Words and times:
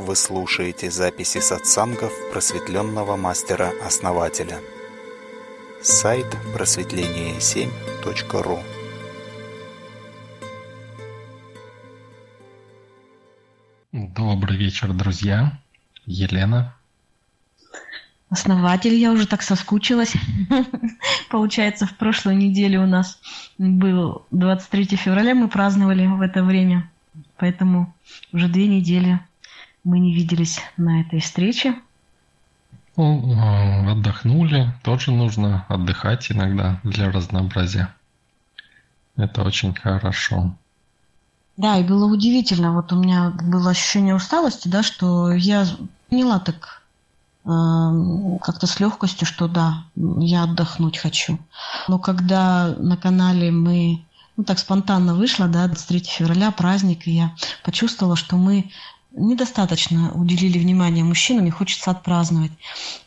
Вы 0.00 0.16
слушаете 0.16 0.90
записи 0.90 1.38
сатсангов 1.40 2.10
просветленного 2.32 3.16
мастера-основателя. 3.16 4.58
Сайт 5.82 6.24
просветление7.ру 6.54 8.60
Добрый 13.92 14.56
вечер, 14.56 14.94
друзья. 14.94 15.58
Елена. 16.06 16.74
Основатель, 18.30 18.94
я 18.94 19.12
уже 19.12 19.26
так 19.26 19.42
соскучилась. 19.42 20.14
Получается, 21.30 21.84
в 21.84 21.94
прошлой 21.98 22.36
неделе 22.36 22.78
у 22.78 22.86
нас 22.86 23.20
был 23.58 24.24
23 24.30 24.96
февраля, 24.96 25.34
мы 25.34 25.48
праздновали 25.48 26.06
в 26.06 26.22
это 26.22 26.42
время. 26.42 26.90
Поэтому 27.36 27.94
уже 28.32 28.48
две 28.48 28.66
недели 28.66 29.20
мы 29.84 29.98
не 29.98 30.14
виделись 30.14 30.60
на 30.76 31.00
этой 31.00 31.20
встрече. 31.20 31.74
Ну, 32.96 33.34
а, 33.38 33.92
отдохнули. 33.92 34.72
Тоже 34.82 35.10
нужно 35.10 35.64
отдыхать 35.68 36.30
иногда 36.30 36.80
для 36.84 37.10
разнообразия. 37.10 37.94
Это 39.16 39.42
очень 39.42 39.74
хорошо. 39.74 40.54
Да, 41.56 41.78
и 41.78 41.84
было 41.84 42.06
удивительно. 42.06 42.72
Вот 42.72 42.92
у 42.92 42.96
меня 42.96 43.30
было 43.30 43.70
ощущение 43.70 44.14
усталости, 44.14 44.68
да, 44.68 44.82
что 44.82 45.32
я 45.32 45.66
поняла 46.08 46.38
так 46.40 46.80
как-то 47.42 48.66
с 48.66 48.78
легкостью, 48.80 49.26
что 49.26 49.48
да, 49.48 49.84
я 49.96 50.44
отдохнуть 50.44 50.98
хочу. 50.98 51.38
Но 51.88 51.98
когда 51.98 52.74
на 52.78 52.96
канале 52.98 53.50
мы, 53.50 54.04
ну 54.36 54.44
так 54.44 54.58
спонтанно 54.58 55.14
вышло, 55.14 55.48
да, 55.48 55.66
23 55.66 56.00
февраля, 56.00 56.50
праздник, 56.50 57.06
и 57.06 57.12
я 57.12 57.34
почувствовала, 57.64 58.14
что 58.14 58.36
мы 58.36 58.70
недостаточно 59.12 60.12
уделили 60.12 60.58
внимания 60.58 61.04
мужчинам, 61.04 61.46
и 61.46 61.50
хочется 61.50 61.90
отпраздновать. 61.90 62.52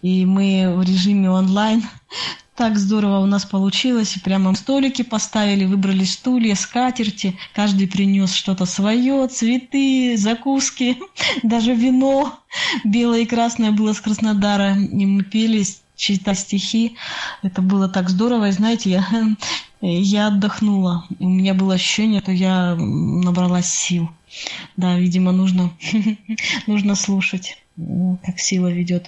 И 0.02 0.26
мы 0.26 0.74
в 0.76 0.84
режиме 0.84 1.30
онлайн 1.30 1.84
так 2.56 2.78
здорово 2.78 3.20
у 3.20 3.26
нас 3.26 3.46
получилось. 3.46 4.16
И 4.16 4.20
прямо 4.20 4.54
столики 4.56 5.02
поставили, 5.02 5.66
выбрали 5.66 6.04
стулья, 6.04 6.56
скатерти. 6.56 7.38
Каждый 7.54 7.88
принес 7.88 8.34
что-то 8.34 8.66
свое, 8.66 9.28
цветы, 9.28 10.16
закуски, 10.18 10.98
даже 11.44 11.74
вино 11.74 12.40
белое 12.84 13.22
и 13.22 13.26
красное 13.26 13.72
было 13.72 13.94
с 13.94 14.02
Краснодара. 14.02 14.76
И 14.76 15.06
мы 15.06 15.24
пели, 15.24 15.66
читали 15.96 16.36
стихи. 16.36 16.96
Это 17.42 17.62
было 17.62 17.90
так 17.90 18.10
здорово. 18.10 18.50
И 18.50 18.52
знаете, 18.52 18.92
я, 18.92 19.36
я 19.82 20.28
отдохнула. 20.28 21.06
У 21.20 21.30
меня 21.30 21.54
было 21.54 21.76
ощущение, 21.76 22.22
что 22.22 22.32
я 22.32 22.76
набралась 22.76 23.68
сил. 23.68 24.10
Да, 24.78 24.98
видимо, 24.98 25.32
нужно, 25.32 25.72
нужно 26.68 26.96
слушать, 26.96 27.58
как 28.24 28.40
сила 28.40 28.68
ведет. 28.68 29.08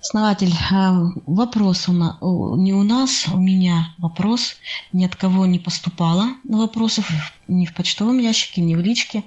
Основатель, 0.00 0.54
а, 0.70 1.10
вопрос 1.26 1.88
у 1.88 1.92
нас, 1.92 2.16
не 2.20 2.72
у 2.72 2.82
нас, 2.82 3.26
у 3.28 3.38
меня 3.38 3.92
вопрос. 3.98 4.56
Ни 4.92 5.04
от 5.04 5.16
кого 5.16 5.46
не 5.46 5.58
поступало 5.58 6.28
вопросов, 6.44 7.10
ни 7.48 7.66
в 7.66 7.74
почтовом 7.74 8.18
ящике, 8.18 8.60
ни 8.60 8.74
в 8.74 8.80
личке. 8.80 9.24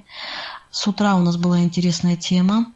С 0.72 0.88
утра 0.88 1.16
у 1.16 1.20
нас 1.20 1.36
была 1.36 1.62
интересная 1.62 2.16
тема, 2.16 2.72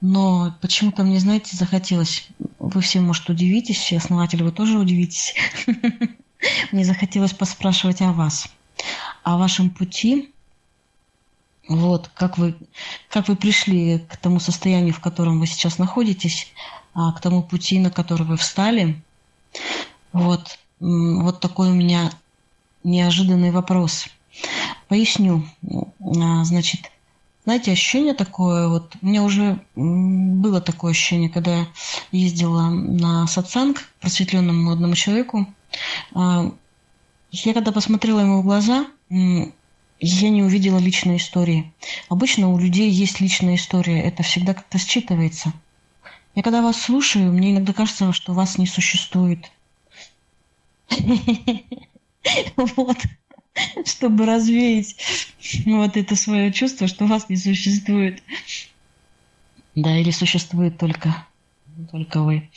но 0.00 0.54
почему-то 0.60 1.02
мне, 1.02 1.18
знаете, 1.18 1.56
захотелось, 1.56 2.28
вы 2.60 2.80
все, 2.80 3.00
может, 3.00 3.28
удивитесь, 3.28 3.78
все 3.78 3.96
основатели, 3.96 4.44
вы 4.44 4.52
тоже 4.52 4.78
удивитесь. 4.78 5.34
Мне 6.72 6.84
захотелось 6.84 7.32
поспрашивать 7.32 8.02
о 8.02 8.12
вас, 8.12 8.46
о 9.24 9.38
вашем 9.38 9.70
пути, 9.70 10.32
вот, 11.68 12.10
как 12.14 12.38
вы, 12.38 12.54
как 13.08 13.28
вы 13.28 13.36
пришли 13.36 13.98
к 13.98 14.16
тому 14.16 14.40
состоянию, 14.40 14.94
в 14.94 15.00
котором 15.00 15.40
вы 15.40 15.46
сейчас 15.46 15.78
находитесь, 15.78 16.52
а, 16.94 17.12
к 17.12 17.20
тому 17.20 17.42
пути, 17.42 17.78
на 17.78 17.90
который 17.90 18.26
вы 18.26 18.36
встали. 18.36 19.02
Вот, 20.12 20.58
вот 20.80 21.40
такой 21.40 21.70
у 21.70 21.74
меня 21.74 22.10
неожиданный 22.84 23.50
вопрос. 23.50 24.06
Поясню. 24.88 25.46
А, 26.00 26.44
значит, 26.44 26.90
знаете, 27.44 27.72
ощущение 27.72 28.14
такое, 28.14 28.68
вот 28.68 28.96
у 29.00 29.06
меня 29.06 29.22
уже 29.22 29.60
было 29.74 30.60
такое 30.60 30.92
ощущение, 30.92 31.30
когда 31.30 31.58
я 31.58 31.66
ездила 32.10 32.68
на 32.70 33.26
сатсанг 33.26 33.88
просветленному 34.00 34.62
молодому 34.62 34.94
человеку. 34.94 35.46
А, 36.14 36.52
я 37.32 37.54
когда 37.54 37.72
посмотрела 37.72 38.20
ему 38.20 38.40
в 38.40 38.44
глаза, 38.44 38.86
я 40.00 40.30
не 40.30 40.42
увидела 40.42 40.78
личной 40.78 41.16
истории. 41.16 41.72
Обычно 42.08 42.48
у 42.48 42.58
людей 42.58 42.90
есть 42.90 43.20
личная 43.20 43.56
история, 43.56 44.00
это 44.02 44.22
всегда 44.22 44.54
как-то 44.54 44.78
считывается. 44.78 45.52
Я 46.34 46.42
когда 46.42 46.60
вас 46.60 46.80
слушаю, 46.80 47.32
мне 47.32 47.52
иногда 47.52 47.72
кажется, 47.72 48.12
что 48.12 48.34
вас 48.34 48.58
не 48.58 48.66
существует. 48.66 49.50
Вот. 52.56 52.98
Чтобы 53.84 54.26
развеять 54.26 54.96
вот 55.64 55.96
это 55.96 56.16
свое 56.16 56.52
чувство, 56.52 56.88
что 56.88 57.06
вас 57.06 57.28
не 57.28 57.36
существует. 57.36 58.20
Да, 59.76 59.96
или 59.96 60.10
существует 60.10 60.76
только 60.76 61.24
только 61.84 62.22
вы. 62.22 62.48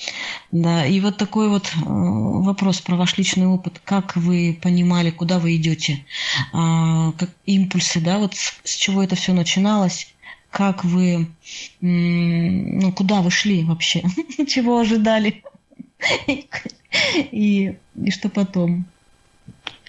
Да, 0.52 0.86
и 0.86 1.00
вот 1.00 1.18
такой 1.18 1.50
вот 1.50 1.68
э, 1.68 1.80
вопрос 1.86 2.82
про 2.82 2.96
ваш 2.96 3.18
личный 3.18 3.48
опыт. 3.48 3.82
Как 3.84 4.16
вы 4.16 4.58
понимали, 4.62 5.10
куда 5.10 5.40
вы 5.40 5.56
идете? 5.58 6.06
А, 6.54 7.12
как 7.14 7.30
импульсы, 7.46 8.00
да, 8.02 8.18
вот 8.18 8.36
с, 8.36 8.60
с 8.64 8.76
чего 8.76 9.04
это 9.04 9.16
все 9.16 9.34
начиналось? 9.34 10.14
Как 10.50 10.84
вы, 10.84 11.28
ну, 11.80 12.92
куда 12.94 13.22
вы 13.22 13.30
шли 13.30 13.64
вообще? 13.64 14.02
Чего 14.48 14.80
ожидали? 14.80 15.44
И, 17.32 17.78
и 17.94 18.10
что 18.12 18.30
потом? 18.30 18.86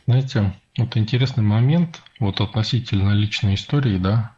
Знаете, 0.07 0.53
вот 0.77 0.99
интересный 0.99 1.45
момент, 1.45 2.03
вот 2.19 2.43
относительно 2.43 3.13
личной 3.13 3.55
истории, 3.55 3.97
да. 3.97 4.35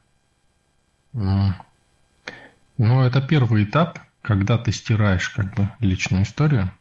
Ну, 1.13 3.01
это 3.01 3.21
первый 3.21 3.65
этап– 3.65 3.99
когда 4.23 4.57
ты 4.57 4.73
стираешь 4.73 5.29
как 5.31 5.55
бы 5.55 5.69
личную 5.81 6.23
историю, 6.23 6.73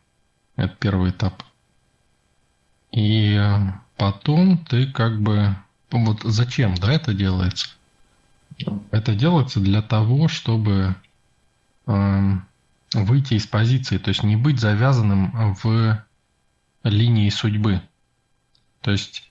это 0.56 0.75
первый 0.75 1.09
этап. 1.09 1.44
И 2.91 3.34
э, 3.34 3.74
потом 3.97 4.63
ты 4.66 4.91
как 4.91 5.19
бы... 5.22 5.56
Вот 5.90 6.22
зачем, 6.24 6.75
да, 6.75 6.94
это 6.94 7.13
делается? 7.13 7.69
Это 8.91 9.13
делается 9.13 9.59
для 9.59 9.81
того, 9.81 10.28
чтобы 10.28 10.96
э, 11.88 12.31
выйти 12.94 13.34
из 13.34 13.47
позиции, 13.47 13.97
то 13.97 14.09
есть 14.09 14.23
не 14.23 14.35
быть 14.35 14.59
завязанным 14.59 15.56
в 15.56 16.06
линии 16.84 17.29
судьбы. 17.29 17.81
То 18.81 18.91
есть, 18.91 19.29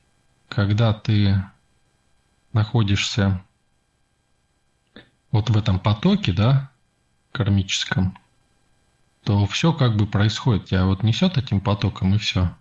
когда 0.49 0.93
ты 0.93 1.43
находишься 2.53 3.43
вот 5.31 5.49
в 5.49 5.57
этом 5.57 5.79
потоке, 5.79 6.33
да, 6.33 6.71
кармическом, 7.33 8.19
то 9.25 9.47
все 9.47 9.73
как 9.73 9.97
бы 9.97 10.07
происходит. 10.07 10.67
Тебя 10.67 10.87
вот 10.87 11.03
несет 11.03 11.39
этим 11.39 11.61
потоком 11.61 12.15
и 12.15 12.19
все. 12.19 12.55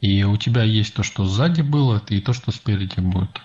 И 0.00 0.24
у 0.24 0.36
тебя 0.36 0.62
есть 0.62 0.94
то, 0.94 1.02
что 1.02 1.24
сзади 1.24 1.62
было, 1.62 2.02
и 2.08 2.20
то, 2.20 2.32
что 2.32 2.52
спереди 2.52 3.00
будет. 3.00 3.40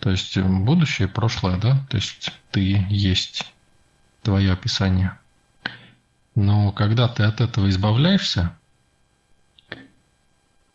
То 0.00 0.10
есть 0.10 0.36
э, 0.36 0.42
будущее, 0.42 1.08
прошлое, 1.08 1.58
да? 1.58 1.86
То 1.88 1.96
есть 1.96 2.32
ты 2.50 2.84
есть 2.90 3.52
твое 4.22 4.52
описание. 4.52 5.16
Но 6.34 6.72
когда 6.72 7.08
ты 7.08 7.22
от 7.22 7.40
этого 7.40 7.68
избавляешься, 7.68 8.56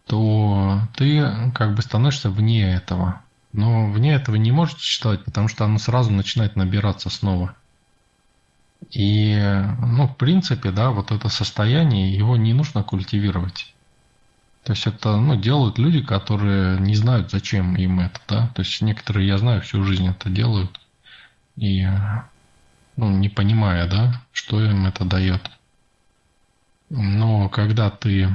то 0.06 0.80
ты 0.96 1.52
как 1.54 1.76
бы 1.76 1.82
становишься 1.82 2.30
вне 2.30 2.74
этого. 2.74 3.22
Но 3.52 3.92
вне 3.92 4.14
этого 4.14 4.36
не 4.36 4.52
может 4.52 4.80
существовать, 4.80 5.26
потому 5.26 5.48
что 5.48 5.66
оно 5.66 5.80
сразу 5.80 6.12
начинает 6.12 6.56
набираться 6.56 7.10
снова. 7.10 7.56
И, 8.92 9.36
ну, 9.82 10.08
в 10.08 10.16
принципе, 10.16 10.72
да, 10.72 10.92
вот 10.92 11.12
это 11.12 11.30
состояние, 11.30 12.16
его 12.16 12.38
не 12.38 12.54
нужно 12.54 12.84
культивировать. 12.84 13.74
То 14.64 14.74
есть 14.74 14.86
это, 14.86 15.18
ну, 15.18 15.36
делают 15.36 15.78
люди, 15.78 16.02
которые 16.02 16.80
не 16.80 16.96
знают, 16.96 17.32
зачем 17.32 17.76
им 17.76 18.00
это, 18.02 18.20
да. 18.28 18.48
То 18.50 18.62
есть 18.64 18.82
некоторые, 18.82 19.28
я 19.28 19.38
знаю, 19.38 19.62
всю 19.62 19.84
жизнь 19.84 20.08
это 20.08 20.30
делают. 20.30 20.80
И, 21.56 21.88
ну, 22.98 23.10
не 23.10 23.30
понимая, 23.30 23.90
да, 23.90 24.22
что 24.32 24.62
им 24.62 24.86
это 24.86 25.06
дает. 25.06 25.50
Но 26.90 27.48
когда 27.50 27.90
ты 27.90 28.30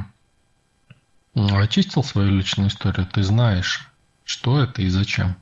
очистил 1.35 2.03
свою 2.03 2.31
личную 2.31 2.69
историю, 2.69 3.07
ты 3.07 3.23
знаешь, 3.23 3.91
что 4.25 4.63
это 4.63 4.83
и 4.83 4.89
зачем. 4.89 5.37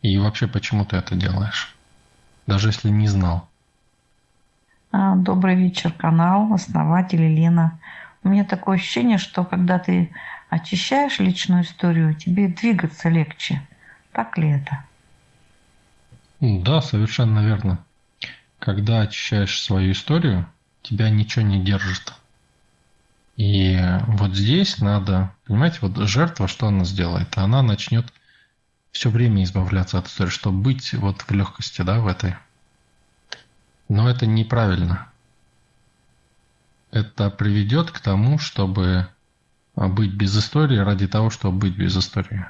И 0.00 0.16
вообще, 0.16 0.46
почему 0.46 0.86
ты 0.86 0.96
это 0.96 1.14
делаешь. 1.14 1.74
Даже 2.46 2.68
если 2.68 2.88
не 2.88 3.06
знал. 3.08 3.49
А, 4.92 5.14
добрый 5.14 5.54
вечер, 5.54 5.92
канал, 5.92 6.52
основатель 6.52 7.22
Елена. 7.22 7.78
У 8.24 8.28
меня 8.28 8.44
такое 8.44 8.76
ощущение, 8.76 9.18
что 9.18 9.44
когда 9.44 9.78
ты 9.78 10.10
очищаешь 10.48 11.20
личную 11.20 11.62
историю, 11.62 12.14
тебе 12.14 12.48
двигаться 12.48 13.08
легче. 13.08 13.62
Так 14.12 14.36
ли 14.36 14.50
это? 14.50 14.84
Да, 16.40 16.82
совершенно 16.82 17.40
верно. 17.40 17.78
Когда 18.58 19.02
очищаешь 19.02 19.62
свою 19.62 19.92
историю, 19.92 20.46
тебя 20.82 21.08
ничего 21.08 21.44
не 21.44 21.62
держит. 21.62 22.12
И 23.36 23.78
вот 24.08 24.34
здесь 24.34 24.78
надо, 24.78 25.32
понимаете, 25.46 25.78
вот 25.82 25.96
жертва, 25.96 26.48
что 26.48 26.66
она 26.66 26.84
сделает? 26.84 27.38
Она 27.38 27.62
начнет 27.62 28.12
все 28.90 29.08
время 29.08 29.44
избавляться 29.44 29.98
от 29.98 30.08
истории, 30.08 30.30
чтобы 30.30 30.58
быть 30.58 30.92
вот 30.94 31.22
в 31.22 31.30
легкости, 31.30 31.82
да, 31.82 32.00
в 32.00 32.08
этой. 32.08 32.34
Но 33.90 34.08
это 34.08 34.24
неправильно. 34.24 35.10
Это 36.92 37.28
приведет 37.28 37.90
к 37.90 37.98
тому, 37.98 38.38
чтобы 38.38 39.08
быть 39.74 40.12
без 40.12 40.38
истории 40.38 40.78
ради 40.78 41.08
того, 41.08 41.28
чтобы 41.28 41.58
быть 41.58 41.76
без 41.76 41.96
истории. 41.96 42.46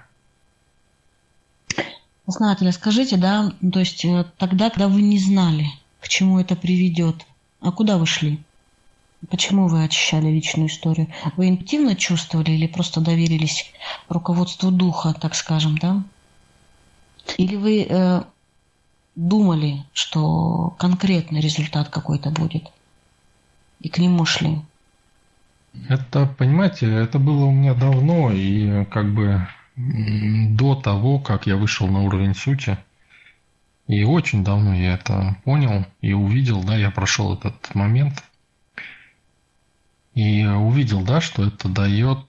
Знателя, 2.27 2.73
скажите, 2.73 3.17
да, 3.17 3.55
то 3.73 3.81
есть 3.81 4.05
э, 4.05 4.27
тогда, 4.37 4.69
когда 4.69 4.89
вы 4.89 5.01
не 5.01 5.19
знали, 5.19 5.67
к 6.03 6.09
чему 6.09 6.39
это 6.39 6.57
приведет, 6.57 7.27
а 7.61 7.73
куда 7.73 7.97
вы 7.97 8.05
шли? 8.05 8.43
Почему 9.31 9.67
вы 9.67 9.83
очищали 9.85 10.27
личную 10.27 10.69
историю? 10.69 11.09
Вы 11.39 11.49
интуитивно 11.49 11.97
чувствовали 11.97 12.51
или 12.51 12.67
просто 12.67 13.01
доверились 13.01 13.73
руководству 14.11 14.71
духа, 14.71 15.15
так 15.19 15.35
скажем, 15.35 15.79
да? 15.79 16.03
Или 17.39 17.57
вы 17.57 17.87
э, 17.89 18.25
думали, 19.15 19.85
что 19.93 20.75
конкретный 20.79 21.41
результат 21.41 21.89
какой-то 21.89 22.31
будет, 22.31 22.71
и 23.81 23.89
к 23.89 23.99
нему 23.99 24.25
шли? 24.25 24.61
Это, 25.89 26.27
понимаете, 26.27 26.93
это 26.93 27.19
было 27.19 27.45
у 27.45 27.53
меня 27.53 27.75
давно, 27.75 28.33
и 28.33 28.85
как 28.87 29.13
бы 29.13 29.47
до 29.77 30.75
того, 30.75 31.19
как 31.19 31.47
я 31.47 31.57
вышел 31.57 31.87
на 31.89 32.03
уровень 32.03 32.35
сути. 32.35 32.77
И 33.87 34.05
очень 34.05 34.45
давно 34.45 34.75
я 34.75 34.95
это 34.95 35.37
понял 35.45 35.85
и 36.01 36.13
увидел, 36.13 36.63
да, 36.63 36.77
я 36.77 36.91
прошел 36.91 37.35
этот 37.35 37.75
момент. 37.75 38.23
И 40.15 40.45
увидел, 40.45 41.03
да, 41.03 41.21
что 41.21 41.45
это 41.45 41.69
дает 41.69 42.25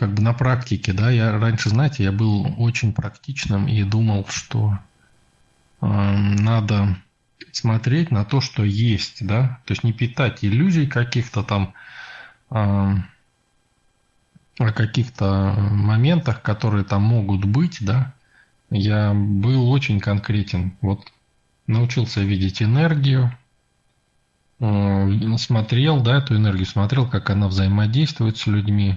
как 0.00 0.14
бы 0.14 0.22
на 0.22 0.32
практике, 0.32 0.94
да, 0.94 1.10
я 1.10 1.38
раньше, 1.38 1.68
знаете, 1.68 2.04
я 2.04 2.10
был 2.10 2.54
очень 2.56 2.94
практичным 2.94 3.68
и 3.68 3.82
думал, 3.82 4.24
что 4.30 4.78
э, 5.82 5.86
надо 5.86 6.96
смотреть 7.52 8.10
на 8.10 8.24
то, 8.24 8.40
что 8.40 8.64
есть, 8.64 9.26
да, 9.26 9.60
то 9.66 9.72
есть 9.72 9.84
не 9.84 9.92
питать 9.92 10.42
иллюзий 10.42 10.86
каких-то 10.86 11.42
там, 11.42 11.74
э, 12.50 12.54
о 14.58 14.72
каких-то 14.72 15.54
моментах, 15.70 16.40
которые 16.40 16.84
там 16.84 17.02
могут 17.02 17.44
быть, 17.44 17.84
да, 17.84 18.14
я 18.70 19.12
был 19.12 19.70
очень 19.70 20.00
конкретен. 20.00 20.78
Вот 20.80 21.12
научился 21.66 22.22
видеть 22.22 22.62
энергию, 22.62 23.36
э, 24.60 25.36
смотрел, 25.36 26.00
да, 26.02 26.16
эту 26.16 26.36
энергию, 26.36 26.64
смотрел, 26.64 27.06
как 27.06 27.28
она 27.28 27.48
взаимодействует 27.48 28.38
с 28.38 28.46
людьми. 28.46 28.96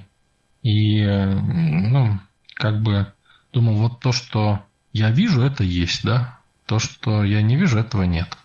И, 0.64 1.06
ну, 1.06 2.20
как 2.56 2.82
бы 2.82 3.12
думал, 3.52 3.76
вот 3.76 4.00
то, 4.00 4.12
что 4.12 4.64
я 4.94 5.12
вижу, 5.12 5.42
это 5.42 5.64
есть, 5.64 6.04
да. 6.04 6.40
То, 6.66 6.80
что 6.80 7.24
я 7.24 7.42
не 7.42 7.56
вижу, 7.58 7.78
этого 7.78 8.04
нет. 8.04 8.38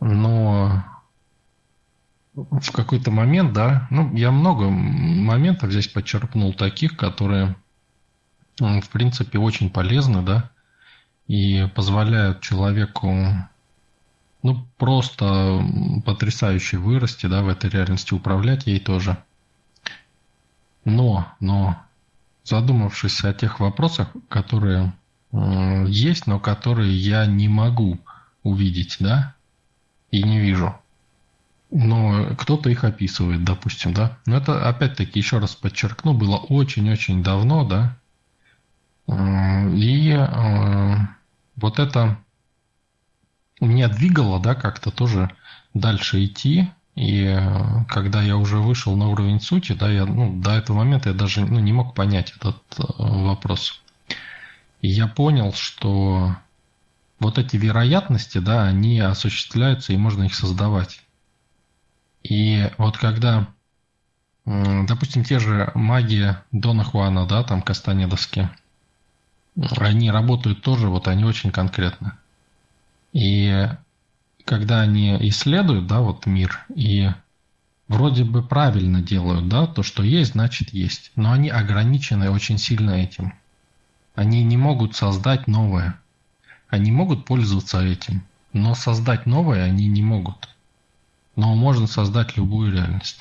Но 0.00 0.84
в 2.34 2.72
какой-то 2.72 3.10
момент, 3.10 3.52
да, 3.52 3.86
ну, 3.90 4.12
я 4.14 4.32
много 4.32 4.68
моментов 4.68 5.70
здесь 5.70 5.86
подчеркнул 5.86 6.52
таких, 6.52 6.96
которые, 6.96 7.54
в 8.58 8.88
принципе, 8.90 9.38
очень 9.38 9.70
полезны, 9.70 10.22
да, 10.22 10.50
и 11.28 11.68
позволяют 11.74 12.40
человеку, 12.40 13.14
ну, 14.42 14.66
просто 14.76 15.64
потрясающе 16.04 16.78
вырасти, 16.78 17.26
да, 17.26 17.42
в 17.42 17.48
этой 17.48 17.70
реальности, 17.70 18.14
управлять 18.14 18.66
ей 18.66 18.80
тоже. 18.80 19.16
Но, 20.84 21.26
но, 21.40 21.78
задумавшись 22.44 23.24
о 23.24 23.32
тех 23.32 23.60
вопросах, 23.60 24.08
которые 24.28 24.92
э, 25.32 25.84
есть, 25.88 26.26
но 26.26 26.38
которые 26.38 26.94
я 26.94 27.26
не 27.26 27.48
могу 27.48 27.98
увидеть, 28.42 28.96
да, 29.00 29.34
и 30.10 30.22
не 30.22 30.38
вижу– 30.40 30.74
но 31.74 32.36
кто-то 32.38 32.70
их 32.70 32.84
описывает, 32.84 33.42
допустим, 33.42 33.92
да. 33.92 34.16
Но 34.26 34.36
это, 34.36 34.68
опять-таки, 34.68 35.18
еще 35.18 35.38
раз 35.38 35.56
подчеркну, 35.56 36.14
было 36.14 36.36
очень-очень 36.36 37.24
давно, 37.24 37.64
да. 37.64 37.96
И 39.08 40.10
э, 40.10 40.96
вот 41.56 41.80
это 41.80 42.16
меня 43.60 43.88
двигало, 43.88 44.40
да, 44.40 44.54
как-то 44.54 44.92
тоже 44.92 45.34
дальше 45.74 46.24
идти. 46.24 46.70
И 46.94 47.24
э, 47.24 47.84
когда 47.88 48.22
я 48.22 48.36
уже 48.36 48.58
вышел 48.58 48.96
на 48.96 49.08
уровень 49.08 49.40
сути, 49.40 49.72
да, 49.72 49.90
я, 49.90 50.06
ну, 50.06 50.40
до 50.40 50.52
этого 50.52 50.78
момента 50.78 51.08
я 51.08 51.14
даже 51.14 51.44
ну, 51.44 51.58
не 51.58 51.72
мог 51.72 51.94
понять 51.94 52.32
этот 52.36 52.62
вопрос. 52.98 53.80
И 54.80 54.88
я 54.88 55.08
понял, 55.08 55.52
что 55.52 56.36
вот 57.18 57.38
эти 57.38 57.56
вероятности, 57.56 58.38
да, 58.38 58.64
они 58.64 59.00
осуществляются 59.00 59.92
и 59.92 59.96
можно 59.96 60.24
их 60.24 60.34
создавать. 60.34 61.00
И 62.22 62.70
вот 62.78 62.96
когда, 62.98 63.48
допустим, 64.44 65.24
те 65.24 65.38
же 65.38 65.70
маги 65.74 66.36
Дона 66.52 66.84
Хуана, 66.84 67.26
да, 67.26 67.42
там 67.42 67.62
Кастанедовские, 67.62 68.50
они 69.56 70.10
работают 70.10 70.62
тоже, 70.62 70.88
вот 70.88 71.08
они 71.08 71.24
очень 71.24 71.50
конкретно. 71.50 72.18
И 73.12 73.68
когда 74.44 74.80
они 74.80 75.16
исследуют, 75.28 75.86
да, 75.86 76.00
вот 76.00 76.26
мир, 76.26 76.64
и 76.74 77.10
вроде 77.88 78.24
бы 78.24 78.42
правильно 78.42 79.00
делают, 79.00 79.48
да, 79.48 79.66
то, 79.66 79.82
что 79.82 80.02
есть, 80.02 80.32
значит 80.32 80.72
есть. 80.72 81.12
Но 81.16 81.32
они 81.32 81.48
ограничены 81.48 82.30
очень 82.30 82.58
сильно 82.58 82.90
этим. 82.92 83.34
Они 84.14 84.44
не 84.44 84.56
могут 84.56 84.94
создать 84.94 85.46
новое. 85.46 85.98
Они 86.68 86.92
могут 86.92 87.24
пользоваться 87.24 87.80
этим, 87.80 88.24
но 88.52 88.74
создать 88.74 89.26
новое 89.26 89.64
они 89.64 89.86
не 89.86 90.02
могут 90.02 90.48
но 91.36 91.54
можно 91.54 91.86
создать 91.86 92.36
любую 92.36 92.72
реальность. 92.72 93.20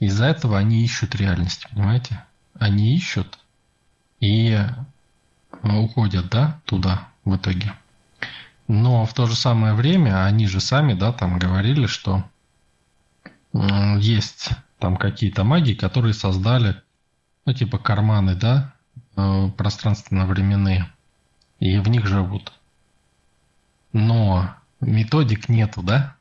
Из-за 0.00 0.26
этого 0.26 0.58
они 0.58 0.84
ищут 0.84 1.14
реальность, 1.14 1.66
понимаете? 1.70 2.24
Они 2.58 2.94
ищут 2.94 3.38
и 4.20 4.50
э, 4.50 4.68
уходят, 5.62 6.28
да, 6.28 6.60
туда 6.64 7.08
в 7.24 7.36
итоге. 7.36 7.74
Но 8.68 9.06
в 9.06 9.14
то 9.14 9.26
же 9.26 9.34
самое 9.34 9.72
время 9.72 10.24
они 10.24 10.46
же 10.46 10.60
сами, 10.60 10.92
да, 10.92 11.12
там 11.12 11.38
говорили, 11.38 11.86
что 11.86 12.24
есть 13.98 14.50
там 14.78 14.96
какие-то 14.96 15.42
маги, 15.42 15.72
которые 15.72 16.12
создали, 16.12 16.80
ну, 17.46 17.54
типа 17.54 17.78
карманы, 17.78 18.34
да, 18.34 18.74
э, 19.16 19.48
пространственно-временные, 19.56 20.86
и 21.60 21.78
в 21.78 21.88
них 21.88 22.06
живут. 22.06 22.52
Но 23.92 24.54
методик 24.80 25.48
нету, 25.48 25.82
да? 25.82 26.14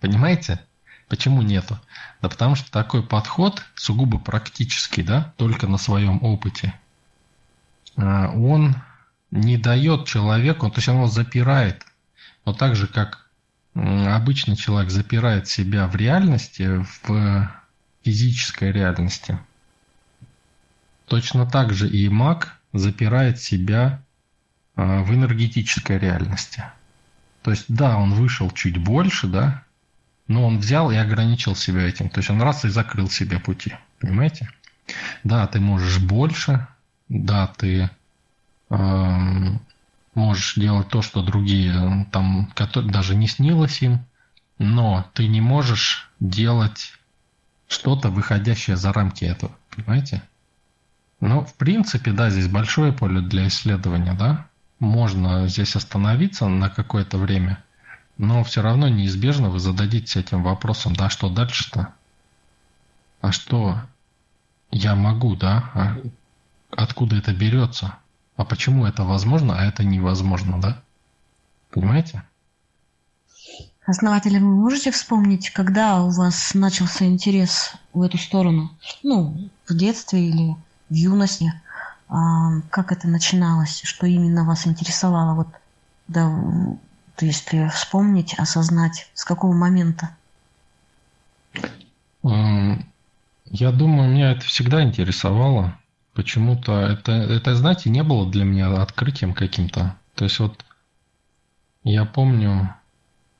Понимаете? 0.00 0.60
Почему 1.08 1.40
нету? 1.40 1.78
Да 2.20 2.28
потому 2.28 2.54
что 2.54 2.70
такой 2.70 3.02
подход 3.02 3.64
сугубо 3.74 4.18
практический, 4.18 5.02
да, 5.02 5.32
только 5.38 5.66
на 5.66 5.78
своем 5.78 6.22
опыте, 6.22 6.74
а, 7.96 8.28
он 8.28 8.76
не 9.30 9.56
дает 9.56 10.06
человеку, 10.06 10.70
то 10.70 10.76
есть 10.76 10.88
он 10.88 10.96
его 10.96 11.06
запирает, 11.06 11.84
но 12.44 12.52
так 12.52 12.76
же, 12.76 12.86
как 12.86 13.28
обычный 13.74 14.56
человек 14.56 14.90
запирает 14.90 15.46
себя 15.48 15.86
в 15.86 15.96
реальности, 15.96 16.84
в 17.06 17.50
физической 18.04 18.72
реальности, 18.72 19.38
точно 21.06 21.46
так 21.46 21.72
же 21.72 21.88
и 21.88 22.08
маг 22.08 22.58
запирает 22.72 23.40
себя 23.40 24.02
а, 24.76 25.02
в 25.02 25.12
энергетической 25.12 25.98
реальности. 25.98 26.64
То 27.42 27.50
есть, 27.50 27.66
да, 27.68 27.96
он 27.96 28.14
вышел 28.14 28.50
чуть 28.50 28.78
больше, 28.78 29.26
да, 29.26 29.64
но 30.26 30.46
он 30.46 30.58
взял 30.58 30.90
и 30.90 30.96
ограничил 30.96 31.56
себя 31.56 31.82
этим. 31.82 32.10
То 32.10 32.18
есть 32.18 32.30
он 32.30 32.42
раз 32.42 32.64
и 32.64 32.68
закрыл 32.68 33.08
себе 33.08 33.38
пути. 33.38 33.74
Понимаете? 33.98 34.50
Да, 35.24 35.46
ты 35.46 35.60
можешь 35.60 35.98
больше, 35.98 36.66
да, 37.08 37.46
ты 37.46 37.82
э, 37.82 37.90
можешь 38.68 40.54
делать 40.56 40.88
то, 40.88 41.02
что 41.02 41.22
другие 41.22 42.06
там, 42.12 42.50
которые 42.54 42.92
даже 42.92 43.14
не 43.14 43.28
снилось 43.28 43.82
им, 43.82 44.04
но 44.58 45.06
ты 45.14 45.26
не 45.28 45.40
можешь 45.40 46.10
делать 46.20 46.92
что-то, 47.68 48.10
выходящее 48.10 48.76
за 48.76 48.92
рамки 48.92 49.24
этого. 49.24 49.52
Понимаете? 49.70 50.22
Ну, 51.20 51.44
в 51.44 51.54
принципе, 51.54 52.12
да, 52.12 52.30
здесь 52.30 52.48
большое 52.48 52.92
поле 52.92 53.20
для 53.20 53.48
исследования, 53.48 54.14
да. 54.14 54.46
Можно 54.78 55.48
здесь 55.48 55.76
остановиться 55.76 56.46
на 56.48 56.68
какое-то 56.68 57.18
время– 57.18 57.62
но 58.18 58.42
все 58.42 58.62
равно 58.62 58.88
неизбежно 58.88 59.48
вы 59.48 59.60
зададитесь 59.60 60.16
этим 60.16 60.42
вопросом, 60.42 60.94
да, 60.94 61.08
что 61.08 61.30
дальше-то? 61.30 61.94
А 63.20 63.32
что 63.32 63.80
я 64.72 64.96
могу, 64.96 65.36
да? 65.36 65.70
А 65.72 65.96
откуда 66.70 67.16
это 67.16 67.32
берется? 67.32 67.96
А 68.38 68.44
почему 68.44 68.86
это 68.86 69.02
возможно, 69.02 69.58
а 69.58 69.64
это 69.64 69.82
невозможно, 69.82 70.60
да? 70.60 70.80
Понимаете? 71.70 72.22
Основатели, 73.84 74.38
вы 74.38 74.46
можете 74.46 74.92
вспомнить, 74.92 75.50
когда 75.50 76.02
у 76.04 76.10
вас 76.10 76.54
начался 76.54 77.04
интерес 77.04 77.72
в 77.92 78.00
эту 78.00 78.16
сторону? 78.16 78.70
Ну, 79.02 79.50
в 79.68 79.76
детстве 79.76 80.28
или 80.28 80.56
в 80.88 80.94
юности? 80.94 81.52
А, 82.08 82.60
как 82.70 82.92
это 82.92 83.08
начиналось? 83.08 83.80
Что 83.82 84.06
именно 84.06 84.44
вас 84.44 84.68
интересовало? 84.68 85.34
Вот, 85.34 85.48
да, 86.06 86.32
если 87.20 87.68
вспомнить, 87.70 88.34
осознать, 88.38 89.10
с 89.14 89.24
какого 89.24 89.52
момента? 89.52 90.10
Я 92.22 93.72
думаю, 93.72 94.10
меня 94.10 94.30
это 94.30 94.42
всегда 94.42 94.84
интересовало. 94.84 95.76
Почему-то 96.18 96.80
это, 96.80 97.12
это, 97.12 97.54
знаете, 97.54 97.90
не 97.90 98.02
было 98.02 98.28
для 98.28 98.42
меня 98.42 98.82
открытием 98.82 99.34
каким-то. 99.34 99.96
То 100.16 100.24
есть 100.24 100.40
вот 100.40 100.64
я 101.84 102.04
помню 102.04 102.74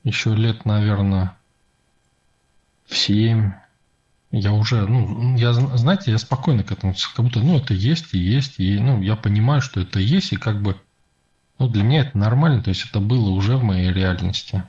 еще 0.05 0.33
лет, 0.33 0.63
наверное, 0.63 1.35
в 2.87 2.95
семь 2.95 3.51
я 4.31 4.53
уже, 4.53 4.87
ну, 4.87 5.35
я, 5.35 5.51
знаете, 5.51 6.11
я 6.11 6.17
спокойно 6.17 6.63
к 6.63 6.71
этому, 6.71 6.95
как 7.13 7.25
будто, 7.25 7.41
ну, 7.41 7.57
это 7.57 7.73
есть 7.73 8.13
и 8.13 8.17
есть, 8.17 8.61
и, 8.61 8.79
ну, 8.79 9.01
я 9.01 9.17
понимаю, 9.17 9.59
что 9.59 9.81
это 9.81 9.99
есть, 9.99 10.31
и 10.31 10.37
как 10.37 10.61
бы, 10.61 10.77
ну, 11.57 11.67
для 11.67 11.83
меня 11.83 12.03
это 12.03 12.17
нормально, 12.17 12.63
то 12.63 12.69
есть 12.69 12.85
это 12.89 13.01
было 13.01 13.29
уже 13.31 13.57
в 13.57 13.63
моей 13.63 13.91
реальности. 13.91 14.63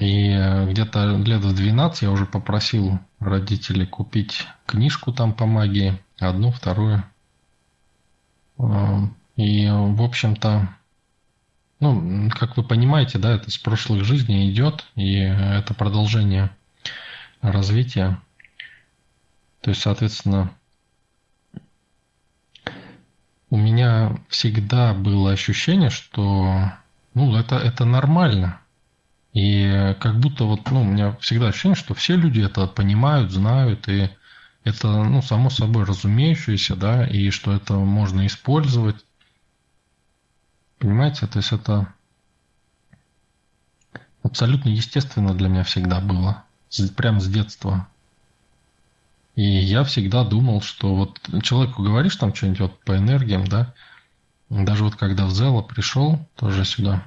И 0.00 0.30
э, 0.30 0.70
где-то 0.70 1.16
лет 1.16 1.42
в 1.42 1.54
12 1.54 2.02
я 2.02 2.10
уже 2.10 2.26
попросил 2.26 2.98
родителей 3.20 3.86
купить 3.86 4.46
книжку 4.66 5.12
там 5.12 5.32
по 5.32 5.46
магии, 5.46 5.98
одну, 6.18 6.50
вторую. 6.50 7.02
Э, 8.58 8.98
и, 9.36 9.68
в 9.70 10.02
общем-то, 10.02 10.68
ну, 11.80 12.30
как 12.30 12.56
вы 12.56 12.64
понимаете, 12.64 13.18
да, 13.18 13.34
это 13.34 13.50
с 13.50 13.56
прошлых 13.56 14.04
жизней 14.04 14.50
идет, 14.50 14.84
и 14.96 15.14
это 15.14 15.74
продолжение 15.74 16.50
развития. 17.40 18.20
То 19.60 19.70
есть, 19.70 19.82
соответственно, 19.82 20.52
у 23.50 23.56
меня 23.56 24.16
всегда 24.28 24.92
было 24.92 25.32
ощущение, 25.32 25.90
что 25.90 26.72
ну, 27.14 27.36
это, 27.36 27.56
это 27.56 27.84
нормально. 27.84 28.60
И 29.38 29.94
как 30.00 30.18
будто 30.18 30.46
вот, 30.46 30.68
ну, 30.72 30.80
у 30.80 30.84
меня 30.84 31.16
всегда 31.20 31.46
ощущение, 31.46 31.76
что 31.76 31.94
все 31.94 32.16
люди 32.16 32.40
это 32.40 32.66
понимают, 32.66 33.30
знают, 33.30 33.88
и 33.88 34.10
это, 34.64 34.88
ну, 35.04 35.22
само 35.22 35.48
собой 35.48 35.84
разумеющееся, 35.84 36.74
да, 36.74 37.06
и 37.06 37.30
что 37.30 37.52
это 37.52 37.74
можно 37.74 38.26
использовать. 38.26 38.96
Понимаете, 40.80 41.28
то 41.28 41.38
есть 41.38 41.52
это 41.52 41.94
абсолютно 44.24 44.70
естественно 44.70 45.32
для 45.34 45.48
меня 45.48 45.62
всегда 45.62 46.00
было, 46.00 46.42
прям 46.96 47.20
с 47.20 47.28
детства. 47.28 47.86
И 49.36 49.44
я 49.44 49.84
всегда 49.84 50.24
думал, 50.24 50.62
что 50.62 50.96
вот 50.96 51.20
человеку 51.44 51.84
говоришь 51.84 52.16
там 52.16 52.34
что-нибудь 52.34 52.60
вот 52.60 52.80
по 52.80 52.96
энергиям, 52.96 53.46
да, 53.46 53.72
даже 54.50 54.82
вот 54.82 54.96
когда 54.96 55.26
в 55.26 55.30
Зело 55.30 55.62
пришел, 55.62 56.26
тоже 56.34 56.64
сюда, 56.64 57.06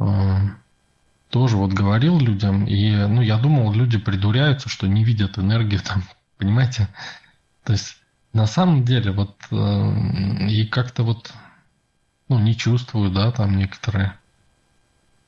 э, 0.00 0.48
тоже 1.30 1.56
вот 1.56 1.72
говорил 1.72 2.18
людям, 2.18 2.66
и, 2.66 2.90
ну, 2.90 3.20
я 3.20 3.38
думал, 3.38 3.72
люди 3.72 3.98
придуряются, 3.98 4.68
что 4.68 4.86
не 4.86 5.04
видят 5.04 5.38
энергию 5.38 5.80
там, 5.80 6.02
понимаете? 6.38 6.88
То 7.64 7.72
есть, 7.72 7.96
на 8.32 8.46
самом 8.46 8.84
деле, 8.84 9.12
вот, 9.12 9.36
э, 9.50 10.46
и 10.48 10.66
как-то 10.66 11.02
вот, 11.02 11.32
ну, 12.28 12.38
не 12.38 12.56
чувствую, 12.56 13.10
да, 13.10 13.30
там 13.30 13.56
некоторые. 13.56 14.18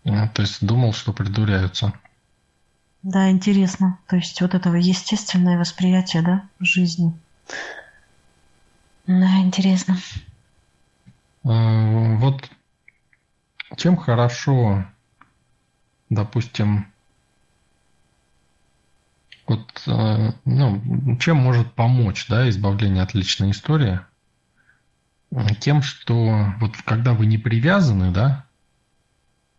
Э, 0.05 0.29
то 0.29 0.43
есть, 0.43 0.65
думал, 0.65 0.93
что 0.93 1.13
придуряются. 1.13 1.93
Да, 3.03 3.31
интересно. 3.31 3.99
То 4.09 4.17
есть, 4.17 4.41
вот 4.41 4.55
этого 4.55 4.77
естественное 4.77 5.59
восприятие, 5.59 6.23
да, 6.23 6.49
жизни. 6.61 7.15
Да, 9.07 9.39
интересно. 9.39 9.99
Э, 11.45 12.17
вот 12.17 12.49
чем 13.77 13.97
хорошо 13.97 14.85
допустим, 16.11 16.87
вот, 19.47 19.83
э, 19.87 20.33
ну, 20.45 21.17
чем 21.19 21.39
может 21.39 21.73
помочь, 21.73 22.27
да, 22.29 22.49
избавление 22.51 23.03
от 23.03 23.15
личной 23.15 23.53
истории? 23.53 24.01
Тем, 25.61 25.83
что 25.83 26.53
вот 26.61 26.77
когда 26.85 27.15
вы 27.15 27.27
не 27.27 27.39
привязаны, 27.39 28.11
да, 28.11 28.45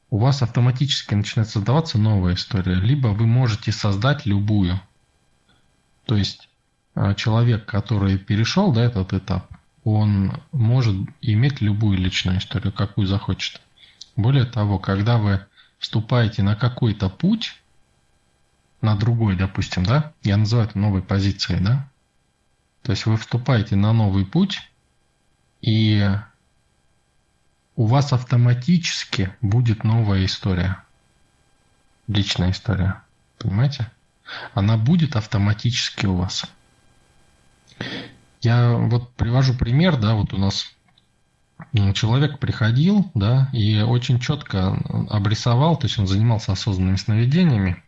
у 0.09 0.17
вас 0.17 0.41
автоматически 0.41 1.13
начинает 1.13 1.49
создаваться 1.49 1.97
новая 1.97 2.35
история, 2.35 2.75
либо 2.75 3.07
вы 3.07 3.25
можете 3.25 3.71
создать 3.71 4.25
любую. 4.25 4.79
То 6.05 6.17
есть 6.17 6.49
э, 6.95 7.15
человек, 7.15 7.65
который 7.65 8.17
перешел 8.17 8.73
да, 8.73 8.83
этот 8.83 9.13
этап, 9.13 9.49
он 9.85 10.33
может 10.51 10.95
иметь 11.21 11.61
любую 11.61 11.97
личную 11.97 12.39
историю, 12.39 12.73
какую 12.73 13.07
захочет. 13.07 13.61
Более 14.17 14.45
того, 14.45 14.77
когда 14.79 15.17
вы 15.17 15.45
вступаете 15.81 16.43
на 16.43 16.55
какой-то 16.55 17.09
путь, 17.09 17.59
на 18.81 18.95
другой, 18.95 19.35
допустим, 19.35 19.83
да, 19.83 20.13
я 20.21 20.37
называю 20.37 20.69
это 20.69 20.79
новой 20.79 21.01
позицией, 21.01 21.59
да, 21.59 21.89
то 22.83 22.91
есть 22.91 23.05
вы 23.05 23.17
вступаете 23.17 23.75
на 23.75 23.91
новый 23.91 24.25
путь, 24.25 24.61
и 25.61 26.07
у 27.75 27.85
вас 27.87 28.13
автоматически 28.13 29.35
будет 29.41 29.83
новая 29.83 30.23
история, 30.25 30.83
личная 32.07 32.51
история, 32.51 33.01
понимаете? 33.39 33.91
Она 34.53 34.77
будет 34.77 35.15
автоматически 35.15 36.05
у 36.05 36.15
вас. 36.15 36.45
Я 38.41 38.73
вот 38.73 39.13
привожу 39.15 39.55
пример, 39.55 39.97
да, 39.97 40.13
вот 40.13 40.33
у 40.33 40.37
нас 40.37 40.75
человек 41.93 42.39
приходил, 42.39 43.09
да, 43.13 43.49
и 43.53 43.81
очень 43.81 44.19
четко 44.19 44.77
обрисовал, 45.09 45.77
то 45.77 45.87
есть 45.87 45.97
он 45.99 46.07
занимался 46.07 46.51
осознанными 46.51 46.97
сновидениями 46.97 47.81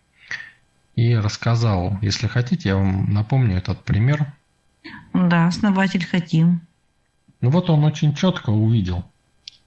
и 0.95 1.15
рассказал. 1.15 1.97
Если 2.01 2.27
хотите, 2.27 2.69
я 2.69 2.75
вам 2.75 3.13
напомню 3.13 3.57
этот 3.57 3.83
пример. 3.83 4.33
Да, 5.13 5.47
основатель 5.47 6.05
хотим. 6.05 6.61
Ну 7.41 7.49
вот 7.49 7.69
он 7.69 7.83
очень 7.83 8.15
четко 8.15 8.51
увидел, 8.51 9.03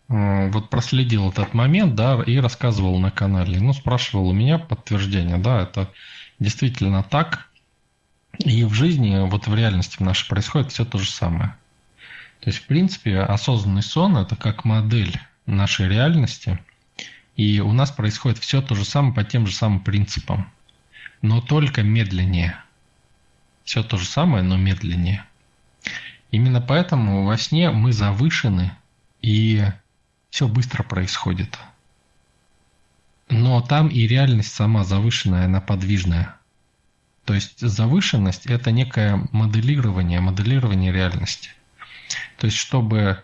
э, 0.09 0.51
вот 0.51 0.71
проследил 0.71 1.29
этот 1.31 1.53
момент, 1.53 1.95
да, 1.95 2.23
и 2.23 2.39
рассказывал 2.39 2.99
на 2.99 3.11
канале. 3.11 3.61
Ну, 3.61 3.73
спрашивал 3.73 4.29
у 4.29 4.33
меня 4.33 4.59
подтверждение, 4.59 5.37
да, 5.37 5.63
это 5.63 5.91
действительно 6.39 7.03
так. 7.03 7.49
И 8.39 8.65
в 8.65 8.73
жизни, 8.73 9.29
вот 9.29 9.47
в 9.47 9.55
реальности 9.55 9.97
в 9.97 10.01
нашей 10.01 10.29
происходит 10.29 10.73
все 10.73 10.85
то 10.85 10.99
же 10.99 11.11
самое. 11.11 11.57
То 12.47 12.51
есть, 12.51 12.63
в 12.63 12.67
принципе, 12.69 13.19
осознанный 13.19 13.83
сон– 13.83 14.17
это 14.19 14.37
как 14.37 14.65
модель 14.65 15.21
нашей 15.47 15.89
реальности, 15.89 16.61
и 17.35 17.59
у 17.59 17.73
нас 17.73 17.91
происходит 17.91 18.39
все 18.39 18.63
то 18.63 18.77
же 18.77 18.85
самое 18.85 19.13
по 19.13 19.25
тем 19.25 19.49
же 19.49 19.53
самым 19.53 19.81
принципам, 19.81 20.49
но 21.23 21.41
только 21.41 21.83
медленнее. 21.83 22.57
Все 23.65 23.83
то 23.83 23.97
же 23.97 24.07
самое, 24.07 24.45
но 24.45 24.57
медленнее. 24.57 25.25
Именно 26.31 26.61
поэтому 26.61 27.25
во 27.25 27.37
сне 27.37 27.73
мы 27.73 27.91
завышены, 27.93 28.71
и 29.23 29.65
все 30.31 30.47
быстро 30.47 30.85
происходит. 30.85 31.59
Но 33.29 33.61
там 33.61 33.89
и 33.89 34.07
реальность 34.07 34.55
сама 34.55 34.85
завышенная, 34.85 35.47
она 35.47 35.61
подвижная. 35.61 36.37
То 37.25 37.35
есть 37.35 37.59
завышенность– 37.59 38.47
это 38.47 38.71
некое 38.71 39.27
моделирование, 39.33 40.21
моделирование 40.21 40.93
реальности– 40.93 41.51
то 42.39 42.47
есть, 42.47 42.57
чтобы 42.57 43.23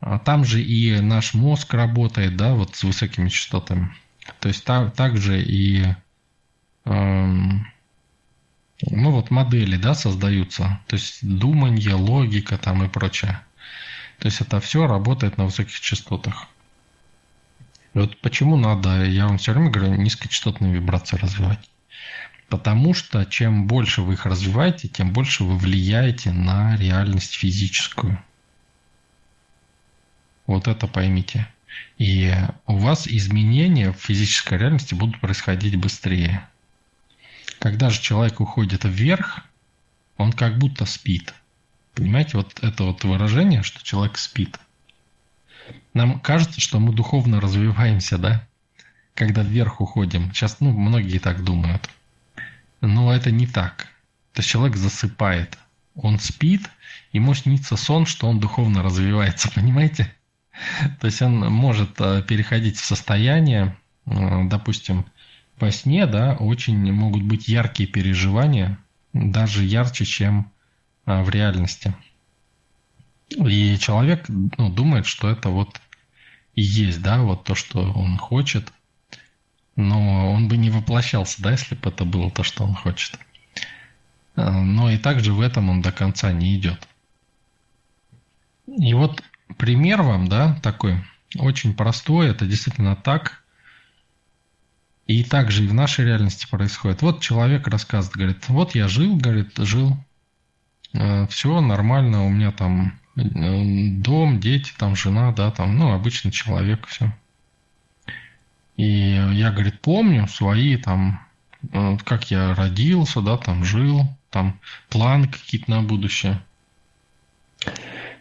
а, 0.00 0.18
там 0.18 0.44
же 0.44 0.62
и 0.62 1.00
наш 1.00 1.34
мозг 1.34 1.74
работает, 1.74 2.36
да, 2.36 2.54
вот 2.54 2.76
с 2.76 2.84
высокими 2.84 3.28
частотами. 3.28 3.94
То 4.40 4.48
есть 4.48 4.64
там 4.64 4.90
также 4.90 5.42
и 5.42 5.84
эм, 6.84 7.66
ну 8.82 9.10
вот 9.10 9.30
модели, 9.30 9.76
да, 9.76 9.94
создаются. 9.94 10.80
То 10.86 10.96
есть 10.96 11.26
думание, 11.26 11.94
логика 11.94 12.58
там 12.58 12.84
и 12.84 12.88
прочее. 12.88 13.40
То 14.18 14.26
есть 14.26 14.40
это 14.40 14.60
все 14.60 14.86
работает 14.86 15.36
на 15.36 15.44
высоких 15.44 15.78
частотах. 15.80 16.46
И 17.94 17.98
вот 17.98 18.20
почему 18.20 18.56
надо, 18.56 19.04
я 19.04 19.26
вам 19.26 19.38
все 19.38 19.52
время 19.52 19.70
говорю, 19.70 19.94
низкочастотные 19.94 20.74
вибрации 20.74 21.16
развивать. 21.16 21.68
Потому 22.48 22.94
что 22.94 23.24
чем 23.26 23.66
больше 23.66 24.00
вы 24.00 24.14
их 24.14 24.24
развиваете, 24.24 24.88
тем 24.88 25.12
больше 25.12 25.44
вы 25.44 25.56
влияете 25.56 26.32
на 26.32 26.76
реальность 26.76 27.34
физическую. 27.34 28.22
Вот 30.46 30.66
это 30.66 30.86
поймите. 30.86 31.46
И 31.98 32.34
у 32.66 32.78
вас 32.78 33.06
изменения 33.06 33.92
в 33.92 33.96
физической 33.96 34.56
реальности 34.56 34.94
будут 34.94 35.20
происходить 35.20 35.76
быстрее. 35.76 36.48
Когда 37.58 37.90
же 37.90 38.00
человек 38.00 38.40
уходит 38.40 38.84
вверх, 38.84 39.40
он 40.16 40.32
как 40.32 40.56
будто 40.56 40.86
спит. 40.86 41.34
Понимаете, 41.94 42.38
вот 42.38 42.58
это 42.62 42.84
вот 42.84 43.04
выражение, 43.04 43.62
что 43.62 43.82
человек 43.84 44.16
спит. 44.16 44.58
Нам 45.92 46.18
кажется, 46.20 46.60
что 46.60 46.78
мы 46.78 46.94
духовно 46.94 47.40
развиваемся, 47.40 48.16
да? 48.16 48.46
Когда 49.14 49.42
вверх 49.42 49.82
уходим. 49.82 50.32
Сейчас, 50.32 50.60
ну, 50.60 50.72
многие 50.72 51.18
так 51.18 51.44
думают. 51.44 51.90
Но 52.80 53.14
это 53.14 53.30
не 53.30 53.46
так. 53.46 53.88
То 54.32 54.40
есть 54.40 54.48
человек 54.48 54.76
засыпает. 54.76 55.58
Он 55.94 56.18
спит, 56.18 56.70
ему 57.12 57.34
снится 57.34 57.76
сон, 57.76 58.06
что 58.06 58.28
он 58.28 58.38
духовно 58.40 58.82
развивается, 58.82 59.50
понимаете? 59.54 60.14
То 61.00 61.06
есть 61.06 61.22
он 61.22 61.38
может 61.38 62.00
э, 62.00 62.22
переходить 62.22 62.76
в 62.78 62.84
состояние, 62.84 63.76
э, 64.06 64.44
допустим, 64.44 65.06
во 65.58 65.70
сне, 65.70 66.06
да, 66.06 66.34
очень 66.34 66.92
могут 66.92 67.22
быть 67.22 67.48
яркие 67.48 67.88
переживания, 67.88 68.78
даже 69.12 69.64
ярче, 69.64 70.04
чем 70.04 70.50
э, 71.06 71.22
в 71.22 71.30
реальности. 71.30 71.94
И 73.28 73.76
человек 73.78 74.24
ну, 74.28 74.70
думает, 74.70 75.06
что 75.06 75.28
это 75.28 75.50
вот 75.50 75.80
и 76.54 76.62
есть, 76.62 77.02
да, 77.02 77.22
вот 77.22 77.44
то, 77.44 77.54
что 77.54 77.92
он 77.92 78.16
хочет, 78.16 78.72
но 79.78 80.32
он 80.32 80.48
бы 80.48 80.56
не 80.56 80.70
воплощался, 80.70 81.40
да, 81.40 81.52
если 81.52 81.76
бы 81.76 81.90
это 81.90 82.04
было 82.04 82.32
то, 82.32 82.42
что 82.42 82.64
он 82.64 82.74
хочет. 82.74 83.16
Но 84.34 84.90
и 84.90 84.98
также 84.98 85.32
в 85.32 85.40
этом 85.40 85.70
он 85.70 85.82
до 85.82 85.92
конца 85.92 86.32
не 86.32 86.56
идет. 86.56 86.88
И 88.66 88.92
вот 88.92 89.22
пример 89.56 90.02
вам, 90.02 90.26
да, 90.26 90.58
такой 90.64 91.04
очень 91.36 91.74
простой, 91.74 92.28
это 92.28 92.44
действительно 92.44 92.96
так. 92.96 93.44
И 95.06 95.22
также 95.22 95.64
и 95.64 95.68
в 95.68 95.74
нашей 95.74 96.04
реальности 96.04 96.48
происходит. 96.50 97.00
Вот 97.00 97.20
человек 97.20 97.68
рассказывает, 97.68 98.16
говорит, 98.16 98.48
вот 98.48 98.74
я 98.74 98.88
жил, 98.88 99.16
говорит, 99.16 99.56
жил, 99.58 99.96
э, 100.92 101.28
все 101.28 101.60
нормально, 101.60 102.26
у 102.26 102.30
меня 102.30 102.50
там 102.50 102.98
э, 103.14 103.22
дом, 103.22 104.40
дети, 104.40 104.72
там 104.76 104.96
жена, 104.96 105.32
да, 105.32 105.52
там, 105.52 105.78
ну, 105.78 105.92
обычный 105.92 106.32
человек, 106.32 106.88
все. 106.88 107.12
И 108.78 109.10
я, 109.32 109.50
говорит, 109.50 109.80
помню 109.82 110.28
свои 110.28 110.76
там, 110.76 111.20
э, 111.72 111.98
как 112.04 112.30
я 112.30 112.54
родился, 112.54 113.20
да, 113.20 113.36
там 113.36 113.64
жил, 113.64 114.04
там 114.30 114.58
планы 114.88 115.26
какие-то 115.26 115.68
на 115.70 115.82
будущее. 115.82 116.40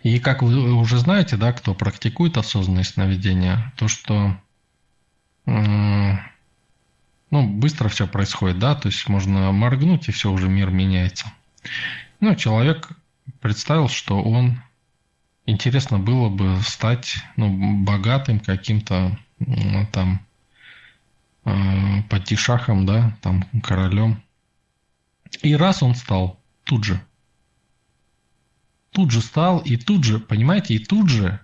И 0.02 0.20
как 0.20 0.42
вы 0.42 0.74
уже 0.74 0.98
знаете, 0.98 1.38
да, 1.38 1.54
кто 1.54 1.76
практикует 1.76 2.38
осознанное 2.38 2.84
сновидение, 2.84 3.72
то 3.78 3.88
что 3.88 4.36
ну, 5.46 6.20
быстро 7.32 7.88
все 7.88 8.08
происходит, 8.08 8.60
да, 8.60 8.76
то 8.76 8.90
есть 8.90 9.08
можно 9.08 9.52
моргнуть, 9.52 10.10
и 10.10 10.12
все, 10.12 10.32
уже 10.32 10.50
мир 10.50 10.72
меняется. 10.72 11.32
Ну, 12.20 12.36
человек 12.36 12.90
представил, 13.40 13.88
что 13.88 14.22
он 14.22 14.62
интересно 15.46 16.00
было 16.00 16.30
бы 16.30 16.60
стать 16.64 17.16
ну, 17.38 17.84
богатым 17.84 18.40
каким-то 18.40 19.18
там 19.94 20.27
э, 21.48 22.04
падишахом, 22.10 22.86
да, 22.86 23.18
там 23.22 23.44
королем. 23.63 24.22
И 25.42 25.56
раз 25.56 25.82
он 25.82 25.96
стал 25.96 26.39
тут 26.63 26.84
же– 26.84 27.01
тут 28.98 29.12
же 29.12 29.22
стал, 29.22 29.60
и 29.60 29.77
тут 29.77 30.04
же, 30.04 30.18
понимаете, 30.18 30.74
и 30.74 30.80
тут 30.80 31.08
же 31.08 31.39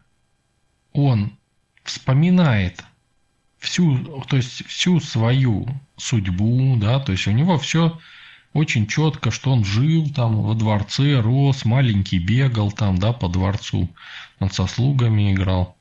он 0.92 1.38
вспоминает 1.84 2.84
всю, 3.60 4.24
то 4.28 4.38
есть 4.38 4.66
всю 4.66 5.00
свою 5.00 5.68
судьбу, 5.96 6.76
да, 6.78 7.00
то 7.00 7.12
есть 7.12 7.28
у 7.28 7.32
него 7.32 7.60
все 7.60 8.00
очень 8.54 8.88
четко, 8.88 9.30
что 9.30 9.52
он 9.52 9.66
жил 9.66 10.10
там 10.10 10.42
во 10.42 10.56
дворце, 10.56 11.22
рос, 11.22 11.64
маленький 11.64 12.18
бегал 12.18 12.72
там, 12.72 12.98
да, 12.98 13.14
по 13.14 13.30
дворцу, 13.30 13.88
он 14.40 14.50
со 14.50 14.66
слугами 14.66 15.32
играл. 15.32 15.73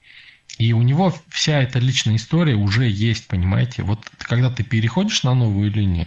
И 0.58 0.72
у 0.72 0.82
него 0.82 1.14
вся 1.28 1.60
эта 1.60 1.78
личная 1.78 2.16
история 2.16 2.54
уже 2.54 2.88
есть, 2.88 3.26
понимаете? 3.26 3.82
Вот 3.82 4.08
когда 4.18 4.50
ты 4.50 4.62
переходишь 4.62 5.22
на 5.22 5.34
новую 5.34 5.70
линию, 5.70 6.06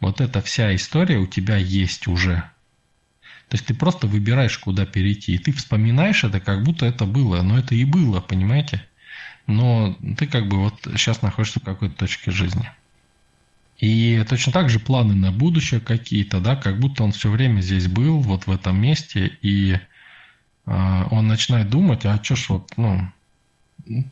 вот 0.00 0.20
эта 0.20 0.40
вся 0.40 0.74
история 0.74 1.18
у 1.18 1.26
тебя 1.26 1.56
есть 1.56 2.08
уже. 2.08 2.42
То 3.48 3.56
есть 3.56 3.66
ты 3.66 3.74
просто 3.74 4.06
выбираешь, 4.06 4.58
куда 4.58 4.86
перейти. 4.86 5.34
И 5.34 5.38
ты 5.38 5.52
вспоминаешь 5.52 6.24
это, 6.24 6.40
как 6.40 6.62
будто 6.64 6.86
это 6.86 7.04
было. 7.04 7.42
Но 7.42 7.58
это 7.58 7.74
и 7.74 7.84
было, 7.84 8.20
понимаете? 8.20 8.82
Но 9.46 9.96
ты 10.16 10.26
как 10.26 10.48
бы 10.48 10.58
вот 10.58 10.74
сейчас 10.96 11.22
находишься 11.22 11.60
в 11.60 11.64
какой-то 11.64 11.94
точке 11.94 12.30
жизни. 12.30 12.70
И 13.78 14.24
точно 14.28 14.52
так 14.52 14.70
же 14.70 14.78
планы 14.78 15.14
на 15.14 15.32
будущее 15.32 15.80
какие-то, 15.80 16.40
да, 16.40 16.54
как 16.54 16.78
будто 16.78 17.02
он 17.02 17.10
все 17.12 17.28
время 17.30 17.60
здесь 17.60 17.88
был, 17.88 18.20
вот 18.20 18.46
в 18.46 18.50
этом 18.52 18.80
месте, 18.80 19.36
и 19.42 19.72
э, 19.72 21.04
он 21.10 21.26
начинает 21.26 21.68
думать, 21.68 22.06
а 22.06 22.22
что 22.22 22.36
ж 22.36 22.48
вот, 22.50 22.72
ну, 22.76 23.10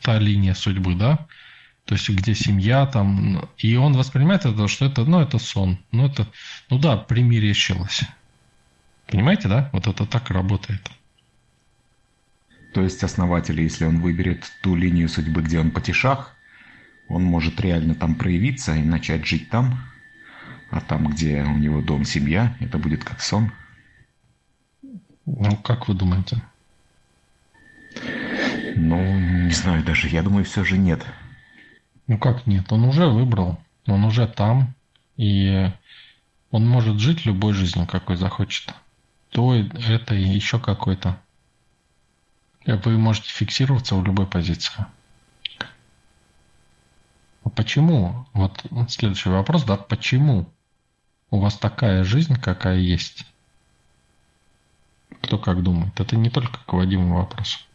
та 0.02 0.18
линия 0.18 0.54
судьбы, 0.54 0.94
да, 0.94 1.26
то 1.84 1.94
есть 1.94 2.08
где 2.08 2.34
семья 2.34 2.86
там, 2.86 3.48
и 3.58 3.76
он 3.76 3.94
воспринимает 3.94 4.46
это, 4.46 4.68
что 4.68 4.84
это, 4.86 5.04
ну, 5.04 5.20
это 5.20 5.38
сон, 5.38 5.78
ну, 5.90 6.06
это, 6.06 6.26
ну 6.68 6.78
да, 6.78 6.96
примерещилось. 6.96 8.02
Понимаете, 9.08 9.48
да? 9.48 9.70
Вот 9.72 9.88
это 9.88 10.06
так 10.06 10.30
работает. 10.30 10.88
То 12.72 12.82
есть 12.82 13.02
основатель, 13.02 13.60
если 13.60 13.84
он 13.84 14.00
выберет 14.00 14.52
ту 14.62 14.76
линию 14.76 15.08
судьбы, 15.08 15.42
где 15.42 15.58
он 15.58 15.72
потешах, 15.72 16.36
он 17.08 17.24
может 17.24 17.60
реально 17.60 17.96
там 17.96 18.14
проявиться 18.14 18.76
и 18.76 18.82
начать 18.82 19.26
жить 19.26 19.50
там, 19.50 19.80
а 20.70 20.80
там, 20.80 21.08
где 21.08 21.42
у 21.42 21.56
него 21.56 21.82
дом, 21.82 22.04
семья, 22.04 22.56
это 22.60 22.78
будет 22.78 23.02
как 23.02 23.20
сон. 23.20 23.50
Ну, 25.26 25.56
как 25.56 25.88
вы 25.88 25.94
думаете? 25.94 26.40
Ну, 28.82 28.96
не 29.46 29.52
знаю 29.52 29.84
даже. 29.84 30.08
Я 30.08 30.22
думаю, 30.22 30.44
все 30.44 30.64
же 30.64 30.78
нет. 30.78 31.04
Ну 32.06 32.16
как 32.16 32.46
нет? 32.46 32.72
Он 32.72 32.84
уже 32.84 33.06
выбрал. 33.06 33.58
Он 33.86 34.04
уже 34.04 34.26
там. 34.26 34.74
И 35.18 35.70
он 36.50 36.66
может 36.66 36.98
жить 36.98 37.26
любой 37.26 37.52
жизнью, 37.52 37.86
какой 37.86 38.16
захочет 38.16 38.74
то, 39.28 39.54
это 39.54 40.14
и 40.14 40.24
еще 40.24 40.58
какой-то. 40.58 41.20
Вы 42.64 42.98
можете 42.98 43.28
фиксироваться 43.28 43.94
в 43.94 44.04
любой 44.04 44.26
позиции. 44.26 44.86
А 47.44 47.50
почему? 47.50 48.26
Вот 48.32 48.64
следующий 48.88 49.28
вопрос, 49.28 49.64
да, 49.64 49.76
почему 49.76 50.50
у 51.30 51.38
вас 51.38 51.56
такая 51.58 52.02
жизнь, 52.02 52.34
какая 52.40 52.78
есть? 52.78 53.24
Кто 55.22 55.38
как 55.38 55.62
думает? 55.62 56.00
Это 56.00 56.16
не 56.16 56.30
только 56.30 56.58
к 56.64 56.72
Вадиму 56.72 57.16
вопрос. 57.16 57.66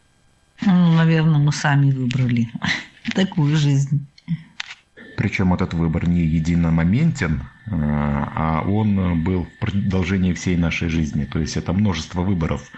Ну, 0.62 0.92
наверное, 0.92 1.38
мы 1.38 1.52
сами 1.52 1.90
выбрали 1.90 2.48
такую 3.14 3.56
жизнь. 3.56 4.06
Причем 5.16 5.54
этот 5.54 5.74
выбор 5.74 6.08
не 6.08 6.20
единомоментен, 6.20 7.40
э, 7.40 7.70
а 7.70 8.62
он 8.66 9.22
был 9.22 9.44
в 9.44 9.58
продолжении 9.58 10.32
всей 10.34 10.56
нашей 10.56 10.88
жизни. 10.88 11.24
То 11.24 11.38
есть 11.38 11.56
это 11.56 11.72
множество 11.72 12.22
выборов. 12.22 12.70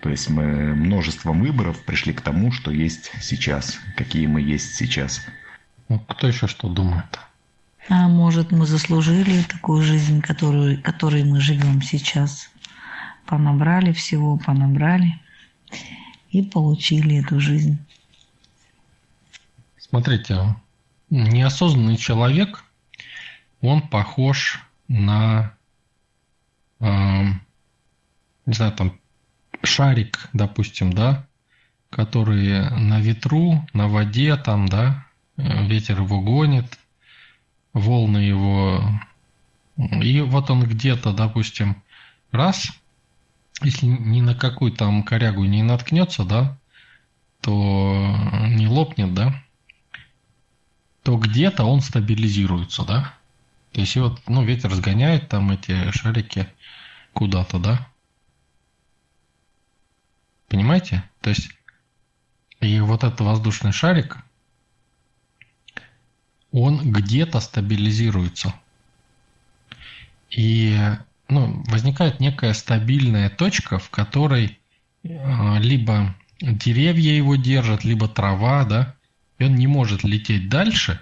То 0.00 0.10
есть 0.10 0.28
мы 0.30 0.74
множеством 0.74 1.40
выборов 1.40 1.78
пришли 1.84 2.12
к 2.12 2.20
тому, 2.20 2.52
что 2.52 2.70
есть 2.70 3.12
сейчас, 3.20 3.78
какие 3.96 4.26
мы 4.26 4.40
есть 4.40 4.74
сейчас. 4.74 5.26
Ну, 5.88 5.98
кто 5.98 6.26
еще 6.26 6.46
что 6.46 6.68
думает? 6.68 7.18
А 7.88 8.08
может, 8.08 8.50
мы 8.50 8.66
заслужили 8.66 9.42
такую 9.42 9.82
жизнь, 9.82 10.22
которую, 10.22 10.82
которой 10.82 11.24
мы 11.24 11.40
живем 11.40 11.82
сейчас. 11.82 12.50
Понабрали 13.26 13.92
всего, 13.92 14.38
понабрали 14.38 15.20
и 16.34 16.42
получили 16.42 17.22
эту 17.24 17.38
жизнь. 17.38 17.78
Смотрите, 19.78 20.56
неосознанный 21.08 21.96
человек, 21.96 22.64
он 23.60 23.82
похож 23.82 24.60
на, 24.88 25.54
э, 26.80 27.22
не 28.46 28.52
знаю, 28.52 28.72
там, 28.72 28.98
шарик, 29.62 30.28
допустим, 30.32 30.92
да, 30.92 31.24
который 31.90 32.68
на 32.80 33.00
ветру, 33.00 33.64
на 33.72 33.86
воде, 33.86 34.36
там, 34.36 34.66
да, 34.66 35.06
ветер 35.36 36.00
его 36.00 36.20
гонит, 36.20 36.80
волны 37.72 38.18
его... 38.18 38.82
И 39.76 40.20
вот 40.20 40.50
он 40.50 40.64
где-то, 40.64 41.12
допустим, 41.12 41.82
раз, 42.32 42.72
если 43.62 43.86
ни 43.86 44.20
на 44.20 44.34
какую 44.34 44.72
там 44.72 45.02
корягу 45.02 45.44
не 45.44 45.62
наткнется, 45.62 46.24
да, 46.24 46.58
то 47.40 48.16
не 48.48 48.66
лопнет, 48.66 49.14
да, 49.14 49.42
то 51.02 51.16
где-то 51.16 51.64
он 51.64 51.80
стабилизируется, 51.80 52.84
да? 52.84 53.14
То 53.72 53.80
есть 53.80 53.96
вот, 53.96 54.20
ну, 54.26 54.42
ветер 54.42 54.70
разгоняет 54.70 55.28
там 55.28 55.50
эти 55.50 55.90
шарики 55.90 56.48
куда-то, 57.12 57.58
да? 57.58 57.88
Понимаете? 60.48 61.04
То 61.20 61.30
есть 61.30 61.50
и 62.60 62.80
вот 62.80 63.04
этот 63.04 63.20
воздушный 63.20 63.72
шарик, 63.72 64.16
он 66.52 66.92
где-то 66.92 67.40
стабилизируется. 67.40 68.54
И 70.30 70.78
ну, 71.28 71.62
возникает 71.68 72.20
некая 72.20 72.52
стабильная 72.54 73.30
точка, 73.30 73.78
в 73.78 73.90
которой 73.90 74.58
э, 75.02 75.58
либо 75.60 76.14
деревья 76.40 77.12
его 77.12 77.36
держат, 77.36 77.84
либо 77.84 78.08
трава, 78.08 78.64
да, 78.64 78.94
и 79.38 79.44
он 79.44 79.54
не 79.54 79.66
может 79.66 80.04
лететь 80.04 80.48
дальше, 80.48 81.00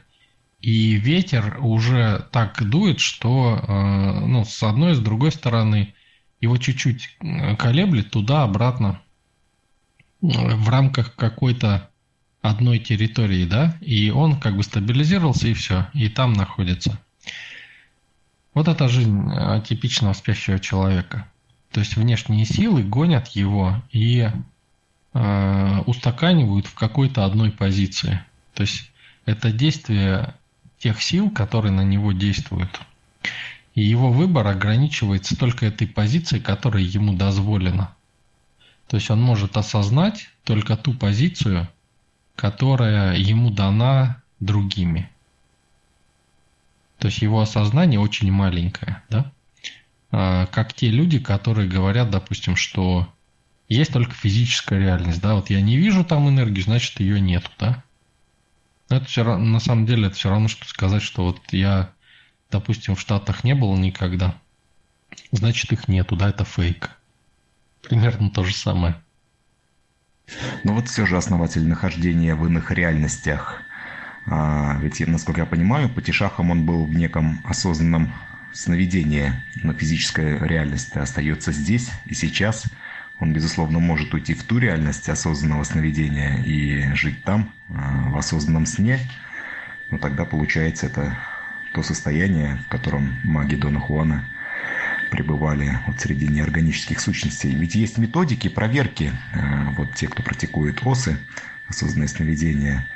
и 0.61 0.95
ветер 0.95 1.59
уже 1.61 2.27
так 2.31 2.63
дует, 2.63 3.01
что 3.01 3.59
э, 3.61 4.27
ну, 4.27 4.45
с 4.45 4.63
одной 4.63 4.93
и 4.93 4.95
с 4.95 5.01
другой 5.01 5.33
стороны 5.33 5.95
его 6.41 6.57
чуть-чуть 6.57 7.17
колеблет 7.59 8.11
туда-обратно 8.11 9.01
в 10.21 10.69
рамках 10.69 11.15
какой-то 11.15 11.91
одной 12.43 12.79
территории, 12.79 13.45
да, 13.45 13.77
и 13.81 14.11
он 14.11 14.39
как 14.39 14.57
бы 14.57 14.63
стабилизировался 14.63 15.49
и 15.49 15.55
все, 15.55 15.89
и 15.95 16.09
там 16.09 16.33
находится. 16.33 16.99
Вот 18.55 18.69
это 18.69 18.89
жизнь 18.89 19.31
типичного 19.67 20.13
спящего 20.13 20.59
человека. 20.59 21.27
То 21.71 21.81
есть 21.81 21.97
внешние 21.97 22.45
силы 22.45 22.83
гонят 22.83 23.29
его 23.29 23.83
и 23.91 24.31
э, 25.15 25.79
устаканивают 25.87 26.67
в 26.67 26.75
какой-то 26.75 27.25
одной 27.25 27.51
позиции. 27.51 28.23
То 28.55 28.63
есть 28.63 28.91
это 29.25 29.51
действие 29.51 30.35
тех 30.79 31.01
сил, 31.01 31.31
которые 31.31 31.73
на 31.73 31.83
него 31.83 32.13
действуют. 32.13 32.81
И 33.75 33.83
его 33.83 34.13
выбор 34.13 34.47
ограничивается 34.47 35.37
только 35.37 35.67
этой 35.67 35.87
позицией, 35.87 36.43
которая 36.43 36.83
ему 36.83 37.15
дозволена. 37.15 37.95
То 38.89 38.97
есть 38.97 39.11
он 39.11 39.23
может 39.23 39.57
осознать 39.57 40.29
только 40.45 40.77
ту 40.77 40.93
позицию, 40.93 41.69
которая 42.37 43.17
ему 43.17 43.51
дана 43.51 44.21
другими. 44.41 45.09
То 47.03 47.09
есть 47.09 47.21
его 47.21 47.41
осознание 47.41 47.99
очень 47.99 48.31
маленькое, 48.31 49.03
да? 49.11 49.33
А, 50.13 50.47
как 50.47 50.73
те 50.73 50.89
люди, 50.89 51.19
которые 51.19 51.69
говорят, 51.69 52.11
допустим, 52.11 52.55
что 52.55 53.13
есть 53.69 53.93
только 53.93 54.13
физическая 54.13 54.79
реальность, 54.79 55.21
да, 55.21 55.35
вот 55.35 55.51
я 55.51 55.61
не 55.61 55.77
вижу 55.77 56.05
там 56.05 56.29
энергию, 56.29 56.63
значит 56.63 57.01
ее 57.01 57.21
нету, 57.21 57.51
да. 57.59 57.83
Это 58.89 59.05
все 59.07 59.37
на 59.37 59.59
самом 59.59 59.85
деле 59.85 60.07
это 60.07 60.15
все 60.15 60.31
равно, 60.31 60.47
что 60.47 60.65
сказать, 60.65 61.03
что 61.03 61.25
вот 61.25 61.41
я, 61.51 61.91
допустим, 62.53 62.95
в 62.95 63.01
Штатах 63.01 63.43
не 63.43 63.57
был 63.57 63.77
никогда, 63.77 64.37
значит 65.33 65.73
их 65.73 65.89
нету, 65.89 66.15
да, 66.15 66.29
это 66.29 66.45
фейк. 66.45 66.93
Примерно 67.83 68.31
то 68.31 68.45
же 68.45 68.55
самое. 68.55 68.95
Но 70.63 70.75
вот 70.75 70.87
все 70.87 71.05
же 71.05 71.17
основатель 71.17 71.67
нахождения 71.67 72.37
в 72.37 72.47
иных 72.47 72.71
реальностях. 72.71 73.61
А, 74.27 74.79
ведь, 74.81 75.07
насколько 75.07 75.41
я 75.41 75.47
понимаю, 75.47 75.89
Патишахом 75.89 76.51
он 76.51 76.65
был 76.65 76.85
в 76.85 76.95
неком 76.95 77.41
осознанном 77.45 78.13
сновидении, 78.53 79.33
но 79.63 79.73
физическая 79.73 80.39
реальность 80.45 80.97
остается 80.97 81.53
здесь 81.53 81.91
и 82.07 82.15
сейчас. 82.15 82.67
Он, 83.19 83.33
безусловно, 83.33 83.79
может 83.79 84.13
уйти 84.15 84.35
в 84.35 84.43
ту 84.43 84.59
реальность 84.59 85.09
осознанного 85.09 85.65
сновидения 85.65 86.43
и 86.43 86.95
жить 86.95 87.23
там, 87.25 87.53
а, 87.69 88.11
в 88.11 88.19
осознанном 88.19 88.67
сне. 88.67 88.99
Но 89.91 89.99
тогда 89.99 90.25
получается 90.25 90.87
это 90.87 91.17
то 91.73 91.83
состояние, 91.83 92.59
в 92.67 92.69
котором 92.69 93.17
маги 93.25 93.55
Дона 93.55 93.81
Хуана– 93.81 94.25
пребывали 95.13 95.79
вот 95.87 96.01
среди 96.01 96.27
неорганических 96.27 96.99
сущностей. 96.99 97.55
Ведь 97.55 97.75
есть 97.75 97.99
методики 97.99 98.49
проверки, 98.49 99.13
э, 99.35 99.65
вот 99.77 99.95
те, 99.95 100.09
кто 100.09 100.23
практикует 100.23 100.85
ОСы, 100.87 101.19
осознанное 101.69 102.09
сновидение, 102.09 102.89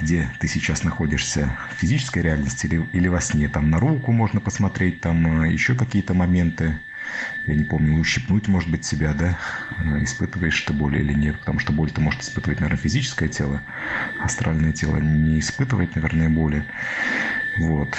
где 0.00 0.30
ты 0.38 0.48
сейчас 0.48 0.82
находишься 0.82 1.56
в 1.70 1.74
физической 1.74 2.20
реальности 2.22 2.66
или, 2.66 2.86
или 2.92 3.08
во 3.08 3.20
сне. 3.20 3.48
Там 3.48 3.70
на 3.70 3.78
руку 3.78 4.12
можно 4.12 4.40
посмотреть, 4.40 5.00
там 5.00 5.42
э, 5.42 5.52
еще 5.52 5.74
какие-то 5.74 6.14
моменты. 6.14 6.80
Я 7.46 7.54
не 7.54 7.64
помню, 7.64 7.98
ущипнуть, 7.98 8.48
может 8.48 8.70
быть, 8.70 8.84
себя, 8.84 9.12
да? 9.12 9.38
Э, 9.78 10.02
испытываешь 10.02 10.60
ты 10.62 10.72
боль 10.72 10.96
или 10.96 11.12
нет? 11.12 11.38
Потому 11.40 11.58
что 11.58 11.72
боль 11.72 11.90
ты 11.90 12.00
может 12.00 12.22
испытывать, 12.22 12.60
наверное, 12.60 12.82
физическое 12.82 13.28
тело. 13.28 13.60
Астральное 14.22 14.72
тело 14.72 14.96
не 14.96 15.40
испытывает, 15.40 15.94
наверное, 15.94 16.30
боли. 16.30 16.64
Вот. 17.58 17.90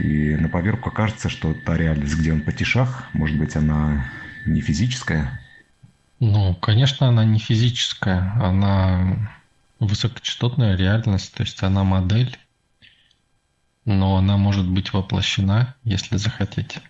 И 0.00 0.36
на 0.36 0.48
поверку 0.48 0.90
кажется, 0.90 1.28
что 1.28 1.54
та 1.54 1.76
реальность, 1.76 2.16
где 2.16 2.32
он 2.32 2.42
потешах, 2.42 3.08
может 3.12 3.36
быть, 3.36 3.56
она 3.56 4.04
не 4.46 4.60
физическая. 4.60 5.40
Ну, 6.20 6.54
конечно, 6.54 7.08
она 7.08 7.24
не 7.24 7.38
физическая, 7.38 8.32
она 8.40 9.30
высокочастотная 9.80 10.76
реальность, 10.76 11.32
то 11.34 11.42
есть 11.42 11.62
она 11.62 11.84
модель, 11.84 12.36
но 13.84 14.16
она 14.16 14.36
может 14.36 14.68
быть 14.68 14.92
воплощена, 14.92 15.74
если 15.84 16.16
захотите. 16.16 16.82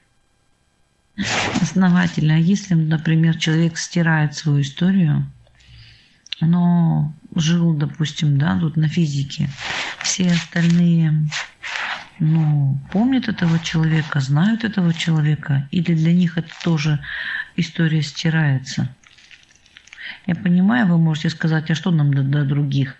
Основательно. 1.60 2.34
А 2.34 2.38
если, 2.38 2.74
например, 2.74 3.36
человек 3.36 3.76
стирает 3.76 4.34
свою 4.34 4.62
историю, 4.62 5.30
но 6.40 7.12
жил, 7.34 7.74
допустим, 7.74 8.38
да, 8.38 8.58
тут 8.58 8.76
на 8.76 8.88
физике, 8.88 9.50
все 10.00 10.30
остальные 10.30 11.28
ну, 12.20 12.78
помнят 12.92 13.28
этого 13.28 13.58
человека, 13.58 14.20
знают 14.20 14.64
этого 14.64 14.92
человека, 14.94 15.68
или 15.70 15.94
для 15.94 16.12
них 16.12 16.38
это 16.38 16.50
тоже 16.62 17.00
история 17.56 18.02
стирается. 18.02 18.94
Я 20.28 20.34
понимаю, 20.34 20.86
вы 20.86 20.98
можете 20.98 21.30
сказать, 21.30 21.70
а 21.70 21.74
что 21.74 21.90
нам 21.90 22.12
до, 22.12 22.22
до 22.22 22.44
других? 22.44 22.96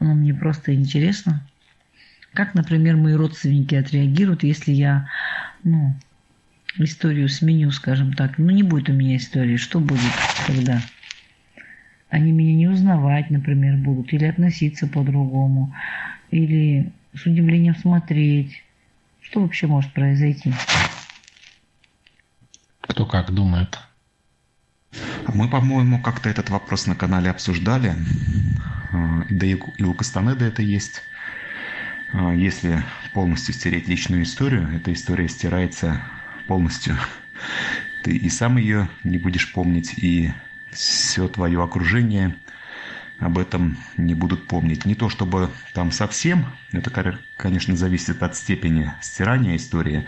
Но 0.00 0.14
мне 0.14 0.32
просто 0.32 0.74
интересно. 0.74 1.46
Как, 2.32 2.54
например, 2.54 2.96
мои 2.96 3.12
родственники 3.12 3.74
отреагируют, 3.74 4.44
если 4.44 4.72
я, 4.72 5.06
ну, 5.62 5.94
историю 6.78 7.28
сменю, 7.28 7.70
скажем 7.70 8.14
так. 8.14 8.38
Ну, 8.38 8.48
не 8.48 8.62
будет 8.62 8.88
у 8.88 8.94
меня 8.94 9.18
истории. 9.18 9.58
Что 9.58 9.78
будет 9.78 10.00
тогда? 10.46 10.80
Они 12.08 12.32
меня 12.32 12.54
не 12.54 12.68
узнавать, 12.68 13.28
например, 13.28 13.76
будут, 13.76 14.14
или 14.14 14.24
относиться 14.24 14.86
по-другому, 14.86 15.74
или 16.30 16.90
с 17.14 17.26
удивлением 17.26 17.76
смотреть. 17.76 18.64
Что 19.20 19.42
вообще 19.42 19.66
может 19.66 19.92
произойти? 19.92 20.50
Кто 22.80 23.04
как 23.04 23.34
думает? 23.34 23.78
Мы, 25.26 25.48
по-моему, 25.48 26.02
как-то 26.02 26.28
этот 26.28 26.50
вопрос 26.50 26.86
на 26.86 26.96
канале 26.96 27.30
обсуждали. 27.30 27.96
А, 28.92 29.24
да 29.28 29.46
и 29.46 29.54
у 29.82 29.94
Кастанеда 29.94 30.44
это 30.44 30.62
есть. 30.62 31.02
А, 32.12 32.32
если 32.34 32.84
полностью 33.12 33.54
стереть 33.54 33.88
личную 33.88 34.22
историю, 34.22 34.68
эта 34.74 34.92
история 34.92 35.28
стирается 35.28 36.02
полностью. 36.46 36.96
Ты 38.02 38.16
и 38.16 38.28
сам 38.30 38.56
ее 38.56 38.88
не 39.04 39.18
будешь 39.18 39.52
помнить, 39.52 39.94
и 39.98 40.32
все 40.70 41.28
твое 41.28 41.62
окружение 41.62 42.36
об 43.20 43.38
этом 43.38 43.76
не 43.96 44.14
будут 44.14 44.46
помнить. 44.48 44.86
Не 44.86 44.94
то 44.94 45.08
чтобы 45.08 45.50
там 45.74 45.92
совсем, 45.92 46.46
это, 46.72 47.18
конечно, 47.36 47.76
зависит 47.76 48.22
от 48.22 48.34
степени 48.34 48.92
стирания 49.02 49.56
истории, 49.56 50.06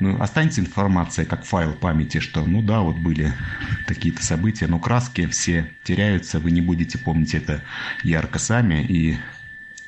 но 0.00 0.20
останется 0.20 0.60
информация 0.60 1.24
как 1.24 1.44
файл 1.44 1.72
памяти, 1.72 2.18
что 2.18 2.44
ну 2.44 2.60
да, 2.60 2.80
вот 2.80 2.96
были 2.96 3.32
такие-то 3.86 4.22
события, 4.24 4.66
но 4.66 4.78
краски 4.78 5.26
все 5.26 5.70
теряются, 5.84 6.40
вы 6.40 6.50
не 6.50 6.60
будете 6.60 6.98
помнить 6.98 7.34
это 7.34 7.62
ярко 8.02 8.38
сами, 8.38 8.84
и 8.84 9.16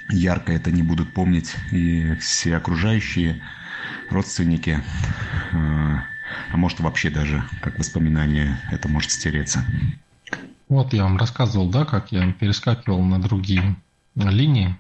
ярко 0.09 0.53
это 0.53 0.71
не 0.71 0.83
будут 0.83 1.13
помнить 1.13 1.55
и 1.73 2.15
все 2.21 2.57
окружающие 2.57 3.43
родственники, 4.09 4.81
а, 5.53 6.05
а 6.51 6.57
может 6.57 6.81
вообще 6.81 7.11
даже 7.11 7.45
как 7.61 7.79
воспоминание 7.79 8.61
это 8.71 8.89
может 8.89 9.11
стереться. 9.11 9.65
Вот 10.73 10.95
я 10.95 11.03
вам 11.03 11.19
рассказывал, 11.19 11.69
да, 11.69 11.85
как 11.85 12.13
я 12.13 12.33
перескакивал 12.33 13.03
на 13.03 13.21
другие 13.21 13.77
линии. 14.15 14.75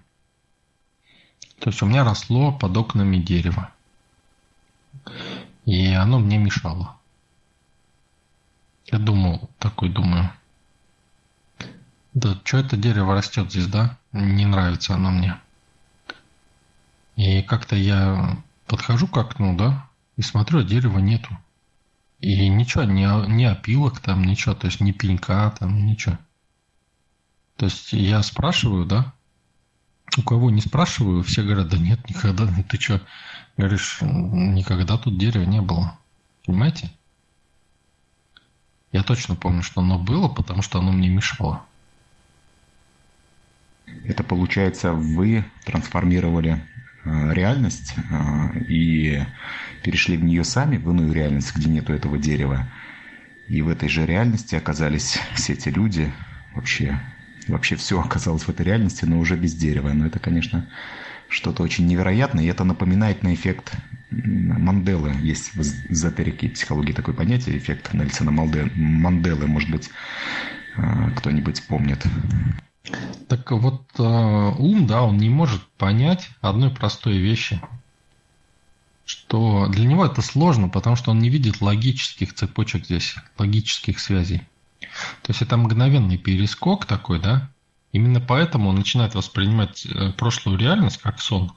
То 1.58 1.68
есть 1.68 1.82
у 1.82 1.86
меня 1.86 2.02
росло 2.02 2.50
под 2.50 2.74
окнами 2.78 3.18
дерево. 3.18 3.70
И 5.66 5.92
оно 5.92 6.18
мне 6.18 6.38
мешало. 6.38 6.96
Я 8.86 8.98
думал, 9.00 9.50
такой 9.58 9.90
думаю, 9.90 10.32
да 12.14 12.40
что 12.42 12.56
это 12.56 12.78
дерево 12.78 13.14
растет 13.14 13.50
здесь, 13.50 13.66
да? 13.66 13.98
Не 14.12 14.46
нравится 14.46 14.94
оно 14.94 15.10
мне. 15.10 15.38
И 17.16 17.42
как-то 17.42 17.76
я 17.76 18.38
подхожу 18.66 19.08
к 19.08 19.18
окну, 19.18 19.54
да, 19.58 19.86
и 20.16 20.22
смотрю, 20.22 20.60
а 20.60 20.64
дерева 20.64 21.00
нету. 21.00 21.36
И 22.22 22.48
ничего, 22.48 22.84
не, 22.84 23.04
не 23.34 23.46
опилок 23.46 23.98
там, 23.98 24.22
ничего, 24.22 24.54
то 24.54 24.68
есть 24.68 24.80
не 24.80 24.92
пенька 24.92 25.52
там, 25.58 25.84
ничего. 25.84 26.18
То 27.56 27.66
есть 27.66 27.92
я 27.92 28.22
спрашиваю, 28.22 28.86
да, 28.86 29.12
у 30.16 30.22
кого 30.22 30.50
не 30.50 30.60
спрашиваю, 30.60 31.24
все 31.24 31.42
говорят, 31.42 31.68
да 31.68 31.78
нет, 31.78 32.08
никогда, 32.08 32.46
ты 32.46 32.80
что, 32.80 33.00
говоришь, 33.56 33.98
никогда 34.02 34.96
тут 34.98 35.18
дерева 35.18 35.42
не 35.42 35.60
было. 35.60 35.98
Понимаете? 36.46 36.92
Я 38.92 39.02
точно 39.02 39.34
помню, 39.34 39.64
что 39.64 39.80
оно 39.80 39.98
было, 39.98 40.28
потому 40.28 40.62
что 40.62 40.78
оно 40.78 40.92
мне 40.92 41.08
мешало. 41.08 41.64
Это 44.04 44.22
получается, 44.22 44.92
вы 44.92 45.44
трансформировали 45.64 46.64
э, 47.04 47.32
реальность 47.34 47.94
э, 47.96 48.58
и 48.68 49.24
перешли 49.82 50.16
в 50.16 50.24
нее 50.24 50.44
сами, 50.44 50.76
в 50.76 50.90
иную 50.90 51.12
реальность, 51.12 51.54
где 51.54 51.68
нету 51.68 51.92
этого 51.92 52.18
дерева. 52.18 52.68
И 53.48 53.60
в 53.62 53.68
этой 53.68 53.88
же 53.88 54.06
реальности 54.06 54.54
оказались 54.54 55.18
все 55.34 55.52
эти 55.54 55.68
люди, 55.68 56.12
вообще, 56.54 57.00
вообще 57.48 57.76
все 57.76 58.00
оказалось 58.00 58.44
в 58.44 58.48
этой 58.48 58.64
реальности, 58.64 59.04
но 59.04 59.18
уже 59.18 59.36
без 59.36 59.54
дерева. 59.54 59.92
Но 59.92 60.06
это, 60.06 60.18
конечно, 60.18 60.68
что-то 61.28 61.62
очень 61.62 61.86
невероятное, 61.86 62.44
и 62.44 62.48
это 62.48 62.64
напоминает 62.64 63.22
на 63.22 63.34
эффект 63.34 63.72
Манделы. 64.10 65.14
Есть 65.22 65.54
в 65.54 65.60
эзотерике 65.60 66.50
психологии 66.50 66.92
такое 66.92 67.14
понятие, 67.14 67.56
эффект 67.56 67.92
Нельсона 67.94 68.30
Манделы, 68.30 69.46
может 69.46 69.70
быть, 69.70 69.90
э, 70.76 71.10
кто-нибудь 71.16 71.66
помнит. 71.66 72.04
Так 73.28 73.50
вот, 73.50 73.86
э, 73.98 74.02
ум, 74.02 74.86
да, 74.86 75.02
он 75.02 75.16
не 75.16 75.30
может 75.30 75.66
понять 75.78 76.28
одной 76.40 76.70
простой 76.70 77.18
вещи, 77.18 77.60
что 79.12 79.66
для 79.68 79.86
него 79.86 80.04
это 80.04 80.22
сложно, 80.22 80.68
потому 80.68 80.96
что 80.96 81.10
он 81.10 81.18
не 81.18 81.28
видит 81.28 81.60
логических 81.60 82.34
цепочек 82.34 82.86
здесь, 82.86 83.14
логических 83.38 84.00
связей. 84.00 84.42
То 85.22 85.30
есть 85.30 85.42
это 85.42 85.56
мгновенный 85.56 86.18
перескок 86.18 86.86
такой, 86.86 87.20
да, 87.20 87.50
Именно 87.92 88.20
поэтому 88.20 88.70
он 88.70 88.76
начинает 88.76 89.14
воспринимать 89.14 89.84
э, 89.84 90.12
прошлую 90.12 90.58
реальность 90.58 90.96
как 90.96 91.20
сон. 91.20 91.52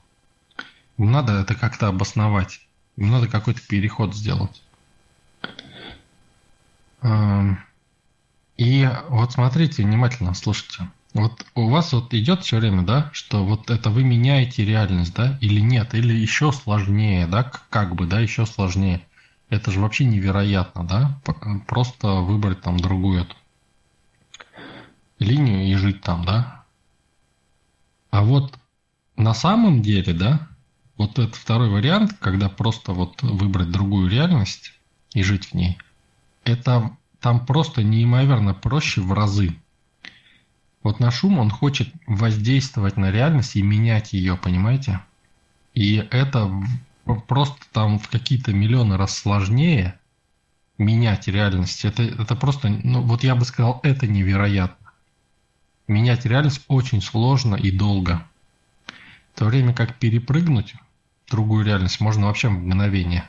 Ему 0.97 1.09
надо 1.09 1.33
это 1.33 1.55
как-то 1.55 1.87
обосновать. 1.87 2.59
Ему 2.97 3.13
надо 3.13 3.27
какой-то 3.29 3.61
переход 3.65 4.13
сделать. 4.13 4.61
Эм, 7.01 7.63
и 8.57 8.89
вот 9.07 9.31
смотрите 9.31 9.83
внимательно, 9.83 10.33
слушайте. 10.33 10.89
Вот 11.15 11.45
у 11.55 11.69
вас 11.69 11.93
вот 11.93 12.13
идет 12.13 12.43
все 12.43 12.57
время, 12.57 12.83
да, 12.83 13.09
что 13.13 13.45
вот 13.45 13.69
это 13.69 13.89
вы 13.89 14.03
меняете 14.03 14.65
реальность, 14.65 15.15
да, 15.15 15.37
или 15.39 15.61
нет, 15.61 15.95
или 15.95 16.13
еще 16.13 16.51
сложнее, 16.51 17.25
да, 17.25 17.49
как 17.69 17.95
бы, 17.95 18.05
да, 18.05 18.19
еще 18.19 18.45
сложнее. 18.45 19.01
Это 19.47 19.71
же 19.71 19.79
вообще 19.79 20.03
невероятно, 20.03 20.83
да, 20.83 21.21
просто 21.67 22.15
выбрать 22.15 22.59
там 22.59 22.75
другую 22.75 23.21
эту 23.21 23.35
линию 25.17 25.65
и 25.65 25.75
жить 25.75 26.01
там, 26.01 26.25
да? 26.25 26.65
А 28.11 28.21
вот 28.21 28.53
на 29.15 29.33
самом 29.33 29.81
деле, 29.81 30.13
да, 30.13 30.49
вот 30.97 31.17
этот 31.17 31.35
второй 31.35 31.69
вариант, 31.69 32.17
когда 32.19 32.49
просто 32.49 32.91
вот 32.91 33.21
выбрать 33.21 33.71
другую 33.71 34.09
реальность 34.09 34.73
и 35.13 35.23
жить 35.23 35.45
в 35.45 35.53
ней, 35.53 35.77
это 36.43 36.91
там 37.21 37.45
просто 37.45 37.83
неимоверно 37.83 38.53
проще 38.53 38.99
в 38.99 39.13
разы. 39.13 39.55
Вот 40.85 40.99
наш 40.99 41.23
ум, 41.23 41.39
он 41.39 41.49
хочет 41.49 41.91
воздействовать 42.05 42.95
на 42.95 43.09
реальность 43.09 43.55
и 43.55 43.63
менять 43.63 44.13
ее, 44.13 44.37
понимаете? 44.37 44.99
И 45.73 45.95
это 46.11 46.47
просто 47.27 47.57
там 47.71 47.97
в 47.97 48.07
какие-то 48.07 48.53
миллионы 48.53 48.95
раз 48.95 49.17
сложнее 49.17 49.97
менять 50.77 51.27
реальность. 51.27 51.85
Это, 51.85 52.03
это 52.03 52.35
просто, 52.35 52.69
ну 52.69 53.01
вот 53.01 53.23
я 53.23 53.33
бы 53.33 53.45
сказал, 53.45 53.79
это 53.81 54.05
невероятно 54.05 54.85
менять 55.87 56.23
реальность 56.25 56.63
очень 56.67 57.01
сложно 57.01 57.55
и 57.55 57.71
долго. 57.71 58.23
В 59.33 59.39
то 59.39 59.45
время 59.45 59.73
как 59.73 59.95
перепрыгнуть 59.95 60.75
в 61.25 61.31
другую 61.31 61.65
реальность 61.65 61.99
можно 61.99 62.27
вообще 62.27 62.47
в 62.47 62.51
мгновение. 62.51 63.25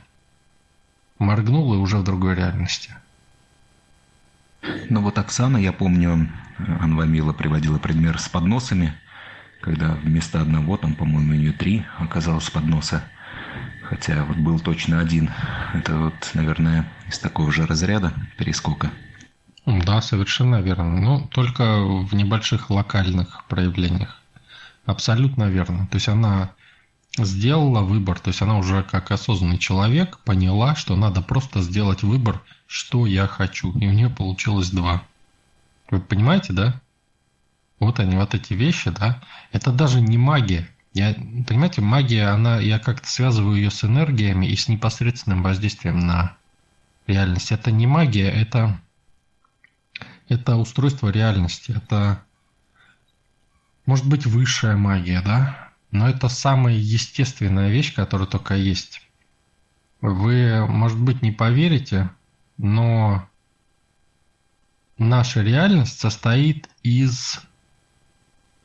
Моргнул 1.17 1.73
и 1.73 1.77
уже 1.77 1.97
в 1.97 2.03
другой 2.03 2.35
реальности. 2.35 2.93
Ну 4.89 5.01
вот 5.01 5.17
Оксана, 5.17 5.57
я 5.57 5.71
помню, 5.71 6.29
Анвамила 6.79 7.33
приводила 7.33 7.77
пример 7.77 8.19
с 8.19 8.27
подносами, 8.29 8.93
когда 9.61 9.95
вместо 9.95 10.41
одного, 10.41 10.77
там, 10.77 10.95
по-моему, 10.95 11.33
у 11.33 11.35
нее 11.35 11.51
три 11.51 11.85
оказалось 11.97 12.49
подноса. 12.49 13.03
Хотя 13.83 14.25
вот 14.25 14.37
был 14.37 14.59
точно 14.59 14.99
один. 14.99 15.31
Это 15.73 15.97
вот, 15.97 16.31
наверное, 16.33 16.85
из 17.07 17.19
такого 17.19 17.51
же 17.51 17.65
разряда 17.65 18.13
перескока. 18.37 18.91
Да, 19.65 20.01
совершенно 20.01 20.61
верно. 20.61 20.99
Ну, 20.99 21.27
только 21.27 21.81
в 21.81 22.13
небольших 22.13 22.69
локальных 22.69 23.45
проявлениях. 23.47 24.21
Абсолютно 24.85 25.49
верно. 25.49 25.87
То 25.87 25.95
есть 25.95 26.07
она 26.07 26.51
сделала 27.17 27.81
выбор, 27.81 28.19
то 28.19 28.29
есть 28.29 28.41
она 28.41 28.57
уже 28.57 28.83
как 28.83 29.11
осознанный 29.11 29.57
человек 29.57 30.19
поняла, 30.19 30.75
что 30.75 30.95
надо 30.95 31.21
просто 31.21 31.61
сделать 31.61 32.03
выбор, 32.03 32.41
что 32.67 33.05
я 33.05 33.27
хочу. 33.27 33.71
И 33.79 33.87
у 33.87 33.91
нее 33.91 34.09
получилось 34.09 34.69
два. 34.69 35.03
Вы 35.89 35.99
понимаете, 35.99 36.53
да? 36.53 36.79
Вот 37.79 37.99
они, 37.99 38.15
вот 38.15 38.35
эти 38.35 38.53
вещи, 38.53 38.91
да? 38.91 39.23
Это 39.51 39.71
даже 39.71 40.01
не 40.01 40.17
магия. 40.17 40.69
Я, 40.93 41.13
понимаете, 41.47 41.81
магия, 41.81 42.27
она, 42.27 42.59
я 42.59 42.79
как-то 42.79 43.07
связываю 43.07 43.55
ее 43.55 43.71
с 43.71 43.83
энергиями 43.83 44.45
и 44.45 44.55
с 44.55 44.67
непосредственным 44.67 45.43
воздействием 45.43 45.99
на 45.99 46.35
реальность. 47.07 47.51
Это 47.51 47.71
не 47.71 47.87
магия, 47.87 48.29
это 48.29 48.79
это 50.29 50.57
устройство 50.57 51.09
реальности, 51.09 51.73
это 51.75 52.23
может 53.85 54.07
быть 54.07 54.25
высшая 54.25 54.75
магия, 54.75 55.21
да, 55.21 55.69
но 55.91 56.09
это 56.09 56.27
самая 56.27 56.75
естественная 56.75 57.69
вещь, 57.69 57.93
которая 57.93 58.27
только 58.27 58.55
есть. 58.55 59.01
Вы, 60.01 60.65
может 60.67 60.99
быть, 60.99 61.21
не 61.21 61.31
поверите, 61.31 62.09
но 62.57 63.27
наша 64.97 65.41
реальность 65.41 65.99
состоит 65.99 66.69
из 66.83 67.39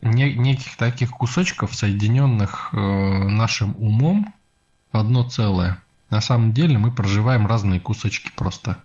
не, 0.00 0.34
неких 0.34 0.76
таких 0.76 1.10
кусочков, 1.10 1.74
соединенных 1.74 2.70
э, 2.72 2.76
нашим 2.76 3.76
умом 3.78 4.34
в 4.92 4.96
одно 4.96 5.28
целое. 5.28 5.82
На 6.10 6.20
самом 6.20 6.52
деле 6.52 6.76
мы 6.76 6.90
проживаем 6.90 7.46
разные 7.46 7.80
кусочки 7.80 8.30
просто. 8.34 8.82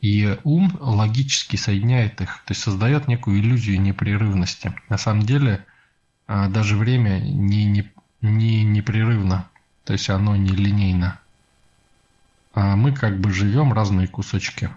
И 0.00 0.38
ум 0.44 0.74
логически 0.80 1.56
соединяет 1.56 2.22
их, 2.22 2.42
то 2.46 2.52
есть 2.52 2.62
создает 2.62 3.08
некую 3.08 3.38
иллюзию 3.38 3.80
непрерывности. 3.80 4.74
На 4.88 4.96
самом 4.96 5.24
деле 5.24 5.66
а, 6.26 6.48
даже 6.48 6.76
время 6.76 7.20
не, 7.20 7.66
не, 7.66 7.90
не 8.22 8.64
непрерывно, 8.64 9.50
то 9.84 9.92
есть 9.92 10.08
оно 10.08 10.36
не 10.36 10.52
линейно. 10.52 11.20
А 12.52 12.76
мы 12.76 12.92
как 12.92 13.18
бы 13.20 13.32
живем 13.32 13.72
разные 13.72 14.08
кусочки. 14.08 14.70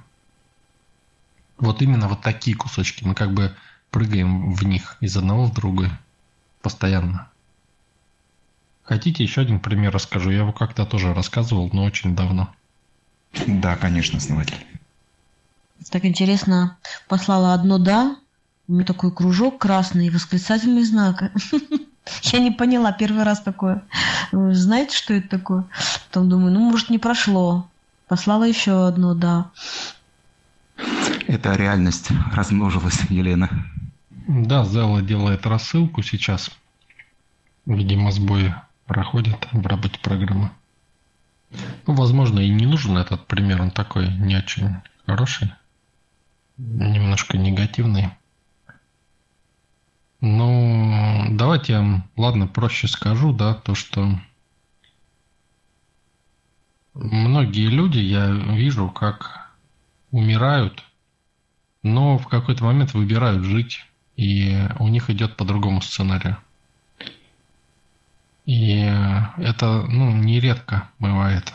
Вот 1.57 1.81
именно 1.81 2.07
вот 2.07 2.21
такие 2.21 2.55
кусочки. 2.55 3.03
Мы 3.03 3.15
как 3.15 3.33
бы 3.33 3.55
прыгаем 3.89 4.53
в 4.53 4.63
них 4.63 4.97
из 4.99 5.15
одного 5.17 5.45
в 5.45 5.53
другой 5.53 5.89
постоянно. 6.62 7.29
Хотите 8.83 9.23
еще 9.23 9.41
один 9.41 9.59
пример 9.59 9.93
расскажу? 9.93 10.29
Я 10.29 10.39
его 10.39 10.51
как-то 10.51 10.86
тоже 10.86 11.13
рассказывал, 11.13 11.69
но 11.71 11.83
очень 11.83 12.15
давно. 12.15 12.53
Да, 13.47 13.75
конечно, 13.77 14.17
основатель. 14.17 14.57
Так 15.89 16.05
интересно, 16.05 16.77
послала 17.07 17.53
одно 17.53 17.77
«да», 17.77 18.17
у 18.67 18.73
меня 18.73 18.86
такой 18.86 19.12
кружок 19.12 19.59
красный 19.59 20.07
и 20.07 20.09
восклицательный 20.09 20.83
знак. 20.83 21.31
Я 22.24 22.39
не 22.39 22.52
поняла 22.52 22.92
первый 22.92 23.24
раз 23.24 23.42
такое. 23.42 23.84
Знаете, 24.32 24.96
что 24.96 25.13
это 25.13 25.30
такое? 25.30 25.66
Потом 26.08 26.30
думаю, 26.30 26.52
ну, 26.52 26.60
может, 26.60 26.89
не 26.89 27.00
прошло. 27.00 27.68
Послала 28.08 28.44
еще 28.44 28.88
одно 28.88 29.13
«да». 29.13 29.52
Это 31.28 31.54
реальность 31.56 32.10
размножилась, 32.34 33.00
Елена. 33.10 33.50
Да, 34.28 34.66
Зела 34.66 35.02
делает 35.02 35.46
рассылку 35.46 36.04
сейчас. 36.04 36.52
Видимо, 37.66 38.12
сбои 38.12 38.54
проходят 38.86 39.48
в 39.52 39.66
работе 39.66 40.00
программы. 40.02 40.52
Ну, 41.88 41.94
возможно, 41.94 42.39
и 42.39 42.50
не 42.50 42.66
нужен 42.66 42.98
этот 42.98 43.26
пример, 43.28 43.62
он 43.62 43.72
такой 43.72 44.08
не 44.10 44.36
очень 44.36 44.76
хороший 45.06 45.52
немножко 46.58 47.38
негативный. 47.38 48.10
Ну, 50.25 51.25
давайте 51.31 51.73
я, 51.73 52.07
ладно, 52.15 52.47
проще 52.47 52.88
скажу, 52.88 53.33
да, 53.33 53.55
то, 53.55 53.75
что 53.75 54.07
многие 56.93 57.67
люди, 57.67 57.99
я 57.99 58.29
вижу, 58.29 58.89
как 58.89 59.51
умирают, 60.12 60.81
но 61.81 62.17
в 62.17 62.29
какой-то 62.29 62.63
момент 62.63 62.93
выбирают 62.93 63.43
жить, 63.43 63.86
и 64.15 64.65
у 64.79 64.88
них 64.88 65.09
идет 65.09 65.36
по 65.36 65.43
другому 65.43 65.81
сценарию. 65.81 66.38
И 68.45 68.77
это, 68.77 69.86
ну, 69.89 70.15
нередко 70.15 70.89
бывает. 70.99 71.51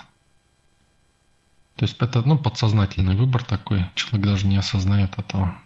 То 1.77 1.87
есть 1.87 1.97
это 2.01 2.21
ну, 2.21 2.37
подсознательный 2.37 3.17
выбор 3.17 3.43
такой, 3.45 3.87
человек 3.95 4.27
даже 4.27 4.47
не 4.47 4.59
осознает 4.59 5.19
этого. 5.19 5.59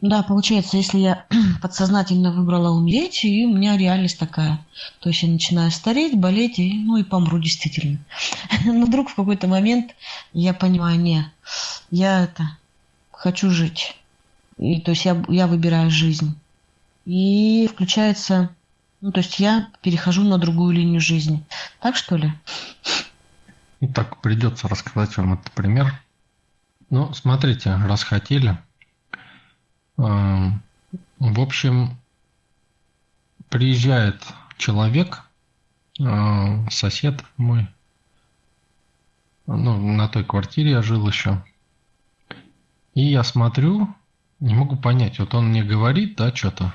Да, 0.00 0.22
получается, 0.22 0.76
если 0.76 0.98
я 0.98 1.24
подсознательно 1.62 2.32
выбрала 2.32 2.70
умереть, 2.70 3.24
и 3.24 3.46
у 3.46 3.54
меня 3.54 3.76
реальность 3.76 4.18
такая. 4.18 4.60
То 5.00 5.08
есть 5.08 5.22
я 5.22 5.28
начинаю 5.28 5.70
стареть, 5.70 6.18
болеть, 6.18 6.58
и, 6.58 6.74
ну 6.78 6.96
и 6.96 7.04
помру 7.04 7.38
действительно. 7.38 7.98
Но 8.64 8.86
вдруг 8.86 9.10
в 9.10 9.14
какой-то 9.14 9.46
момент 9.46 9.94
я 10.32 10.52
понимаю, 10.54 11.00
не, 11.00 11.30
я 11.90 12.24
это 12.24 12.56
хочу 13.10 13.50
жить. 13.50 13.96
И, 14.58 14.80
то 14.80 14.90
есть 14.90 15.04
я, 15.04 15.22
я 15.28 15.46
выбираю 15.46 15.90
жизнь. 15.90 16.38
И 17.04 17.68
включается, 17.72 18.50
ну 19.00 19.12
то 19.12 19.20
есть 19.20 19.38
я 19.38 19.68
перехожу 19.82 20.22
на 20.22 20.38
другую 20.38 20.74
линию 20.74 21.00
жизни. 21.00 21.44
Так 21.80 21.96
что 21.96 22.16
ли? 22.16 22.32
Так 23.94 24.20
придется 24.20 24.68
рассказать 24.68 25.16
вам 25.16 25.34
этот 25.34 25.50
пример. 25.52 26.00
Ну, 26.90 27.12
смотрите, 27.12 27.74
раз 27.74 28.02
хотели. 28.02 28.58
В 29.96 30.60
общем, 31.20 31.96
приезжает 33.48 34.22
человек, 34.58 35.22
сосед 36.70 37.24
мой, 37.36 37.68
ну, 39.46 39.78
на 39.78 40.08
той 40.08 40.24
квартире 40.24 40.72
я 40.72 40.82
жил 40.82 41.06
еще. 41.06 41.44
И 42.94 43.02
я 43.02 43.22
смотрю, 43.22 43.94
не 44.40 44.54
могу 44.54 44.76
понять, 44.76 45.18
вот 45.18 45.34
он 45.34 45.48
мне 45.50 45.62
говорит, 45.62 46.16
да, 46.16 46.34
что-то. 46.34 46.74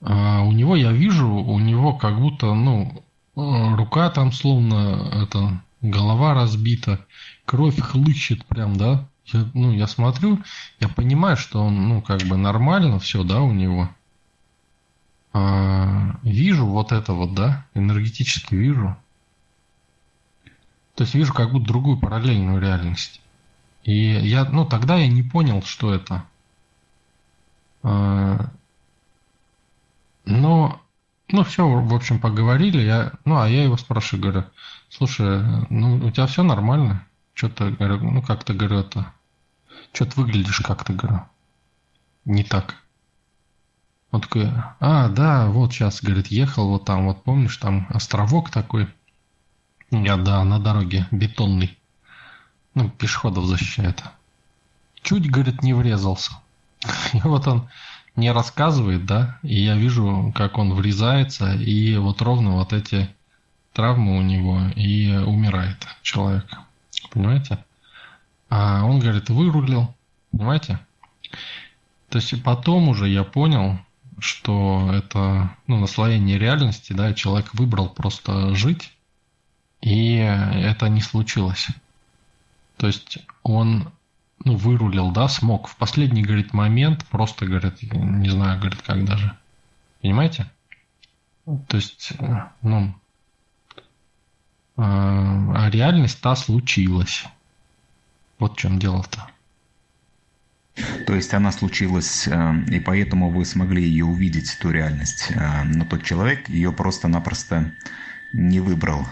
А 0.00 0.42
у 0.42 0.52
него 0.52 0.76
я 0.76 0.92
вижу, 0.92 1.28
у 1.28 1.58
него 1.58 1.94
как 1.94 2.18
будто, 2.20 2.54
ну, 2.54 3.02
рука 3.34 4.10
там 4.10 4.32
словно, 4.32 5.10
это, 5.12 5.62
голова 5.80 6.34
разбита, 6.34 7.04
кровь 7.44 7.80
хлыщет 7.80 8.44
прям, 8.46 8.76
да. 8.76 9.08
Я, 9.26 9.48
ну, 9.54 9.72
я 9.72 9.86
смотрю, 9.86 10.42
я 10.80 10.88
понимаю, 10.88 11.36
что 11.36 11.64
он, 11.64 11.88
ну, 11.88 12.02
как 12.02 12.22
бы 12.22 12.36
нормально 12.36 12.98
все, 12.98 13.22
да, 13.22 13.40
у 13.40 13.52
него. 13.52 13.88
А, 15.32 16.16
вижу 16.22 16.66
вот 16.66 16.92
это 16.92 17.12
вот, 17.12 17.34
да, 17.34 17.66
энергетически 17.74 18.54
вижу. 18.54 18.96
То 20.94 21.02
есть 21.04 21.14
вижу 21.14 21.32
как 21.32 21.52
будто 21.52 21.66
другую 21.66 21.98
параллельную 21.98 22.60
реальность. 22.60 23.20
И 23.82 23.94
я, 23.94 24.44
ну, 24.44 24.64
тогда 24.64 24.96
я 24.96 25.08
не 25.08 25.22
понял, 25.22 25.62
что 25.62 25.92
это. 25.92 26.24
А, 27.82 28.50
но, 30.24 30.80
ну, 31.28 31.44
все, 31.44 31.66
в 31.66 31.94
общем, 31.94 32.20
поговорили. 32.20 32.80
Я, 32.80 33.12
ну, 33.24 33.38
а 33.38 33.48
я 33.48 33.64
его 33.64 33.76
спрашиваю, 33.76 34.22
говорю, 34.22 34.44
слушай, 34.88 35.42
ну, 35.70 35.96
у 35.96 36.10
тебя 36.10 36.26
все 36.26 36.42
нормально? 36.42 37.06
Что-то, 37.34 37.70
говорю, 37.70 37.98
ну, 37.98 38.22
как-то, 38.22 38.54
говорю, 38.54 38.78
это... 38.78 39.12
Что-то 39.92 40.20
выглядишь 40.20 40.60
как-то, 40.60 40.92
говорю. 40.92 41.22
Не 42.24 42.44
так. 42.44 42.76
Он 44.10 44.20
такой, 44.20 44.50
а, 44.80 45.08
да, 45.08 45.48
вот 45.48 45.72
сейчас, 45.72 46.02
говорит, 46.02 46.28
ехал 46.28 46.68
вот 46.68 46.84
там, 46.84 47.06
вот 47.06 47.24
помнишь, 47.24 47.56
там 47.56 47.86
островок 47.90 48.50
такой. 48.50 48.88
Я, 49.90 50.16
да, 50.16 50.42
на 50.44 50.58
дороге 50.58 51.06
бетонный. 51.10 51.76
Ну, 52.74 52.88
пешеходов 52.88 53.46
защищает. 53.46 54.02
Чуть, 55.02 55.30
говорит, 55.30 55.62
не 55.62 55.74
врезался. 55.74 56.32
И 57.12 57.20
вот 57.24 57.46
он 57.46 57.68
не 58.16 58.30
рассказывает, 58.30 59.06
да, 59.06 59.38
и 59.42 59.60
я 59.64 59.74
вижу, 59.74 60.32
как 60.34 60.58
он 60.58 60.72
врезается, 60.72 61.52
и 61.54 61.96
вот 61.96 62.22
ровно 62.22 62.52
вот 62.52 62.72
эти 62.72 63.08
травмы 63.72 64.18
у 64.18 64.22
него, 64.22 64.60
и 64.76 65.12
умирает 65.16 65.84
человек. 66.02 66.46
Понимаете? 67.14 67.64
А 68.50 68.84
он, 68.84 68.98
говорит, 68.98 69.30
вырулил. 69.30 69.94
Понимаете? 70.32 70.78
То 72.10 72.18
есть 72.18 72.42
потом 72.42 72.88
уже 72.88 73.08
я 73.08 73.24
понял, 73.24 73.78
что 74.18 74.90
это 74.92 75.56
ну, 75.66 75.78
наслоение 75.78 76.38
реальности, 76.38 76.92
да, 76.92 77.14
человек 77.14 77.54
выбрал 77.54 77.88
просто 77.88 78.54
жить, 78.54 78.92
и 79.80 80.16
это 80.16 80.88
не 80.88 81.00
случилось. 81.00 81.68
То 82.76 82.86
есть 82.86 83.18
он 83.42 83.92
ну, 84.44 84.56
вырулил, 84.56 85.10
да, 85.10 85.28
смог. 85.28 85.68
В 85.68 85.76
последний, 85.76 86.22
говорит, 86.22 86.52
момент 86.52 87.04
просто, 87.06 87.46
говорит, 87.46 87.82
не 87.82 88.28
знаю, 88.28 88.58
говорит, 88.60 88.82
как 88.82 89.04
даже. 89.04 89.36
Понимаете? 90.02 90.50
То 91.44 91.76
есть, 91.76 92.12
ну, 92.62 92.94
а 94.76 95.70
реальность 95.70 96.20
та 96.20 96.34
случилась. 96.36 97.24
Вот 98.38 98.54
в 98.54 98.56
чем 98.56 98.78
дело-то. 98.78 99.28
То 101.06 101.14
есть 101.14 101.32
она 101.34 101.52
случилась, 101.52 102.26
э, 102.26 102.54
и 102.68 102.80
поэтому 102.80 103.30
вы 103.30 103.44
смогли 103.44 103.82
ее 103.82 104.04
увидеть, 104.04 104.58
ту 104.60 104.70
реальность. 104.70 105.28
Э, 105.30 105.62
но 105.62 105.84
тот 105.84 106.02
человек 106.02 106.48
ее 106.48 106.72
просто-напросто 106.72 107.72
не 108.32 108.58
выбрал. 108.58 109.06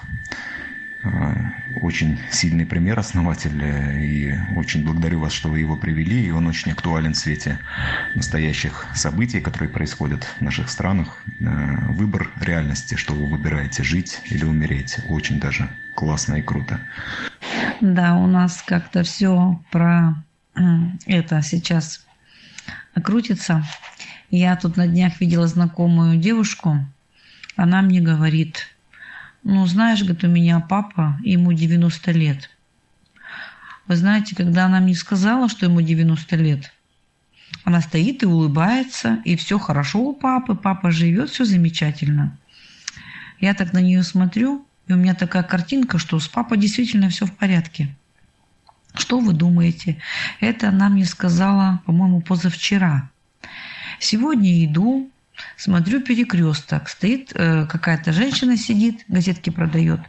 Э, 1.05 1.35
очень 1.81 2.21
сильный 2.31 2.65
пример 2.65 2.99
основатель, 2.99 3.61
и 3.63 4.35
очень 4.57 4.85
благодарю 4.85 5.21
вас, 5.21 5.33
что 5.33 5.49
вы 5.49 5.61
его 5.61 5.77
привели, 5.77 6.25
и 6.25 6.31
он 6.31 6.47
очень 6.47 6.73
актуален 6.73 7.15
в 7.15 7.19
свете 7.19 7.59
настоящих 8.15 8.87
событий, 8.95 9.41
которые 9.41 9.71
происходят 9.71 10.25
в 10.25 10.41
наших 10.43 10.69
странах. 10.69 11.19
Э, 11.41 11.93
выбор 11.93 12.31
реальности, 12.41 12.95
что 12.95 13.15
вы 13.15 13.27
выбираете, 13.27 13.83
жить 13.83 14.21
или 14.27 14.45
умереть, 14.45 14.99
очень 15.09 15.41
даже 15.41 15.69
классно 15.97 16.37
и 16.37 16.43
круто. 16.43 16.81
Да, 17.81 18.17
у 18.17 18.27
нас 18.27 18.63
как-то 18.63 19.03
все 19.03 19.61
про 19.71 20.15
это 21.07 21.43
сейчас 21.43 22.07
крутится. 23.03 23.65
Я 24.31 24.57
тут 24.57 24.77
на 24.77 24.87
днях 24.87 25.21
видела 25.21 25.47
знакомую 25.47 26.17
девушку, 26.17 26.79
она 27.57 27.83
мне 27.83 28.01
говорит, 28.01 28.69
ну, 29.45 29.67
знаешь, 29.67 30.03
говорит, 30.03 30.25
у 30.25 30.29
меня 30.29 30.61
папа, 30.61 31.19
ему 31.23 31.53
90 31.53 32.13
лет. 32.13 32.51
Вы 33.87 33.97
знаете, 33.97 34.37
когда 34.37 34.67
она 34.67 34.81
мне 34.81 34.95
сказала, 34.95 35.49
что 35.49 35.67
ему 35.67 35.81
90 35.81 36.37
лет, 36.37 36.73
она 37.65 37.81
стоит 37.81 38.23
и 38.23 38.27
улыбается, 38.27 39.21
и 39.25 39.37
все 39.37 39.59
хорошо 39.59 40.01
у 40.01 40.13
папы, 40.15 40.55
папа 40.55 40.91
живет, 40.91 41.31
все 41.31 41.45
замечательно. 41.45 42.39
Я 43.41 43.55
так 43.55 43.73
на 43.73 43.81
нее 43.81 44.03
смотрю, 44.05 44.67
и 44.87 44.93
у 44.93 44.97
меня 44.97 45.15
такая 45.15 45.43
картинка, 45.43 45.99
что 45.99 46.19
с 46.19 46.29
папой 46.29 46.59
действительно 46.59 47.09
все 47.09 47.27
в 47.27 47.33
порядке. 47.33 47.95
Что 48.95 49.19
вы 49.19 49.33
думаете? 49.33 50.01
Это 50.41 50.69
она 50.69 50.89
мне 50.89 51.05
сказала, 51.05 51.83
по-моему, 51.87 52.21
позавчера. 52.21 53.11
Сегодня 53.99 54.65
иду, 54.65 55.11
Смотрю 55.57 56.01
перекресток. 56.01 56.89
Стоит 56.89 57.33
э, 57.35 57.67
какая-то 57.67 58.13
женщина 58.13 58.57
сидит, 58.57 59.05
газетки 59.09 59.51
продает. 59.51 60.01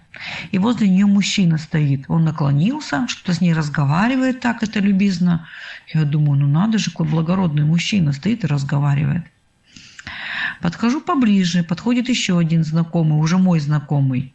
И 0.51 0.57
возле 0.57 0.89
нее 0.89 1.05
мужчина 1.05 1.57
стоит. 1.57 2.05
Он 2.07 2.23
наклонился, 2.23 3.07
что-то 3.07 3.33
с 3.33 3.41
ней 3.41 3.53
разговаривает 3.53 4.39
так 4.39 4.63
это 4.63 4.79
любезно. 4.79 5.47
Я 5.93 6.03
думаю, 6.03 6.39
ну 6.39 6.47
надо 6.47 6.77
же, 6.77 6.91
какой 6.91 7.07
благородный 7.07 7.63
мужчина 7.63 8.13
стоит 8.13 8.43
и 8.43 8.47
разговаривает. 8.47 9.25
Подхожу 10.61 11.01
поближе, 11.01 11.63
подходит 11.63 12.09
еще 12.09 12.39
один 12.39 12.63
знакомый, 12.63 13.19
уже 13.19 13.37
мой 13.37 13.59
знакомый. 13.59 14.33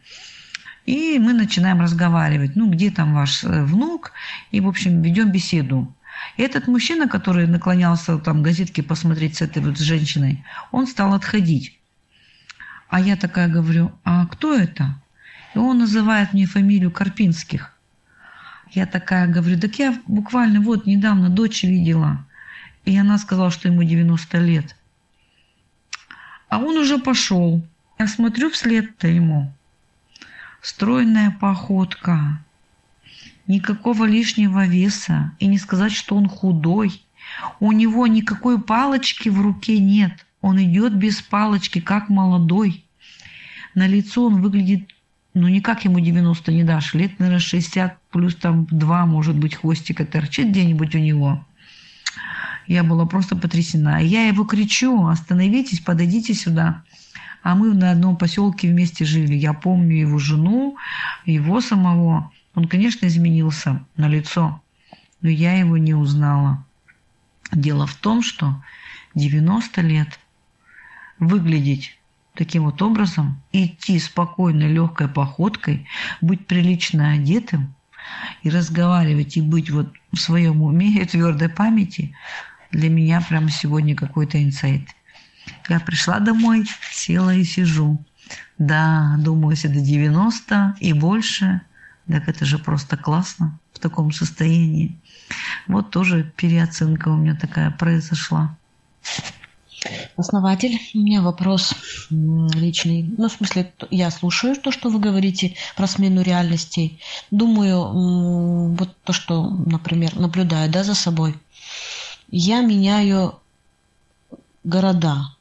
И 0.85 1.19
мы 1.19 1.33
начинаем 1.33 1.81
разговаривать. 1.81 2.55
Ну, 2.55 2.69
где 2.69 2.91
там 2.91 3.13
ваш 3.13 3.43
э, 3.43 3.63
внук? 3.63 4.11
И, 4.51 4.59
в 4.59 4.67
общем, 4.67 5.01
ведем 5.01 5.31
беседу. 5.31 5.93
И 6.37 6.41
этот 6.41 6.67
мужчина, 6.67 7.07
который 7.07 7.47
наклонялся 7.47 8.17
там 8.17 8.43
газетки 8.43 8.81
посмотреть 8.81 9.37
с 9.37 9.41
этой 9.41 9.61
вот 9.61 9.77
женщиной, 9.77 10.43
он 10.71 10.87
стал 10.87 11.13
отходить. 11.13 11.79
А 12.89 12.99
я 12.99 13.15
такая 13.15 13.47
говорю, 13.47 13.91
а 14.03 14.25
кто 14.25 14.55
это? 14.55 14.99
И 15.53 15.57
он 15.57 15.79
называет 15.79 16.33
мне 16.33 16.45
фамилию 16.45 16.91
Карпинских. 16.91 17.73
Я 18.71 18.85
такая 18.85 19.27
говорю, 19.27 19.59
так 19.59 19.75
я 19.79 19.99
буквально 20.07 20.61
вот 20.61 20.85
недавно 20.85 21.29
дочь 21.29 21.63
видела. 21.63 22.25
И 22.85 22.97
она 22.97 23.17
сказала, 23.17 23.51
что 23.51 23.67
ему 23.67 23.83
90 23.83 24.37
лет. 24.39 24.75
А 26.49 26.59
он 26.59 26.77
уже 26.77 26.97
пошел. 26.97 27.65
Я 27.99 28.07
смотрю 28.07 28.49
вслед-то 28.49 29.07
ему. 29.07 29.53
Стройная 30.61 31.31
походка, 31.39 32.43
никакого 33.49 34.05
лишнего 34.05 34.65
веса, 34.67 35.33
и 35.39 35.47
не 35.47 35.57
сказать, 35.57 35.91
что 35.91 36.15
он 36.15 36.29
худой. 36.29 37.01
У 37.59 37.71
него 37.71 38.07
никакой 38.07 38.61
палочки 38.61 39.27
в 39.27 39.41
руке 39.41 39.79
нет. 39.79 40.25
Он 40.39 40.63
идет 40.63 40.95
без 40.95 41.21
палочки, 41.21 41.81
как 41.81 42.09
молодой. 42.09 42.85
На 43.73 43.87
лицо 43.87 44.27
он 44.27 44.41
выглядит, 44.41 44.89
ну 45.33 45.47
никак 45.47 45.83
ему 45.83 45.99
90 45.99 46.51
не 46.53 46.63
дашь, 46.63 46.93
лет, 46.93 47.19
наверное, 47.19 47.39
60, 47.39 47.97
плюс 48.11 48.35
там 48.35 48.67
2, 48.69 49.05
может 49.07 49.35
быть, 49.35 49.55
хвостика 49.55 50.05
торчит 50.05 50.49
где-нибудь 50.49 50.95
у 50.95 50.99
него. 50.99 51.43
Я 52.67 52.83
была 52.83 53.07
просто 53.07 53.35
потрясена. 53.35 53.99
Я 53.99 54.27
его 54.27 54.43
кричу, 54.45 55.07
остановитесь, 55.07 55.79
подойдите 55.79 56.35
сюда. 56.35 56.83
А 57.41 57.55
мы 57.55 57.73
на 57.73 57.91
одном 57.91 58.15
поселке 58.15 58.67
вместе 58.67 59.05
жили. 59.05 59.33
Я 59.33 59.53
помню 59.53 59.95
его 59.95 60.19
жену, 60.19 60.77
его 61.25 61.61
самого. 61.61 62.31
Он, 62.55 62.67
конечно, 62.67 63.05
изменился 63.05 63.85
на 63.95 64.07
лицо, 64.07 64.61
но 65.21 65.29
я 65.29 65.53
его 65.53 65.77
не 65.77 65.93
узнала. 65.93 66.65
Дело 67.51 67.87
в 67.87 67.95
том, 67.95 68.21
что 68.21 68.61
90 69.15 69.81
лет 69.81 70.19
выглядеть 71.19 71.99
таким 72.35 72.63
вот 72.63 72.81
образом, 72.81 73.41
идти 73.51 73.99
спокойной, 73.99 74.71
легкой 74.71 75.09
походкой, 75.09 75.87
быть 76.21 76.47
прилично 76.47 77.11
одетым 77.11 77.75
и 78.43 78.49
разговаривать, 78.49 79.35
и 79.35 79.41
быть 79.41 79.69
вот 79.69 79.93
в 80.11 80.17
своем 80.17 80.61
уме 80.61 81.01
и 81.01 81.05
твердой 81.05 81.49
памяти, 81.49 82.15
для 82.71 82.89
меня 82.89 83.21
прямо 83.21 83.49
сегодня 83.49 83.95
какой-то 83.95 84.41
инсайт. 84.41 84.87
Я 85.67 85.79
пришла 85.79 86.19
домой, 86.19 86.65
села 86.91 87.33
и 87.33 87.43
сижу. 87.43 88.03
Да, 88.57 89.15
думаю, 89.19 89.51
если 89.51 89.67
до 89.67 89.81
90 89.81 90.75
и 90.79 90.93
больше, 90.93 91.61
так 92.09 92.27
это 92.27 92.45
же 92.45 92.57
просто 92.57 92.97
классно. 92.97 93.59
в 93.73 93.79
таком 93.79 94.11
состоянии. 94.11 94.97
Вот 95.67 95.91
тоже 95.91 96.31
переоценка 96.35 97.09
у 97.09 97.15
меня 97.15 97.35
такая 97.35 97.71
произошла. 97.71 98.57
Основатель, 100.17 100.77
у 100.93 100.99
меня 100.99 101.21
вопрос 101.21 101.73
личный. 102.09 103.03
Ну, 103.17 103.29
в 103.29 103.31
смысле, 103.31 103.71
я 103.89 104.11
слушаю 104.11 104.55
то, 104.57 104.71
что 104.71 104.89
вы 104.89 104.99
говорите 104.99 105.55
про 105.77 105.87
смену 105.87 106.21
реальностей. 106.21 106.99
Думаю, 107.31 108.75
вот 108.75 108.97
то, 109.03 109.13
что, 109.13 109.49
например, 109.49 110.17
наблюдаю 110.17 110.69
да, 110.69 110.83
за 110.83 110.95
собой. 110.95 111.37
Я 112.29 112.61
меняю 112.61 113.39
города, 114.65 115.35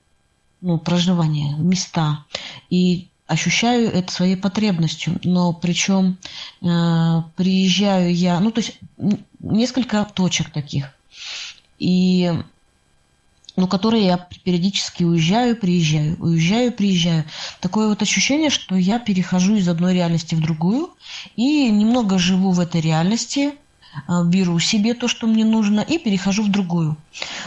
ну, 0.60 0.78
проживание, 0.78 1.56
места. 1.56 2.24
И 2.70 3.07
ощущаю 3.28 3.92
это 3.92 4.12
своей 4.12 4.36
потребностью. 4.36 5.20
Но 5.22 5.52
причем 5.52 6.18
э, 6.60 7.22
приезжаю 7.36 8.12
я, 8.12 8.40
ну, 8.40 8.50
то 8.50 8.60
есть 8.60 8.78
несколько 9.38 10.04
точек 10.04 10.50
таких. 10.50 10.86
И 11.78 12.32
но 13.58 13.66
которые 13.66 14.06
я 14.06 14.28
периодически 14.44 15.02
уезжаю, 15.02 15.56
приезжаю, 15.56 16.16
уезжаю, 16.20 16.70
приезжаю. 16.70 17.24
Такое 17.60 17.88
вот 17.88 18.00
ощущение, 18.00 18.50
что 18.50 18.76
я 18.76 19.00
перехожу 19.00 19.56
из 19.56 19.68
одной 19.68 19.94
реальности 19.94 20.36
в 20.36 20.40
другую 20.40 20.90
и 21.34 21.68
немного 21.68 22.20
живу 22.20 22.52
в 22.52 22.60
этой 22.60 22.80
реальности, 22.80 23.54
а, 24.06 24.22
беру 24.22 24.60
себе 24.60 24.94
то, 24.94 25.08
что 25.08 25.26
мне 25.26 25.44
нужно, 25.44 25.80
и 25.80 25.98
перехожу 25.98 26.44
в 26.44 26.52
другую. 26.52 26.96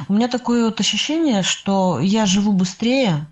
У 0.09 0.13
меня 0.13 0.27
такое 0.27 0.65
вот 0.65 0.81
ощущение, 0.81 1.43
что 1.43 2.01
я 2.01 2.25
живу 2.25 2.51
быстрее, 2.51 3.25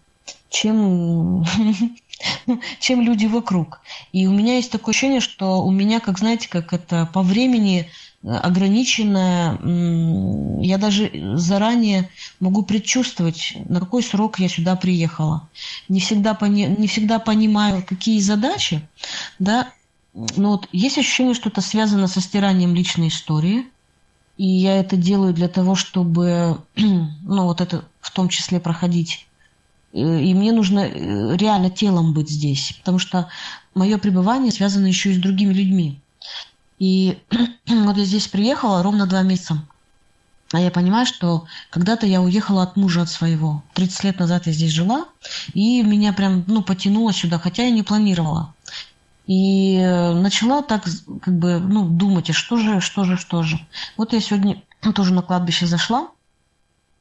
чем, 0.50 1.44
чем 2.80 3.02
люди 3.02 3.26
вокруг. 3.26 3.82
И 4.12 4.28
у 4.28 4.32
меня 4.32 4.56
есть 4.56 4.72
такое 4.72 4.94
ощущение, 4.94 5.22
что 5.22 5.64
у 5.64 5.72
меня, 5.72 6.00
как 6.00 6.20
знаете, 6.20 6.50
как 6.50 6.74
это 6.74 7.10
по 7.14 7.22
времени 7.22 7.90
ограниченная. 8.24 9.58
Я 10.62 10.78
даже 10.78 11.12
заранее 11.36 12.10
могу 12.40 12.64
предчувствовать, 12.64 13.54
на 13.68 13.80
какой 13.80 14.04
срок 14.04 14.40
я 14.40 14.50
сюда 14.50 14.76
приехала. 14.76 15.48
Не 15.88 16.00
всегда, 16.00 16.34
пони, 16.34 16.76
не 16.78 16.88
всегда 16.88 17.20
понимаю, 17.20 17.84
какие 17.88 18.20
задачи, 18.20 18.82
да, 19.40 19.70
но 20.14 20.52
вот 20.52 20.68
есть 20.72 20.98
ощущение, 20.98 21.34
что 21.34 21.50
это 21.50 21.62
связано 21.62 22.08
со 22.08 22.20
стиранием 22.20 22.76
личной 22.76 23.08
истории, 23.08 23.68
и 24.38 24.46
я 24.46 24.80
это 24.80 24.98
делаю 24.98 25.34
для 25.34 25.48
того, 25.48 25.76
чтобы, 25.76 26.62
ну, 26.76 27.44
вот 27.44 27.62
это 27.62 27.86
в 28.02 28.12
том 28.12 28.28
числе 28.28 28.60
проходить. 28.60 29.28
И 29.92 30.34
мне 30.34 30.52
нужно 30.52 30.82
э, 30.82 31.36
реально 31.38 31.70
телом 31.70 32.14
быть 32.14 32.30
здесь, 32.30 32.74
потому 32.80 33.00
что 33.00 33.28
мое 33.74 33.98
пребывание 33.98 34.52
связано 34.52 34.86
еще 34.86 35.12
и 35.12 35.16
с 35.16 35.22
другими 35.22 35.54
людьми. 35.54 36.00
И 36.78 37.18
вот 37.68 37.98
я 37.98 38.06
здесь 38.06 38.28
приехала 38.28 38.84
ровно 38.84 39.08
два 39.08 39.24
месяца. 39.24 39.66
А 40.52 40.60
я 40.60 40.72
понимаю, 40.72 41.06
что 41.06 41.46
когда-то 41.70 42.08
я 42.08 42.22
уехала 42.22 42.64
от 42.64 42.76
мужа 42.76 43.04
от 43.04 43.10
своего. 43.10 43.64
30 43.74 44.04
лет 44.04 44.20
назад 44.20 44.48
я 44.48 44.52
здесь 44.52 44.72
жила, 44.72 45.06
и 45.54 45.84
меня 45.84 46.12
прям, 46.12 46.44
ну, 46.48 46.64
потянуло 46.64 47.14
сюда, 47.14 47.38
хотя 47.38 47.64
я 47.64 47.70
не 47.70 47.84
планировала. 47.84 48.54
И 49.28 49.78
начала 49.78 50.64
так, 50.64 50.86
как 51.22 51.38
бы, 51.38 51.60
ну, 51.60 51.88
думать, 51.88 52.32
а 52.32 52.34
что 52.34 52.58
же, 52.58 52.82
что 52.82 53.04
же, 53.04 53.16
что 53.16 53.44
же. 53.44 53.60
Вот 53.96 54.14
я 54.14 54.20
сегодня 54.22 54.64
тоже 54.96 55.14
на 55.14 55.22
кладбище 55.22 55.68
зашла, 55.68 56.10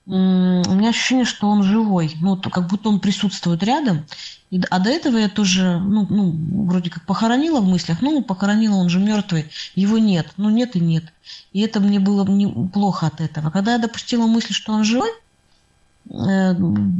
у 0.08 0.74
меня 0.74 0.88
ощущение, 0.88 1.26
что 1.26 1.48
он 1.48 1.62
живой, 1.62 2.14
ну, 2.22 2.36
как 2.36 2.66
будто 2.66 2.88
он 2.88 2.98
присутствует 2.98 3.62
рядом. 3.62 4.06
И, 4.50 4.58
а 4.70 4.78
до 4.78 4.88
этого 4.88 5.18
я 5.18 5.28
тоже, 5.28 5.78
ну, 5.78 6.06
ну, 6.08 6.64
вроде 6.64 6.88
как 6.88 7.04
похоронила 7.04 7.60
в 7.60 7.68
мыслях, 7.68 8.00
ну, 8.00 8.22
похоронила, 8.22 8.76
он 8.76 8.88
же 8.88 9.00
мертвый, 9.00 9.50
его 9.74 9.98
нет, 9.98 10.32
ну, 10.38 10.48
нет 10.48 10.76
и 10.76 10.80
нет. 10.80 11.04
И 11.52 11.60
это 11.60 11.80
мне 11.80 12.00
было 12.00 12.24
плохо 12.68 13.06
от 13.06 13.20
этого. 13.20 13.50
Когда 13.50 13.72
я 13.72 13.78
допустила 13.78 14.26
мысль, 14.26 14.54
что 14.54 14.72
он 14.72 14.84
живой, 14.84 15.10
э, 16.08 16.54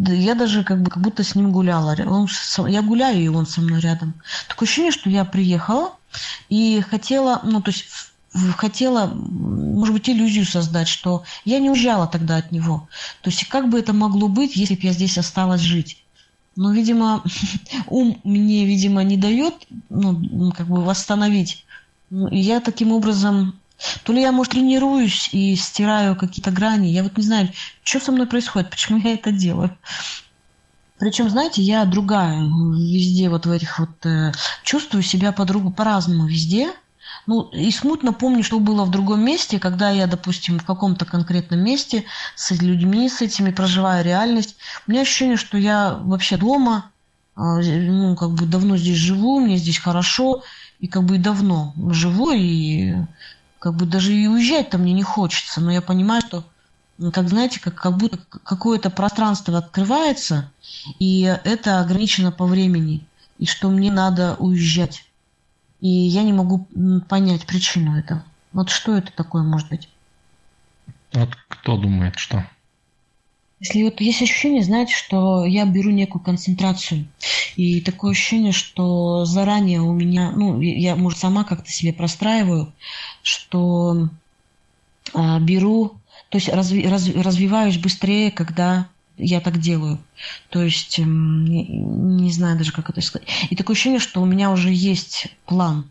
я 0.09 0.34
даже 0.34 0.62
как, 0.62 0.82
бы, 0.82 0.90
как 0.90 1.02
будто 1.02 1.24
с 1.24 1.34
ним 1.34 1.50
гуляла. 1.50 1.96
Он, 2.06 2.28
я 2.68 2.82
гуляю, 2.82 3.22
и 3.22 3.28
он 3.28 3.46
со 3.46 3.62
мной 3.62 3.80
рядом. 3.80 4.20
Такое 4.48 4.66
ощущение, 4.66 4.92
что 4.92 5.09
я 5.09 5.24
приехала 5.24 5.94
и 6.50 6.84
хотела, 6.90 7.40
ну, 7.42 7.62
то 7.62 7.70
есть 7.70 7.86
хотела, 8.57 9.07
может 9.07 9.95
быть, 9.95 10.09
иллюзию 10.09 10.45
создать, 10.45 10.89
что 10.89 11.24
я 11.45 11.59
не 11.59 11.70
уезжала 11.70 12.07
тогда 12.07 12.37
от 12.37 12.53
него. 12.53 12.89
То 13.22 13.31
есть 13.31 13.49
как 13.49 13.68
бы 13.68 13.79
это 13.79 13.93
могло 13.93 14.29
быть, 14.29 14.57
если 14.57 14.74
бы 14.74 14.83
я 14.83 14.93
здесь 14.93 15.18
осталась 15.18 15.61
жить? 15.61 16.05
Но, 16.57 16.72
видимо, 16.72 17.22
ум 17.87 18.20
мне, 18.24 18.66
видимо, 18.66 19.03
не 19.03 19.16
дает 19.16 19.55
ну, 19.89 20.53
как 20.53 20.66
бы 20.66 20.83
восстановить. 20.83 21.64
Ну, 22.11 22.29
и 22.29 22.39
я 22.39 22.61
таким 22.61 22.93
образом... 22.93 23.59
То 24.03 24.12
ли 24.12 24.20
я, 24.20 24.33
может, 24.33 24.55
тренируюсь 24.55 25.29
и 25.31 25.55
стираю 25.55 26.16
какие-то 26.16 26.51
грани. 26.51 26.89
Я 26.89 27.05
вот 27.05 27.16
не 27.16 27.22
знаю, 27.22 27.53
что 27.85 28.01
со 28.01 28.11
мной 28.11 28.26
происходит, 28.26 28.70
почему 28.72 28.99
я 28.99 29.14
это 29.14 29.31
делаю. 29.31 29.76
Причем, 30.99 31.31
знаете, 31.31 31.62
я 31.62 31.85
другая 31.85 32.43
везде, 32.43 33.29
вот 33.29 33.47
в 33.47 33.53
этих 33.53 33.79
вот... 33.79 34.05
Э, 34.05 34.33
чувствую 34.64 35.05
себя 35.05 35.31
по-другому, 35.31 35.72
по-разному 35.72 36.26
везде. 36.26 36.72
Ну, 37.29 37.43
и 37.53 37.70
смутно 37.70 38.14
помню, 38.14 38.43
что 38.43 38.59
было 38.59 38.87
в 38.87 38.91
другом 38.91 39.20
месте, 39.20 39.59
когда 39.59 39.91
я, 39.91 40.07
допустим, 40.07 40.59
в 40.59 40.64
каком-то 40.64 41.05
конкретном 41.05 41.61
месте 41.61 42.05
с 42.35 42.51
людьми, 42.53 43.07
с 43.07 43.20
этими 43.20 43.51
проживаю 43.51 44.03
реальность. 44.03 44.57
У 44.87 44.91
меня 44.91 45.03
ощущение, 45.03 45.37
что 45.37 45.59
я 45.59 45.99
вообще 46.01 46.39
дома, 46.39 46.91
а, 47.37 47.61
ну, 47.61 48.16
как 48.16 48.31
бы 48.31 48.47
давно 48.47 48.79
здесь 48.79 48.97
живу, 48.97 49.41
мне 49.41 49.59
здесь 49.59 49.76
хорошо, 49.76 50.43
и 50.81 50.89
как 50.89 51.05
бы 51.05 51.18
давно 51.18 51.74
живу, 51.91 52.31
и 52.31 52.95
как 53.59 53.74
бы 53.74 53.85
даже 53.85 54.14
и 54.14 54.26
уезжать-то 54.26 54.79
мне 54.79 54.95
не 54.95 55.03
хочется. 55.03 55.61
Но 55.61 55.70
я 55.70 55.83
понимаю, 55.83 56.22
что 56.22 56.45
как 57.12 57.29
знаете, 57.29 57.61
как, 57.61 57.74
как 57.74 57.95
будто 57.99 58.16
какое-то 58.43 58.89
пространство 58.89 59.59
открывается, 59.59 60.51
и 60.99 61.24
это 61.45 61.81
ограничено 61.81 62.33
по 62.33 62.47
времени, 62.47 63.07
и 63.39 63.45
что 63.45 63.68
мне 63.68 63.93
надо 63.93 64.35
уезжать. 64.39 65.05
И 65.81 65.89
я 65.89 66.22
не 66.22 66.33
могу 66.33 66.66
понять 67.09 67.47
причину 67.47 67.97
этого. 67.97 68.24
Вот 68.53 68.70
что 68.70 68.97
это 68.97 69.12
такое 69.12 69.43
может 69.43 69.68
быть? 69.68 69.89
Вот 71.12 71.31
кто 71.49 71.76
думает, 71.76 72.16
что? 72.16 72.47
Если 73.61 73.83
вот 73.83 74.01
есть 74.01 74.22
ощущение, 74.22 74.62
знаете, 74.62 74.95
что 74.95 75.45
я 75.45 75.64
беру 75.66 75.91
некую 75.91 76.22
концентрацию, 76.22 77.09
и 77.57 77.81
такое 77.81 78.12
ощущение, 78.12 78.53
что 78.53 79.24
заранее 79.24 79.81
у 79.81 79.93
меня, 79.93 80.31
ну, 80.31 80.61
я, 80.61 80.95
может, 80.95 81.18
сама 81.18 81.43
как-то 81.43 81.70
себе 81.70 81.93
простраиваю, 81.93 82.72
что 83.22 84.09
э, 85.12 85.41
беру, 85.41 85.95
то 86.29 86.39
есть 86.39 86.49
разви, 86.49 86.87
раз, 86.87 87.09
развиваюсь 87.09 87.79
быстрее, 87.79 88.31
когда 88.31 88.87
я 89.19 89.41
так 89.41 89.59
делаю. 89.59 89.99
То 90.51 90.62
есть, 90.62 90.99
не, 90.99 92.31
знаю 92.31 92.57
даже, 92.57 92.73
как 92.73 92.91
это 92.91 93.01
сказать. 93.01 93.29
И 93.51 93.57
такое 93.57 93.75
ощущение, 93.75 94.01
что 94.01 94.23
у 94.23 94.25
меня 94.25 94.51
уже 94.51 94.73
есть 94.73 95.29
план, 95.47 95.91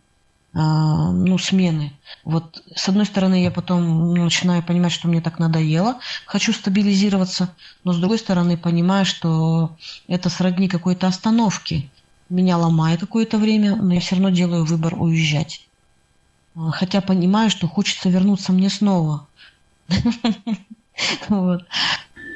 а, 0.53 1.11
ну, 1.11 1.37
смены. 1.37 1.93
Вот 2.23 2.63
с 2.75 2.89
одной 2.89 3.05
стороны, 3.05 3.43
я 3.43 3.51
потом 3.51 4.13
начинаю 4.13 4.63
понимать, 4.63 4.91
что 4.91 5.07
мне 5.07 5.21
так 5.21 5.39
надоело, 5.39 5.99
хочу 6.25 6.53
стабилизироваться, 6.53 7.53
но 7.83 7.93
с 7.93 7.97
другой 7.97 8.17
стороны, 8.17 8.57
понимаю, 8.57 9.05
что 9.05 9.75
это 10.07 10.29
сродни 10.29 10.67
какой-то 10.67 11.07
остановки. 11.07 11.89
Меня 12.29 12.57
ломает 12.57 13.01
какое-то 13.01 13.37
время, 13.37 13.75
но 13.75 13.93
я 13.93 13.99
все 13.99 14.15
равно 14.15 14.29
делаю 14.29 14.65
выбор 14.65 14.95
уезжать. 14.99 15.67
Хотя 16.71 17.01
понимаю, 17.01 17.49
что 17.49 17.67
хочется 17.67 18.09
вернуться 18.09 18.51
мне 18.51 18.69
снова. 18.69 19.27
Вот. 21.29 21.63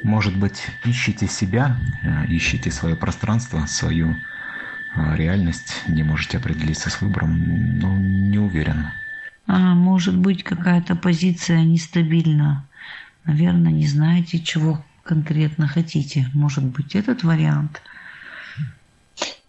Может 0.02 0.36
быть, 0.36 0.66
ищите 0.84 1.28
себя, 1.28 1.76
э, 2.02 2.26
ищите 2.28 2.70
свое 2.70 2.96
пространство, 2.96 3.66
свою 3.66 4.16
э, 4.96 5.16
реальность, 5.16 5.82
не 5.86 6.02
можете 6.02 6.38
определиться 6.38 6.90
с 6.90 7.00
выбором, 7.00 7.78
но 7.78 7.96
не 7.96 8.38
уверен. 8.38 8.88
А 9.46 9.74
может 9.74 10.16
быть, 10.16 10.42
какая-то 10.42 10.96
позиция 10.96 11.62
нестабильна. 11.62 12.66
Наверное, 13.24 13.72
не 13.72 13.86
знаете, 13.86 14.40
чего 14.40 14.84
конкретно 15.04 15.68
хотите. 15.68 16.28
Может 16.34 16.64
быть, 16.64 16.94
этот 16.94 17.22
вариант. 17.22 17.82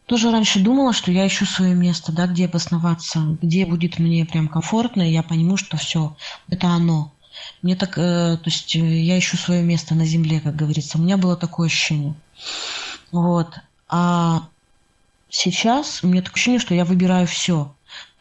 Тоже 0.05 0.31
раньше 0.31 0.59
думала, 0.59 0.93
что 0.93 1.11
я 1.11 1.25
ищу 1.25 1.45
свое 1.45 1.73
место, 1.73 2.11
да, 2.11 2.27
где 2.27 2.45
обосноваться, 2.45 3.37
где 3.41 3.65
будет 3.65 3.99
мне 3.99 4.25
прям 4.25 4.47
комфортно, 4.47 5.01
и 5.01 5.13
я 5.13 5.23
пойму, 5.23 5.57
что 5.57 5.77
все, 5.77 6.17
это 6.49 6.67
оно. 6.67 7.12
Мне 7.61 7.75
так, 7.75 7.97
э, 7.97 8.37
то 8.37 8.45
есть 8.45 8.75
э, 8.75 8.79
я 8.79 9.17
ищу 9.17 9.37
свое 9.37 9.63
место 9.63 9.95
на 9.95 10.05
земле, 10.05 10.39
как 10.39 10.55
говорится. 10.55 10.97
У 10.97 11.01
меня 11.01 11.17
было 11.17 11.35
такое 11.35 11.67
ощущение. 11.67 12.13
Вот. 13.11 13.53
А 13.89 14.47
сейчас 15.29 16.03
у 16.03 16.07
меня 16.07 16.21
такое 16.21 16.35
ощущение, 16.35 16.59
что 16.59 16.73
я 16.73 16.85
выбираю 16.85 17.27
все. 17.27 17.73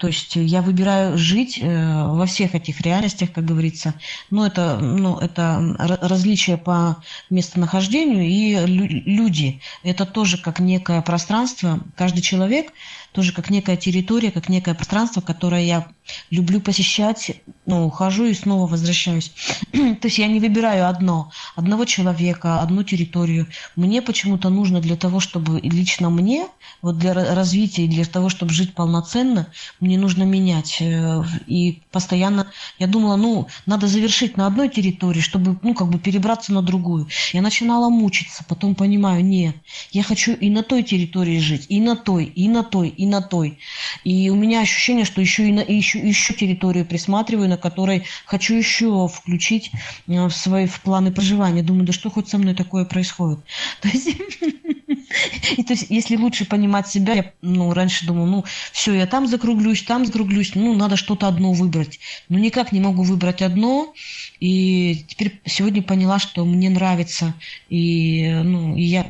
То 0.03 0.09
есть 0.09 0.35
я 0.35 0.63
выбираю 0.63 1.17
жить 1.17 1.61
э, 1.63 2.07
во 2.09 2.27
всех 2.27 2.57
этих 2.57 2.81
реальностях, 2.81 3.31
как 3.31 3.45
говорится. 3.45 3.95
Но 4.31 4.45
это, 4.45 4.79
ну, 4.81 5.17
это 5.17 5.77
различие 5.79 6.57
по 6.57 6.97
местонахождению 7.31 8.25
и 8.25 8.67
люди. 8.67 9.61
Это 9.85 10.05
тоже 10.05 10.39
как 10.39 10.59
некое 10.59 11.03
пространство. 11.03 11.79
Каждый 11.95 12.21
человек 12.21 12.73
тоже 13.13 13.33
как 13.33 13.51
некая 13.51 13.77
территория, 13.77 14.31
как 14.31 14.49
некое 14.49 14.75
пространство, 14.75 15.21
которое 15.21 15.65
я 15.65 15.87
люблю 16.31 16.61
посещать, 16.61 17.43
ну, 17.67 17.87
ухожу 17.87 18.25
и 18.25 18.35
снова 18.35 18.67
возвращаюсь. 18.67 19.33
То 19.73 20.09
есть 20.09 20.19
я 20.19 20.27
не 20.27 20.41
выбираю 20.41 20.89
одно, 20.89 21.31
одного 21.55 21.85
человека, 21.85 22.61
одну 22.61 22.83
территорию. 22.83 23.47
Мне 23.77 24.03
почему-то 24.03 24.49
нужно 24.49 24.81
для 24.81 24.97
того, 24.97 25.21
чтобы 25.21 25.61
лично 25.61 26.11
мне, 26.11 26.49
вот 26.81 26.99
для 26.99 27.13
развития, 27.13 27.87
для 27.87 28.05
того, 28.05 28.31
чтобы 28.31 28.53
жить 28.53 28.75
полноценно, 28.75 29.47
мне 29.79 29.92
нужно 29.97 30.25
менять. 30.25 30.79
Э, 30.81 31.23
и 31.47 31.83
постоянно 31.91 32.51
я 32.79 32.87
думала, 32.87 33.17
ну, 33.17 33.49
надо 33.67 33.87
завершить 33.87 34.37
на 34.37 34.47
одной 34.47 34.69
территории, 34.69 35.21
чтобы, 35.21 35.59
ну, 35.63 35.75
как 35.75 35.89
бы 35.89 35.99
перебраться 35.99 36.53
на 36.53 36.63
другую. 36.63 37.09
Я 37.33 37.43
начинала 37.43 37.89
мучиться, 37.89 38.45
потом 38.49 38.75
понимаю, 38.75 39.25
нет, 39.25 39.57
я 39.93 40.03
хочу 40.03 40.33
и 40.35 40.51
на 40.51 40.63
той 40.63 40.83
территории 40.83 41.39
жить, 41.39 41.67
и 41.69 41.81
на 41.81 41.97
той, 41.97 42.25
и 42.25 42.49
на 42.49 42.63
той, 42.63 42.89
и 42.89 43.07
на 43.07 43.23
той. 43.23 43.59
И 44.05 44.31
у 44.31 44.35
меня 44.35 44.61
ощущение, 44.61 45.05
что 45.05 45.21
еще 45.21 45.49
и 45.49 45.53
на, 45.53 45.61
еще, 45.61 45.99
еще 45.99 46.35
территорию 46.35 46.87
присматриваю, 46.87 47.49
на 47.49 47.57
которой 47.57 48.05
хочу 48.27 48.55
еще 48.55 49.09
включить 49.09 49.71
э, 50.07 50.27
в 50.27 50.33
свои 50.33 50.67
в 50.67 50.81
планы 50.81 51.13
проживания. 51.13 51.63
Думаю, 51.63 51.85
да 51.87 51.93
что 51.93 52.11
хоть 52.11 52.29
со 52.29 52.39
мной 52.39 52.55
такое 52.55 52.85
происходит. 52.85 53.41
То 53.81 53.89
есть, 53.89 55.87
если 55.89 56.17
лучше 56.17 56.45
понимать 56.45 56.89
себя, 56.89 57.15
я 57.15 57.33
ну, 57.43 57.73
раньше 57.75 58.07
думала, 58.07 58.27
ну, 58.27 58.45
все, 58.73 58.95
я 58.95 59.07
там 59.07 59.27
закруглюсь, 59.73 59.83
там 59.83 60.07
закруглюсь, 60.07 60.55
ну, 60.55 60.75
надо 60.75 60.97
что-то 60.97 61.29
одно 61.29 61.53
выбрать. 61.53 61.99
Но 62.29 62.39
никак 62.39 62.73
не 62.73 62.81
могу 62.81 63.03
выбрать 63.03 63.43
одно, 63.43 63.93
и 64.41 65.05
теперь 65.09 65.41
сегодня 65.45 65.83
поняла, 65.83 66.19
что 66.19 66.45
мне 66.45 66.71
нравится, 66.71 67.35
и, 67.69 68.31
ну, 68.45 68.77
и 68.77 68.83
я 68.83 69.07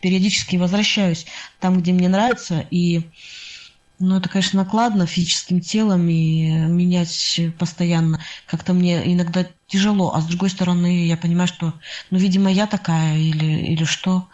периодически 0.00 0.56
возвращаюсь 0.56 1.26
там, 1.60 1.80
где 1.80 1.92
мне 1.92 2.08
нравится, 2.08 2.66
и 2.70 3.02
ну, 4.00 4.16
это, 4.16 4.28
конечно, 4.28 4.62
накладно 4.62 5.06
физическим 5.06 5.60
телом 5.60 6.08
и 6.08 6.50
менять 6.50 7.40
постоянно. 7.58 8.20
Как-то 8.46 8.74
мне 8.74 9.00
иногда 9.12 9.46
тяжело, 9.68 10.12
а 10.14 10.20
с 10.20 10.26
другой 10.26 10.50
стороны, 10.50 11.06
я 11.06 11.16
понимаю, 11.16 11.48
что, 11.48 11.72
ну, 12.10 12.18
видимо, 12.18 12.50
я 12.50 12.66
такая 12.66 13.16
или, 13.16 13.72
или 13.72 13.84
что. 13.84 14.28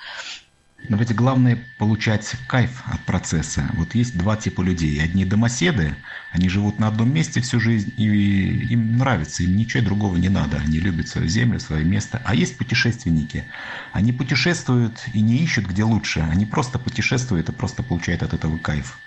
Но 0.89 0.97
ведь 0.97 1.15
главное 1.15 1.59
получать 1.79 2.35
кайф 2.49 2.83
от 2.87 3.01
процесса. 3.01 3.69
Вот 3.75 3.95
есть 3.95 4.17
два 4.17 4.37
типа 4.37 4.63
людей. 4.63 5.01
Одни 5.03 5.25
домоседы, 5.25 5.95
они 6.33 6.49
живут 6.49 6.79
на 6.79 6.89
одном 6.89 7.13
месте 7.13 7.41
всю 7.41 7.61
жизнь, 7.61 7.93
и 7.97 8.05
им 8.71 8.97
нравится, 8.99 9.43
им 9.43 9.57
ничего 9.57 9.85
другого 9.85 10.17
не 10.17 10.29
надо. 10.29 10.59
Они 10.59 10.79
любят 10.79 11.09
свою 11.09 11.29
землю, 11.29 11.61
свое 11.61 11.85
место. 11.85 12.21
А 12.25 12.35
есть 12.35 12.57
путешественники. 12.57 13.45
Они 13.93 14.13
путешествуют 14.13 15.05
и 15.13 15.21
не 15.21 15.37
ищут, 15.37 15.67
где 15.67 15.85
лучше. 15.85 16.21
Они 16.31 16.47
просто 16.47 16.79
путешествуют 16.79 17.49
и 17.49 17.53
просто 17.53 17.83
получают 17.83 18.23
от 18.23 18.35
этого 18.35 18.59
кайф 18.59 18.99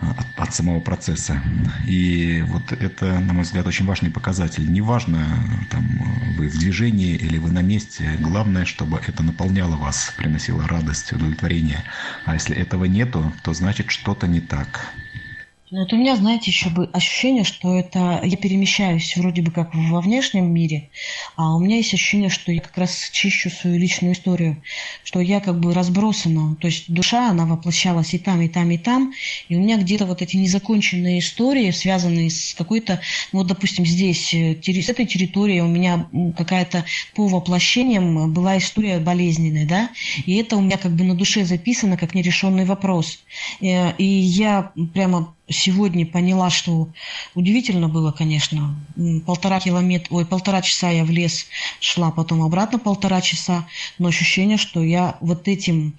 от, 0.00 0.26
от 0.36 0.54
самого 0.54 0.80
процесса. 0.80 1.42
И 1.86 2.42
вот 2.46 2.72
это, 2.72 3.18
на 3.20 3.32
мой 3.32 3.42
взгляд, 3.42 3.66
очень 3.66 3.86
важный 3.86 4.10
показатель. 4.10 4.70
Неважно, 4.70 5.26
там, 5.70 5.84
вы 6.36 6.48
в 6.48 6.58
движении 6.58 7.14
или 7.14 7.38
вы 7.38 7.50
на 7.50 7.62
месте, 7.62 8.16
главное, 8.20 8.64
чтобы 8.64 9.00
это 9.06 9.22
наполняло 9.22 9.76
вас, 9.76 10.12
приносило 10.16 10.66
радость, 10.68 11.12
удовлетворение. 11.12 11.82
А 12.24 12.34
если 12.34 12.56
этого 12.56 12.84
нету, 12.84 13.32
то 13.42 13.52
значит 13.52 13.90
что-то 13.90 14.26
не 14.26 14.40
так. 14.40 14.92
Ну, 15.70 15.80
вот 15.80 15.92
у 15.92 15.96
меня, 15.96 16.16
знаете, 16.16 16.50
еще 16.50 16.70
бы 16.70 16.86
ощущение, 16.94 17.44
что 17.44 17.78
это 17.78 18.22
я 18.24 18.36
перемещаюсь 18.38 19.14
вроде 19.16 19.42
бы 19.42 19.50
как 19.50 19.74
во 19.74 20.00
внешнем 20.00 20.50
мире, 20.50 20.88
а 21.36 21.54
у 21.56 21.60
меня 21.60 21.76
есть 21.76 21.92
ощущение, 21.92 22.30
что 22.30 22.50
я 22.52 22.62
как 22.62 22.78
раз 22.78 23.10
чищу 23.12 23.50
свою 23.50 23.78
личную 23.78 24.14
историю, 24.14 24.62
что 25.04 25.20
я 25.20 25.40
как 25.40 25.60
бы 25.60 25.74
разбросана. 25.74 26.56
То 26.56 26.68
есть 26.68 26.90
душа, 26.90 27.28
она 27.28 27.44
воплощалась 27.44 28.14
и 28.14 28.18
там, 28.18 28.40
и 28.40 28.48
там, 28.48 28.70
и 28.70 28.78
там. 28.78 29.12
И 29.50 29.56
у 29.56 29.60
меня 29.60 29.76
где-то 29.76 30.06
вот 30.06 30.22
эти 30.22 30.36
незаконченные 30.36 31.18
истории, 31.18 31.70
связанные 31.70 32.30
с 32.30 32.54
какой-то, 32.54 33.00
ну, 33.32 33.40
вот, 33.40 33.48
допустим, 33.48 33.84
здесь, 33.84 34.32
э, 34.32 34.58
с 34.62 34.88
этой 34.88 35.04
территории 35.04 35.60
у 35.60 35.68
меня 35.68 36.08
какая-то 36.36 36.86
по 37.14 37.26
воплощениям 37.26 38.32
была 38.32 38.56
история 38.56 39.00
болезненная, 39.00 39.66
да, 39.66 39.90
и 40.24 40.36
это 40.36 40.56
у 40.56 40.62
меня 40.62 40.78
как 40.78 40.92
бы 40.92 41.04
на 41.04 41.14
душе 41.14 41.44
записано 41.44 41.98
как 41.98 42.14
нерешенный 42.14 42.64
вопрос. 42.64 43.18
Э, 43.60 43.92
и 43.98 44.04
я 44.04 44.72
прямо 44.94 45.34
сегодня 45.48 46.06
поняла, 46.06 46.50
что 46.50 46.88
удивительно 47.34 47.88
было, 47.88 48.12
конечно. 48.12 48.76
Полтора 49.26 49.60
километра, 49.60 50.14
ой, 50.14 50.26
полтора 50.26 50.62
часа 50.62 50.90
я 50.90 51.04
в 51.04 51.10
лес 51.10 51.46
шла, 51.80 52.10
потом 52.10 52.42
обратно 52.42 52.78
полтора 52.78 53.20
часа, 53.20 53.66
но 53.98 54.08
ощущение, 54.08 54.56
что 54.56 54.82
я 54.82 55.16
вот 55.20 55.48
этим 55.48 55.96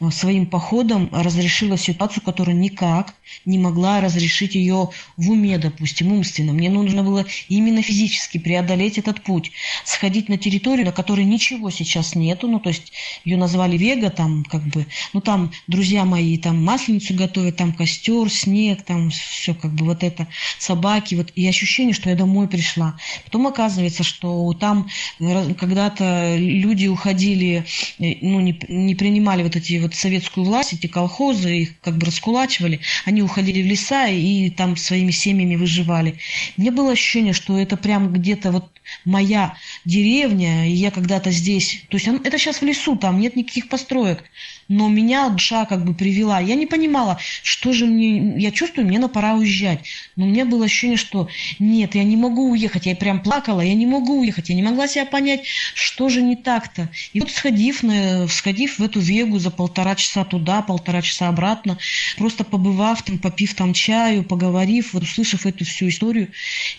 э, 0.00 0.10
своим 0.10 0.46
походом 0.46 1.08
разрешила 1.12 1.76
ситуацию, 1.76 2.22
которую 2.22 2.56
никак 2.58 3.14
не 3.44 3.58
могла 3.58 4.00
разрешить 4.00 4.54
ее 4.54 4.90
в 5.16 5.30
уме, 5.30 5.58
допустим, 5.58 6.12
умственно. 6.12 6.52
Мне 6.52 6.70
нужно 6.70 7.02
было 7.02 7.26
именно 7.48 7.82
физически 7.82 8.38
преодолеть 8.38 8.98
этот 8.98 9.22
путь, 9.22 9.52
сходить 9.84 10.28
на 10.28 10.38
территорию, 10.38 10.86
на 10.86 10.92
которой 10.92 11.24
ничего 11.24 11.70
сейчас 11.70 12.14
нету, 12.14 12.48
ну, 12.48 12.60
то 12.60 12.68
есть 12.68 12.92
ее 13.24 13.36
назвали 13.36 13.76
Вега, 13.76 14.10
там, 14.10 14.44
как 14.44 14.62
бы, 14.62 14.86
ну, 15.12 15.20
там 15.20 15.52
друзья 15.66 16.04
мои, 16.04 16.36
там 16.38 16.62
масленицу 16.62 17.14
готовят, 17.14 17.56
там 17.56 17.72
костер, 17.72 18.30
снег, 18.30 18.82
там 18.82 19.10
все 19.10 19.54
как 19.54 19.72
бы 19.72 19.86
вот 19.86 20.02
это, 20.02 20.28
собаки, 20.58 21.14
вот, 21.14 21.32
и 21.34 21.46
ощущение, 21.46 21.94
что 21.94 22.10
я 22.10 22.16
домой 22.16 22.48
пришла. 22.48 22.96
Потом 23.24 23.46
оказывается, 23.46 24.02
что 24.02 24.52
там 24.54 24.88
когда-то 25.18 26.36
люди 26.36 26.86
уходили, 26.86 27.64
э, 27.98 28.14
ну, 28.20 28.40
не, 28.40 28.58
не 28.68 28.94
принимали 28.94 29.42
вот 29.42 29.56
эти 29.56 29.78
вот 29.78 29.94
советскую 29.94 30.44
власть, 30.44 30.72
эти 30.72 30.86
колхозы, 30.86 31.58
их 31.58 31.80
как 31.80 31.96
бы 31.98 32.06
раскулачивали, 32.06 32.80
они 33.04 33.21
уходили 33.22 33.62
в 33.62 33.66
леса 33.66 34.08
и 34.08 34.50
там 34.50 34.76
своими 34.76 35.10
семьями 35.10 35.56
выживали. 35.56 36.18
Мне 36.56 36.70
было 36.70 36.92
ощущение, 36.92 37.32
что 37.32 37.58
это 37.58 37.76
прям 37.76 38.12
где-то 38.12 38.52
вот 38.52 38.68
моя 39.04 39.56
деревня, 39.84 40.68
и 40.68 40.72
я 40.72 40.90
когда-то 40.90 41.30
здесь, 41.30 41.84
то 41.88 41.96
есть 41.96 42.08
это 42.08 42.38
сейчас 42.38 42.60
в 42.60 42.64
лесу, 42.64 42.96
там 42.96 43.20
нет 43.20 43.36
никаких 43.36 43.68
построек, 43.68 44.24
но 44.68 44.88
меня 44.88 45.28
душа 45.28 45.64
как 45.66 45.84
бы 45.84 45.94
привела. 45.94 46.40
Я 46.40 46.54
не 46.54 46.66
понимала, 46.66 47.18
что 47.42 47.72
же 47.72 47.86
мне... 47.86 48.38
Я 48.38 48.50
чувствую, 48.50 48.86
мне 48.86 48.98
на 48.98 49.08
пора 49.08 49.34
уезжать. 49.34 49.80
Но 50.16 50.24
у 50.24 50.28
меня 50.28 50.44
было 50.44 50.64
ощущение, 50.64 50.96
что 50.96 51.28
нет, 51.58 51.94
я 51.94 52.04
не 52.04 52.16
могу 52.16 52.50
уехать. 52.50 52.86
Я 52.86 52.96
прям 52.96 53.20
плакала, 53.22 53.60
я 53.60 53.74
не 53.74 53.86
могу 53.86 54.20
уехать. 54.20 54.48
Я 54.48 54.54
не 54.54 54.62
могла 54.62 54.88
себя 54.88 55.04
понять, 55.04 55.42
что 55.74 56.08
же 56.08 56.22
не 56.22 56.36
так-то. 56.36 56.88
И 57.12 57.20
вот 57.20 57.30
сходив, 57.30 57.82
на, 57.82 58.26
сходив 58.28 58.78
в 58.78 58.82
эту 58.82 59.00
Вегу 59.00 59.38
за 59.38 59.50
полтора 59.50 59.94
часа 59.94 60.24
туда, 60.24 60.62
полтора 60.62 61.02
часа 61.02 61.28
обратно, 61.28 61.78
просто 62.16 62.44
побывав 62.44 63.02
там, 63.02 63.18
попив 63.18 63.54
там 63.54 63.74
чаю, 63.74 64.24
поговорив, 64.24 64.94
вот 64.94 65.02
услышав 65.02 65.44
эту 65.44 65.64
всю 65.64 65.88
историю, 65.88 66.28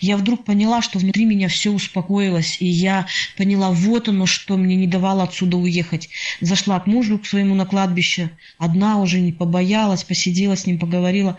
я 0.00 0.16
вдруг 0.16 0.44
поняла, 0.44 0.82
что 0.82 0.98
внутри 0.98 1.26
меня 1.26 1.48
все 1.48 1.70
успокоилось. 1.70 2.56
И 2.60 2.66
я 2.66 3.06
поняла, 3.36 3.70
вот 3.70 4.08
оно, 4.08 4.26
что 4.26 4.56
мне 4.56 4.74
не 4.74 4.86
давало 4.86 5.22
отсюда 5.22 5.56
уехать. 5.56 6.08
Зашла 6.40 6.80
к 6.80 6.86
мужу, 6.86 7.18
к 7.18 7.26
своему 7.26 7.54
накладу, 7.54 7.84
кладбище. 7.84 8.30
Одна 8.56 8.98
уже 8.98 9.20
не 9.20 9.32
побоялась, 9.32 10.04
посидела 10.04 10.56
с 10.56 10.64
ним, 10.64 10.78
поговорила, 10.78 11.36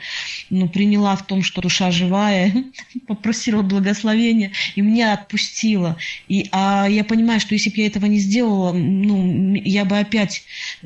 но 0.50 0.68
приняла 0.68 1.16
в 1.16 1.26
том, 1.26 1.42
что 1.42 1.62
душа 1.62 1.85
живая, 1.92 2.54
попросила 3.08 3.62
благословения 3.62 4.52
и 4.76 4.82
меня 4.82 5.14
отпустила. 5.14 5.98
И, 6.28 6.48
а 6.52 6.88
я 6.88 7.04
понимаю, 7.04 7.40
что 7.40 7.54
если 7.54 7.70
бы 7.70 7.78
я 7.78 7.88
этого 7.88 8.06
не 8.06 8.20
сделала, 8.20 8.74
ну, 8.74 9.54
я 9.56 9.86
бы 9.86 9.98
опять 9.98 10.44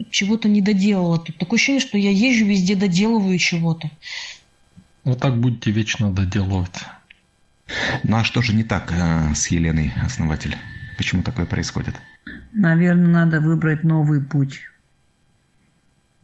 чего-то 0.10 0.48
не 0.48 0.62
доделала. 0.62 1.20
Тут 1.20 1.38
такое 1.38 1.58
ощущение, 1.58 1.82
что 1.82 1.98
я 1.98 2.12
езжу 2.12 2.46
везде, 2.46 2.76
доделываю 2.76 3.38
чего-то. 3.38 3.90
Вот 5.04 5.20
так 5.20 5.40
будете 5.40 5.72
вечно 5.72 6.12
доделывать. 6.12 6.80
Ну 8.04 8.18
а 8.18 8.24
что 8.24 8.42
же 8.42 8.54
не 8.54 8.64
так 8.64 8.92
э, 8.92 9.34
с 9.36 9.48
Еленой, 9.48 9.94
основатель? 10.04 10.58
Почему 10.98 11.24
такое 11.24 11.46
происходит? 11.46 11.96
Наверное, 12.52 13.26
надо 13.26 13.40
выбрать 13.40 13.84
новый 13.84 14.22
путь 14.22 14.62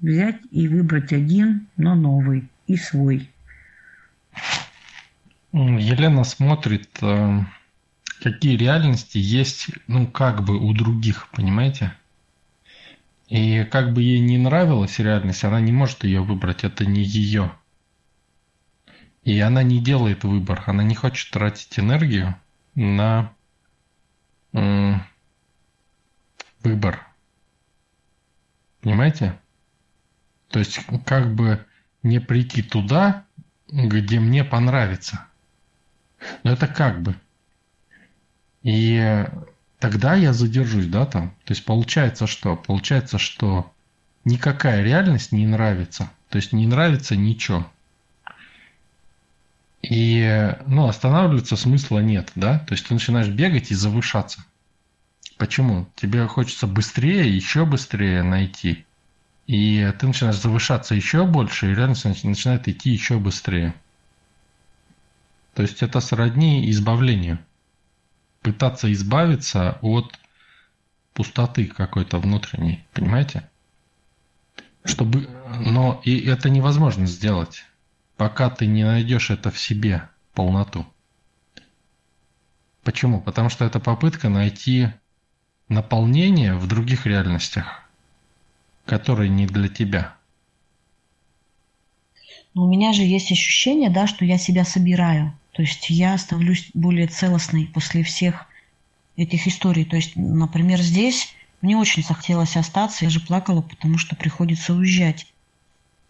взять 0.02 0.40
и 0.52 0.68
выбрать 0.68 1.14
один, 1.14 1.68
но 1.78 1.96
новый 1.96 2.50
и 2.68 2.78
свой. 2.78 3.30
Елена 5.58 6.26
смотрит, 6.26 6.90
э, 7.02 7.40
какие 8.22 8.58
реальности 8.58 9.18
есть, 9.18 9.70
ну, 9.88 10.06
как 10.06 10.44
бы 10.44 10.58
у 10.58 10.74
других, 10.74 11.30
понимаете? 11.32 11.94
И 13.30 13.64
как 13.64 13.94
бы 13.94 14.02
ей 14.02 14.20
не 14.20 14.38
нравилась 14.38 15.00
реальность, 15.00 15.46
она 15.46 15.62
не 15.62 15.72
может 15.72 16.04
ее 16.04 16.22
выбрать, 16.22 16.66
это 16.66 16.86
не 16.86 17.04
ее. 17.04 17.54
И 19.24 19.40
она 19.40 19.64
не 19.64 19.80
делает 19.80 20.26
выбор, 20.26 20.62
она 20.68 20.84
не 20.84 20.94
хочет 20.94 21.32
тратить 21.32 21.80
энергию 21.80 22.36
на 22.76 23.34
выбор. 26.62 27.08
Понимаете? 28.82 29.40
То 30.50 30.60
есть 30.60 30.82
как 31.06 31.34
бы 31.34 31.66
не 32.04 32.20
прийти 32.20 32.62
туда, 32.62 33.26
где 33.68 34.20
мне 34.20 34.44
понравится. 34.44 35.26
Но 36.44 36.52
это 36.52 36.68
как 36.68 37.02
бы. 37.02 37.16
И 38.64 39.26
тогда 39.80 40.16
я 40.16 40.34
задержусь, 40.34 40.88
да, 40.88 41.06
там. 41.06 41.30
То 41.46 41.54
есть 41.54 41.66
получается 41.66 42.28
что? 42.28 42.56
Получается, 42.56 43.18
что 43.18 43.72
никакая 44.24 44.84
реальность 44.84 45.32
не 45.32 45.46
нравится. 45.46 46.10
То 46.30 46.38
есть 46.38 46.52
не 46.52 46.66
нравится 46.68 47.16
ничего. 47.16 47.70
И, 49.82 50.56
ну, 50.66 50.88
останавливаться 50.88 51.56
смысла 51.56 52.00
нет, 52.00 52.32
да? 52.34 52.60
То 52.60 52.74
есть 52.74 52.88
ты 52.88 52.94
начинаешь 52.96 53.28
бегать 53.28 53.70
и 53.70 53.76
завышаться. 53.76 54.44
Почему? 55.38 55.88
Тебе 55.96 56.26
хочется 56.28 56.66
быстрее, 56.66 57.34
еще 57.34 57.66
быстрее 57.66 58.24
найти. 58.24 58.86
И 59.48 59.94
ты 60.00 60.08
начинаешь 60.08 60.40
завышаться 60.40 60.96
еще 60.96 61.26
больше, 61.26 61.72
и 61.72 61.76
реальность 61.76 62.24
начинает 62.24 62.68
идти 62.68 62.90
еще 62.90 63.20
быстрее. 63.20 63.76
То 65.56 65.62
есть 65.62 65.82
это 65.82 66.02
сродни 66.02 66.70
избавлению. 66.70 67.40
Пытаться 68.42 68.92
избавиться 68.92 69.80
от 69.82 70.14
пустоты 71.14 71.66
какой-то 71.66 72.20
внутренней, 72.20 72.86
понимаете? 72.94 73.50
Чтобы, 74.84 75.28
но 75.66 76.02
и 76.04 76.20
это 76.20 76.50
невозможно 76.50 77.08
сделать, 77.08 77.64
пока 78.18 78.50
ты 78.50 78.68
не 78.68 78.84
найдешь 78.84 79.32
это 79.32 79.50
в 79.50 79.58
себе 79.58 80.08
полноту. 80.34 80.86
Почему? 82.84 83.22
Потому 83.22 83.50
что 83.50 83.66
это 83.66 83.80
попытка 83.80 84.28
найти 84.28 84.90
наполнение 85.70 86.54
в 86.54 86.68
других 86.68 87.06
реальностях, 87.06 87.90
которые 88.86 89.30
не 89.30 89.48
для 89.48 89.70
тебя. 89.70 90.16
Но 92.54 92.66
у 92.66 92.68
меня 92.68 92.92
же 92.94 93.04
есть 93.04 93.32
ощущение, 93.32 93.90
да, 93.90 94.06
что 94.06 94.26
я 94.26 94.38
себя 94.38 94.66
собираю. 94.66 95.34
То 95.56 95.62
есть 95.62 95.90
я 95.90 96.18
становлюсь 96.18 96.70
более 96.74 97.08
целостной 97.08 97.68
после 97.74 98.04
всех 98.04 98.46
этих 99.16 99.48
историй. 99.48 99.86
То 99.86 99.96
есть, 99.96 100.18
например, 100.18 100.82
здесь 100.82 101.34
мне 101.62 101.78
очень 101.78 102.04
захотелось 102.04 102.58
остаться, 102.58 103.06
я 103.06 103.10
же 103.10 103.22
плакала, 103.22 103.62
потому 103.62 103.98
что 103.98 104.18
приходится 104.18 104.74
уезжать. 104.74 105.28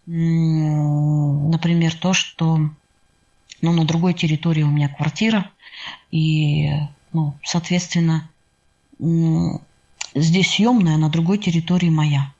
Например, 0.04 1.94
то, 1.94 2.12
что 2.12 2.70
ну, 3.62 3.72
на 3.72 3.84
другой 3.84 4.14
территории 4.14 4.62
у 4.62 4.70
меня 4.70 4.88
квартира, 4.88 5.48
и, 6.10 6.68
ну, 7.12 7.34
соответственно, 7.44 8.28
здесь 8.98 10.50
съемная, 10.50 10.96
на 10.96 11.08
другой 11.08 11.38
территории 11.38 11.88
моя. 11.88 12.32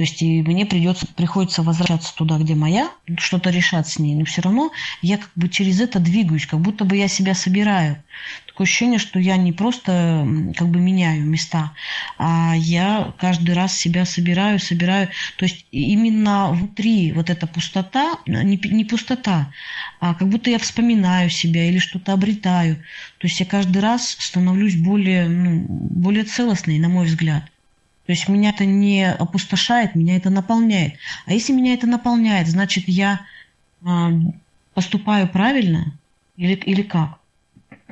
То 0.00 0.04
есть 0.04 0.22
и 0.22 0.40
мне 0.40 0.64
придется, 0.64 1.06
приходится 1.06 1.62
возвращаться 1.62 2.14
туда, 2.16 2.38
где 2.38 2.54
моя, 2.54 2.88
что-то 3.18 3.50
решать 3.50 3.86
с 3.86 3.98
ней. 3.98 4.14
Но 4.14 4.24
все 4.24 4.40
равно 4.40 4.72
я 5.02 5.18
как 5.18 5.30
бы 5.34 5.50
через 5.50 5.78
это 5.78 6.00
двигаюсь, 6.00 6.46
как 6.46 6.58
будто 6.58 6.86
бы 6.86 6.96
я 6.96 7.06
себя 7.06 7.34
собираю. 7.34 8.02
Такое 8.46 8.64
ощущение, 8.64 8.98
что 8.98 9.18
я 9.18 9.36
не 9.36 9.52
просто 9.52 10.26
как 10.56 10.68
бы 10.68 10.80
меняю 10.80 11.26
места, 11.26 11.72
а 12.16 12.54
я 12.56 13.12
каждый 13.18 13.54
раз 13.54 13.76
себя 13.76 14.06
собираю, 14.06 14.58
собираю. 14.58 15.10
То 15.36 15.44
есть 15.44 15.66
именно 15.70 16.50
внутри 16.50 17.12
вот 17.12 17.28
эта 17.28 17.46
пустота, 17.46 18.20
не, 18.24 18.56
не 18.56 18.86
пустота, 18.86 19.52
а 20.00 20.14
как 20.14 20.28
будто 20.28 20.48
я 20.48 20.58
вспоминаю 20.58 21.28
себя 21.28 21.68
или 21.68 21.76
что-то 21.76 22.14
обретаю. 22.14 22.76
То 23.18 23.26
есть 23.26 23.38
я 23.38 23.44
каждый 23.44 23.82
раз 23.82 24.16
становлюсь 24.18 24.76
более, 24.76 25.28
ну, 25.28 25.66
более 25.68 26.24
целостной, 26.24 26.78
на 26.78 26.88
мой 26.88 27.04
взгляд. 27.04 27.44
То 28.10 28.14
есть 28.14 28.28
меня 28.28 28.50
это 28.50 28.66
не 28.66 29.08
опустошает, 29.08 29.94
меня 29.94 30.16
это 30.16 30.30
наполняет. 30.30 30.94
А 31.26 31.32
если 31.32 31.52
меня 31.52 31.74
это 31.74 31.86
наполняет, 31.86 32.48
значит 32.48 32.88
я 32.88 33.20
э, 33.86 33.86
поступаю 34.74 35.28
правильно 35.28 35.96
или, 36.36 36.54
или 36.54 36.82
как? 36.82 37.20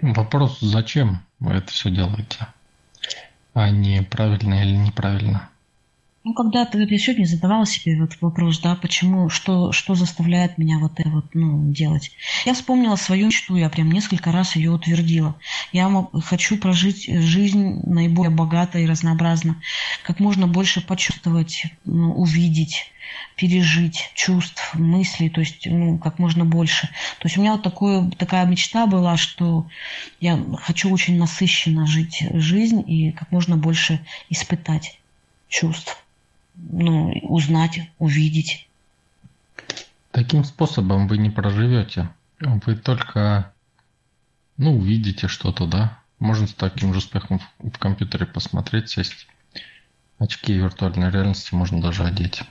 Вопрос, 0.03 0.59
зачем 0.59 1.21
вы 1.39 1.53
это 1.53 1.71
все 1.71 1.93
делаете? 1.93 2.49
А 3.55 3.71
не 3.71 4.03
правильно 4.03 4.61
или 4.61 4.75
неправильно? 4.75 5.51
Ну, 6.29 6.35
когда-то 6.35 6.77
вот 6.77 6.91
я 6.91 6.99
сегодня 6.99 7.25
задавала 7.25 7.65
себе 7.65 7.99
вот 7.99 8.19
вопрос, 8.21 8.59
да, 8.59 8.75
почему, 8.75 9.31
что, 9.31 9.73
что 9.73 9.95
заставляет 9.95 10.59
меня 10.59 10.79
вот 10.79 11.01
это 11.01 11.09
вот, 11.09 11.25
ну, 11.33 11.73
делать. 11.73 12.11
Я 12.45 12.53
вспомнила 12.53 12.97
свою 12.97 13.29
мечту, 13.29 13.57
я 13.57 13.71
прям 13.71 13.91
несколько 13.91 14.31
раз 14.31 14.55
ее 14.55 14.71
утвердила. 14.71 15.37
Я 15.73 15.91
хочу 16.23 16.59
прожить 16.59 17.09
жизнь 17.09 17.81
наиболее 17.87 18.31
богато 18.31 18.79
и 18.79 18.85
разнообразно, 18.85 19.57
как 20.03 20.21
можно 20.21 20.47
больше 20.47 20.87
почувствовать, 20.87 21.63
ну, 21.87 22.13
увидеть, 22.13 22.93
пережить 23.37 24.11
чувств, 24.15 24.75
мыслей, 24.75 25.31
то 25.31 25.41
есть, 25.41 25.65
ну, 25.65 25.97
как 25.97 26.19
можно 26.19 26.45
больше. 26.45 26.89
То 27.21 27.29
есть 27.29 27.39
у 27.39 27.41
меня 27.41 27.53
вот 27.53 27.63
такое, 27.63 28.11
такая 28.19 28.45
мечта 28.45 28.87
была, 28.87 29.17
что 29.17 29.67
я 30.21 30.39
хочу 30.59 30.93
очень 30.93 31.17
насыщенно 31.17 31.87
жить 31.87 32.23
жизнь 32.35 32.85
и 32.87 33.13
как 33.13 33.33
можно 33.33 33.57
больше 33.57 34.05
испытать 34.29 35.01
чувств 35.49 36.05
ну, 36.59 37.13
узнать, 37.23 37.81
увидеть. 37.99 38.69
Таким 40.11 40.45
способом 40.45 41.07
вы 41.07 41.19
не 41.19 41.31
проживете. 41.31 42.11
Вы 42.41 42.77
только, 42.77 43.53
ну, 44.57 44.77
увидите 44.77 45.29
что-то, 45.29 45.67
да. 45.67 45.99
Можно 46.19 46.47
с 46.47 46.55
таким 46.55 46.93
же 46.93 46.99
успехом 46.99 47.41
в, 47.59 47.79
компьютере 47.79 48.27
посмотреть, 48.27 48.91
сесть. 48.91 49.29
Очки 50.19 50.53
виртуальной 50.53 51.11
реальности 51.11 51.55
можно 51.55 51.81
даже 51.81 52.05
одеть. 52.05 52.43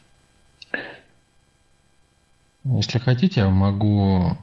Если 2.63 2.99
хотите, 2.99 3.41
я 3.41 3.49
могу 3.49 4.37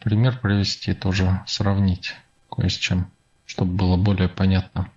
пример 0.00 0.38
привести, 0.38 0.92
тоже 0.92 1.42
сравнить 1.46 2.14
кое 2.50 2.68
с 2.68 2.74
чем, 2.74 3.10
чтобы 3.46 3.72
было 3.72 3.96
более 3.96 4.28
понятно. 4.28 4.90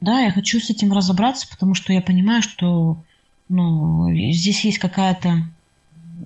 Да, 0.00 0.20
я 0.20 0.30
хочу 0.30 0.60
с 0.60 0.70
этим 0.70 0.92
разобраться, 0.92 1.48
потому 1.48 1.74
что 1.74 1.92
я 1.92 2.00
понимаю, 2.00 2.42
что 2.42 3.02
ну, 3.48 4.12
здесь 4.12 4.64
есть 4.64 4.78
какая-то 4.78 5.44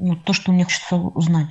ну, 0.01 0.17
то, 0.17 0.33
что 0.33 0.53
мне 0.53 0.65
хочется 0.65 0.97
узнать. 0.97 1.49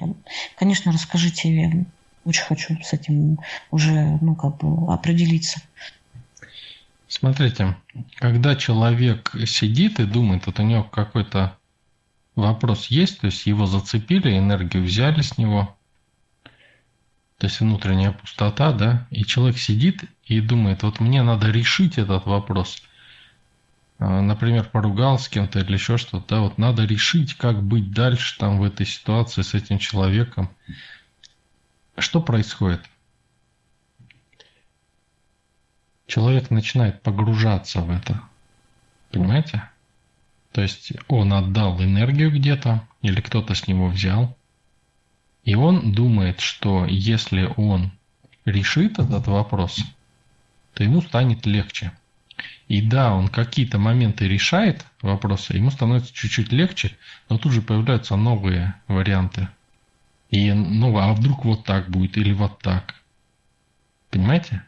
Конечно, 0.57 0.91
расскажите, 0.91 1.53
я 1.53 1.85
очень 2.25 2.43
хочу 2.43 2.77
с 2.83 2.93
этим 2.93 3.39
уже, 3.71 4.17
ну, 4.21 4.35
как 4.35 4.57
бы 4.57 4.91
определиться. 4.93 5.61
Смотрите, 7.07 7.75
когда 8.15 8.55
человек 8.55 9.33
сидит 9.45 9.99
и 9.99 10.05
думает, 10.05 10.45
вот 10.45 10.59
у 10.59 10.63
него 10.63 10.83
какой-то 10.83 11.57
вопрос 12.35 12.87
есть, 12.87 13.19
то 13.19 13.27
есть 13.27 13.45
его 13.45 13.65
зацепили, 13.65 14.37
энергию 14.37 14.83
взяли 14.83 15.21
с 15.21 15.37
него, 15.37 15.75
то 17.37 17.47
есть 17.47 17.59
внутренняя 17.59 18.11
пустота, 18.11 18.71
да, 18.71 19.07
и 19.09 19.25
человек 19.25 19.57
сидит 19.57 20.03
и 20.25 20.39
думает, 20.39 20.83
вот 20.83 20.99
мне 20.99 21.21
надо 21.21 21.51
решить 21.51 21.97
этот 21.97 22.25
вопрос– 22.25 22.81
например, 24.01 24.67
поругался 24.67 25.25
с 25.25 25.29
кем-то 25.29 25.59
или 25.59 25.73
еще 25.73 25.97
что-то, 25.97 26.25
да, 26.27 26.41
вот 26.41 26.57
надо 26.57 26.85
решить, 26.85 27.35
как 27.35 27.61
быть 27.61 27.91
дальше 27.91 28.37
там 28.39 28.59
в 28.59 28.63
этой 28.63 28.85
ситуации 28.85 29.43
с 29.43 29.53
этим 29.53 29.77
человеком. 29.77 30.49
Что 31.97 32.19
происходит? 32.19 32.81
Человек 36.07 36.49
начинает 36.49 37.03
погружаться 37.03 37.81
в 37.81 37.91
это. 37.91 38.21
Понимаете? 39.11 39.69
То 40.51 40.61
есть 40.61 40.93
он 41.07 41.31
отдал 41.31 41.79
энергию 41.81 42.31
где-то, 42.31 42.85
или 43.03 43.21
кто-то 43.21 43.53
с 43.53 43.67
него 43.67 43.87
взял. 43.87 44.35
И 45.43 45.53
он 45.53 45.93
думает, 45.93 46.39
что 46.39 46.85
если 46.85 47.53
он 47.55 47.91
решит 48.45 48.97
этот 48.97 49.27
вопрос, 49.27 49.79
то 50.73 50.83
ему 50.83 51.01
станет 51.01 51.45
легче. 51.45 51.91
И 52.67 52.81
да, 52.81 53.13
он 53.13 53.27
какие-то 53.27 53.77
моменты 53.77 54.27
решает 54.27 54.85
вопросы, 55.01 55.57
ему 55.57 55.71
становится 55.71 56.13
чуть-чуть 56.13 56.51
легче, 56.51 56.95
но 57.29 57.37
тут 57.37 57.51
же 57.51 57.61
появляются 57.61 58.15
новые 58.15 58.75
варианты. 58.87 59.49
И, 60.29 60.51
ну, 60.53 60.97
а 60.97 61.13
вдруг 61.13 61.43
вот 61.43 61.65
так 61.65 61.89
будет 61.89 62.17
или 62.17 62.31
вот 62.31 62.59
так? 62.59 62.95
Понимаете? 64.09 64.63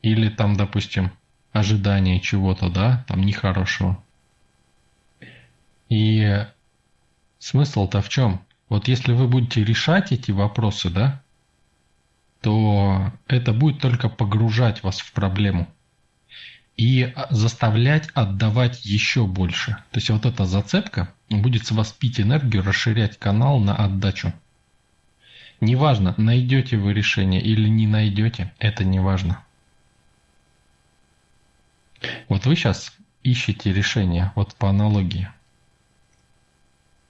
Или 0.00 0.28
там, 0.30 0.56
допустим, 0.56 1.10
ожидание 1.52 2.20
чего-то, 2.20 2.70
да, 2.70 3.04
там 3.08 3.22
нехорошего. 3.22 4.02
И 5.90 6.46
смысл-то 7.38 8.00
в 8.00 8.08
чем? 8.08 8.40
Вот 8.70 8.88
если 8.88 9.12
вы 9.12 9.28
будете 9.28 9.62
решать 9.62 10.12
эти 10.12 10.30
вопросы, 10.30 10.88
да, 10.88 11.22
то 12.40 13.12
это 13.28 13.52
будет 13.52 13.80
только 13.80 14.08
погружать 14.08 14.82
вас 14.82 15.00
в 15.00 15.12
проблему 15.12 15.68
и 16.82 17.14
заставлять 17.30 18.08
отдавать 18.12 18.84
еще 18.84 19.24
больше. 19.24 19.76
То 19.92 19.98
есть 19.98 20.10
вот 20.10 20.26
эта 20.26 20.46
зацепка 20.46 21.14
будет 21.30 21.64
с 21.64 21.70
вас 21.70 21.92
пить 21.92 22.20
энергию, 22.20 22.64
расширять 22.64 23.20
канал 23.20 23.60
на 23.60 23.76
отдачу. 23.76 24.32
Неважно, 25.60 26.12
найдете 26.16 26.76
вы 26.76 26.92
решение 26.92 27.40
или 27.40 27.68
не 27.68 27.86
найдете, 27.86 28.52
это 28.58 28.82
не 28.82 28.98
важно. 28.98 29.44
Вот 32.28 32.46
вы 32.46 32.56
сейчас 32.56 32.92
ищете 33.22 33.72
решение, 33.72 34.32
вот 34.34 34.56
по 34.56 34.68
аналогии. 34.68 35.28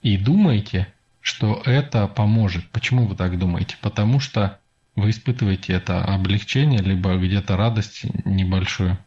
И 0.03 0.19
думаете, 0.19 0.87
что 1.19 1.63
это 1.65 2.07
поможет. 2.07 2.69
Почему 2.69 3.07
вы 3.07 3.15
так 3.15 3.39
думаете? 3.39 3.75
Потому 3.81 4.19
что 4.19 4.59
вы 4.95 5.09
испытываете 5.09 5.73
это 5.73 6.05
облегчение, 6.05 6.79
либо 6.79 7.17
где-то 7.17 7.57
радость 7.57 8.03
небольшую. 8.23 8.99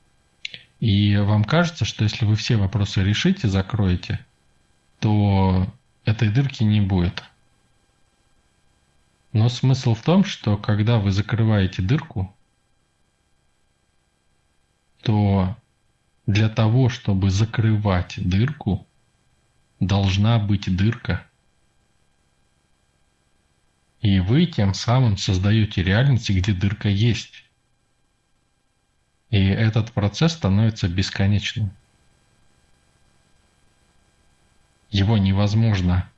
И 0.81 1.17
вам 1.17 1.45
кажется, 1.45 1.85
что 1.85 2.05
если 2.05 2.25
вы 2.25 2.37
все 2.37 2.57
вопросы 2.57 3.03
решите, 3.03 3.49
закроете, 3.49 4.25
то 5.01 5.67
этой 6.05 6.29
дырки 6.29 6.63
не 6.63 6.81
будет. 6.81 7.23
Но 9.33 9.49
смысл 9.49 9.95
в 9.95 10.03
том, 10.03 10.25
что 10.25 10.57
когда 10.57 10.99
вы 10.99 11.13
закрываете 11.13 11.83
дырку, 11.83 12.35
то 15.03 15.57
для 16.27 16.49
того, 16.49 16.89
чтобы 16.89 17.31
закрывать 17.31 18.15
дырку, 18.17 18.87
должна 19.81 20.39
быть 20.39 20.75
дырка. 20.75 21.27
И 24.01 24.21
вы 24.21 24.47
тем 24.47 24.75
самым 24.75 25.17
создаете 25.17 25.83
реальность, 25.83 26.31
где 26.31 26.53
дырка 26.53 26.89
есть. 26.89 27.46
И 29.31 29.45
этот 29.49 29.93
процесс 29.93 30.33
становится 30.33 30.89
бесконечным. 30.89 31.71
Его 34.91 35.19
невозможно 35.19 36.09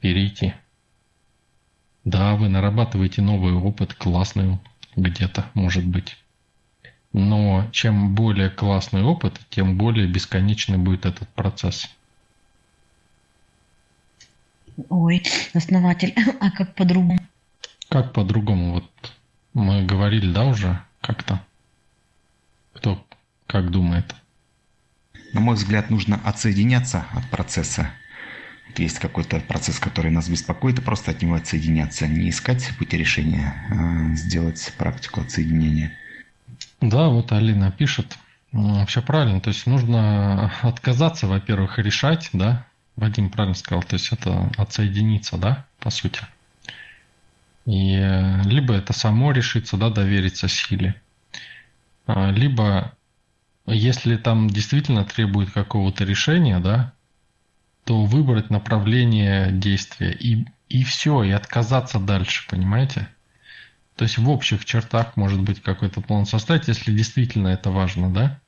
перейти. 0.00 0.54
Да, 2.04 2.36
вы 2.36 2.48
нарабатываете 2.48 3.20
новый 3.20 3.52
опыт, 3.52 3.92
классный 3.94 4.58
где-то, 4.96 5.50
может 5.54 5.84
быть. 5.84 6.16
Но 7.12 7.68
чем 7.72 8.14
более 8.14 8.50
классный 8.50 9.02
опыт, 9.02 9.40
тем 9.50 9.76
более 9.76 10.06
бесконечный 10.06 10.78
будет 10.78 11.06
этот 11.06 11.28
процесс. 11.30 11.88
Ой, 14.88 15.22
основатель, 15.54 16.14
а 16.40 16.50
как 16.50 16.74
по-другому? 16.74 17.20
Как 17.88 18.12
по-другому? 18.12 18.74
Вот 18.74 19.12
мы 19.52 19.84
говорили, 19.84 20.32
да, 20.32 20.44
уже 20.44 20.82
как-то? 21.00 21.42
Кто 22.74 23.04
как 23.46 23.70
думает? 23.70 24.14
На 25.32 25.40
мой 25.40 25.56
взгляд, 25.56 25.90
нужно 25.90 26.20
отсоединяться 26.24 27.06
от 27.12 27.28
процесса. 27.30 27.90
есть 28.76 28.98
какой-то 28.98 29.40
процесс, 29.40 29.78
который 29.78 30.10
нас 30.10 30.28
беспокоит, 30.28 30.78
и 30.78 30.82
просто 30.82 31.10
от 31.10 31.22
него 31.22 31.34
отсоединяться. 31.34 32.06
Не 32.06 32.30
искать 32.30 32.70
пути 32.78 32.96
решения, 32.96 33.54
а 33.70 34.14
сделать 34.14 34.72
практику 34.78 35.20
отсоединения. 35.20 35.92
Да, 36.80 37.08
вот 37.08 37.32
Алина 37.32 37.70
пишет. 37.70 38.16
Все 38.86 39.02
правильно. 39.02 39.40
То 39.40 39.48
есть 39.48 39.66
нужно 39.66 40.52
отказаться, 40.62 41.26
во-первых, 41.26 41.78
решать, 41.78 42.30
да. 42.32 42.66
Вадим 42.96 43.30
правильно 43.30 43.54
сказал. 43.54 43.82
То 43.82 43.94
есть 43.94 44.12
это 44.12 44.50
отсоединиться, 44.56 45.36
да, 45.36 45.66
по 45.78 45.90
сути. 45.90 46.20
И 47.66 47.94
э, 47.96 48.42
либо 48.44 48.74
это 48.74 48.92
само 48.92 49.32
решится, 49.32 49.76
да, 49.76 49.90
довериться 49.90 50.48
силе. 50.48 51.00
А, 52.08 52.30
либо, 52.30 52.96
если 53.66 54.16
там 54.16 54.48
действительно 54.48 55.04
требует 55.04 55.50
какого-то 55.50 56.04
решения, 56.04 56.58
да, 56.58 56.94
то 57.84 58.06
выбрать 58.06 58.48
направление 58.48 59.52
действия 59.52 60.12
и, 60.12 60.46
и 60.70 60.84
все, 60.84 61.22
и 61.22 61.30
отказаться 61.30 62.00
дальше, 62.00 62.48
понимаете? 62.48 63.08
То 63.94 64.04
есть 64.04 64.16
в 64.16 64.28
общих 64.30 64.64
чертах 64.64 65.16
может 65.16 65.42
быть 65.42 65.60
какой-то 65.60 66.00
план 66.00 66.24
составить, 66.24 66.68
если 66.68 66.96
действительно 66.96 67.48
это 67.48 67.70
важно, 67.70 68.10
да? 68.10 68.40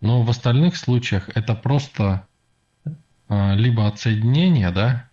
Но 0.00 0.22
в 0.22 0.30
остальных 0.30 0.76
случаях 0.76 1.28
это 1.34 1.54
просто 1.54 2.26
а, 3.28 3.54
либо 3.54 3.86
отсоединение, 3.86 4.70
да, 4.70 5.10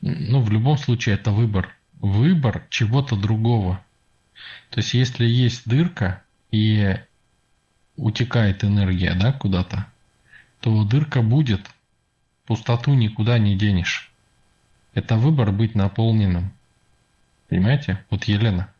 ну, 0.00 0.40
в 0.40 0.50
любом 0.50 0.78
случае 0.78 1.16
это 1.16 1.32
выбор. 1.32 1.76
Выбор 2.00 2.66
чего-то 2.70 3.14
другого. 3.14 3.84
То 4.70 4.78
есть 4.78 4.94
если 4.94 5.26
есть 5.26 5.68
дырка, 5.68 6.22
и 6.50 6.96
утекает 7.96 8.64
энергия, 8.64 9.14
да, 9.14 9.32
куда-то, 9.32 9.86
то 10.60 10.84
дырка 10.84 11.22
будет, 11.22 11.70
пустоту 12.46 12.94
никуда 12.94 13.38
не 13.38 13.56
денешь. 13.56 14.10
Это 14.94 15.16
выбор 15.16 15.52
быть 15.52 15.74
наполненным. 15.74 16.52
Понимаете? 17.48 18.04
Вот 18.10 18.24
Елена, 18.24 18.72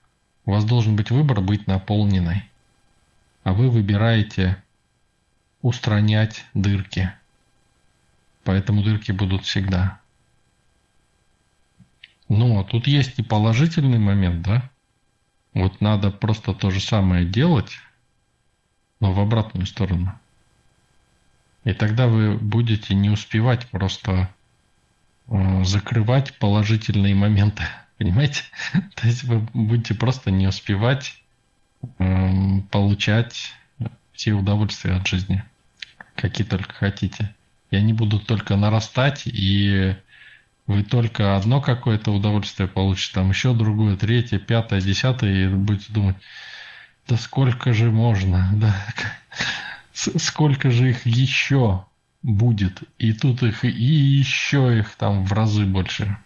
у 0.44 0.52
вас 0.52 0.64
должен 0.64 0.96
быть 0.96 1.10
выбор 1.10 1.40
быть 1.40 1.66
наполненной. 1.66 2.44
А 3.44 3.52
вы 3.52 3.70
выбираете 3.70 4.62
устранять 5.62 6.44
дырки. 6.54 7.12
Поэтому 8.44 8.82
дырки 8.82 9.12
будут 9.12 9.44
всегда. 9.44 10.00
Но 12.28 12.64
тут 12.64 12.86
есть 12.86 13.18
и 13.18 13.22
положительный 13.22 13.98
момент, 13.98 14.42
да? 14.42 14.70
Вот 15.54 15.80
надо 15.80 16.10
просто 16.10 16.54
то 16.54 16.70
же 16.70 16.80
самое 16.80 17.24
делать, 17.24 17.78
но 19.00 19.12
в 19.12 19.20
обратную 19.20 19.66
сторону. 19.66 20.18
И 21.64 21.72
тогда 21.72 22.06
вы 22.06 22.36
будете 22.36 22.94
не 22.94 23.10
успевать 23.10 23.66
просто 23.66 24.30
э, 25.28 25.64
закрывать 25.64 26.38
положительные 26.38 27.14
моменты. 27.14 27.64
Понимаете? 27.98 28.42
То 28.94 29.06
есть 29.06 29.24
вы 29.24 29.40
будете 29.52 29.94
просто 29.94 30.30
не 30.30 30.46
успевать 30.46 31.20
э, 31.98 32.60
получать 32.70 33.52
все 34.12 34.32
удовольствия 34.32 34.92
от 34.92 35.06
жизни, 35.06 35.44
какие 36.14 36.46
только 36.46 36.72
хотите. 36.72 37.34
И 37.70 37.76
они 37.76 37.92
будут 37.92 38.26
только 38.26 38.56
нарастать, 38.56 39.22
и 39.26 39.96
вы 40.66 40.82
только 40.82 41.36
одно 41.36 41.60
какое-то 41.60 42.10
удовольствие 42.12 42.68
получите, 42.68 43.14
там 43.14 43.30
еще 43.30 43.54
другое, 43.54 43.96
третье, 43.96 44.38
пятое, 44.38 44.80
десятое, 44.80 45.46
и 45.46 45.48
будете 45.48 45.92
думать, 45.92 46.16
да 47.06 47.16
сколько 47.16 47.72
же 47.72 47.90
можно, 47.90 48.50
да, 48.54 48.74
сколько 49.92 50.70
же 50.70 50.90
их 50.90 51.06
еще 51.06 51.86
будет, 52.22 52.82
и 52.98 53.12
тут 53.12 53.42
их, 53.42 53.64
и 53.64 53.68
еще 53.68 54.78
их 54.78 54.96
там 54.96 55.24
в 55.24 55.32
разы 55.32 55.64
больше. 55.64 56.16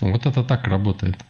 Вот 0.00 0.26
это 0.26 0.44
так 0.44 0.66
работает. 0.66 1.24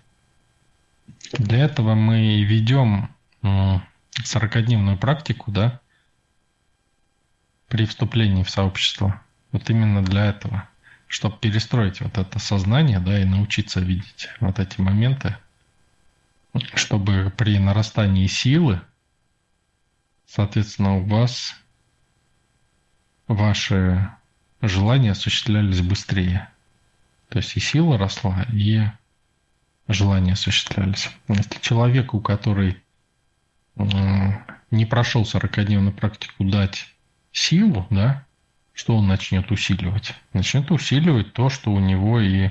Для 1.33 1.59
этого 1.65 1.95
мы 1.95 2.43
ведем 2.43 3.11
40-дневную 3.43 4.97
практику, 4.99 5.51
да, 5.51 5.81
при 7.69 7.87
вступлении 7.87 8.43
в 8.43 8.51
сообщество. 8.51 9.21
Вот 9.53 9.69
именно 9.71 10.03
для 10.03 10.27
этого, 10.27 10.69
чтобы 11.07 11.37
перестроить 11.39 12.01
вот 12.01 12.19
это 12.19 12.39
сознание, 12.39 12.99
да, 12.99 13.21
и 13.21 13.25
научиться 13.25 13.81
видеть 13.81 14.29
вот 14.41 14.59
эти 14.59 14.81
моменты, 14.81 15.37
чтобы 16.75 17.33
при 17.37 17.59
нарастании 17.59 18.27
силы, 18.27 18.81
соответственно, 20.27 20.97
у 20.97 21.05
вас 21.05 21.55
ваши 23.27 24.11
желания 24.61 25.13
осуществлялись 25.13 25.81
быстрее. 25.81 26.49
То 27.29 27.39
есть 27.39 27.57
и 27.57 27.61
сила 27.61 27.99
росла, 27.99 28.47
и 28.53 28.83
желания 29.89 30.35
осуществлялись. 30.35 31.11
Если 31.29 31.59
человеку, 31.61 32.21
который 32.21 32.83
не 33.77 34.87
прошел 34.87 35.23
40-дневную 35.23 35.93
практику, 35.93 36.45
дать 36.45 36.87
силу, 37.33 37.87
да, 37.91 38.25
что 38.73 38.97
он 38.97 39.09
начнет 39.09 39.51
усиливать? 39.51 40.15
Начнет 40.33 40.71
усиливать 40.71 41.33
то, 41.33 41.49
что 41.49 41.73
у 41.73 41.81
него 41.81 42.21
и 42.21 42.51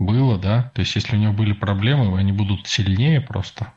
было, 0.00 0.38
да. 0.38 0.72
То 0.74 0.80
есть, 0.80 0.96
если 0.96 1.14
у 1.14 1.18
него 1.18 1.32
были 1.32 1.52
проблемы, 1.52 2.18
они 2.18 2.32
будут 2.32 2.66
сильнее 2.66 3.20
просто. 3.20 3.72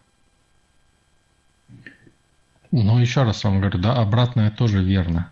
Но 2.72 3.00
еще 3.00 3.24
раз 3.24 3.44
вам 3.44 3.60
говорю, 3.60 3.78
да, 3.78 3.96
обратное 3.98 4.50
тоже 4.50 4.84
верно. 4.84 5.32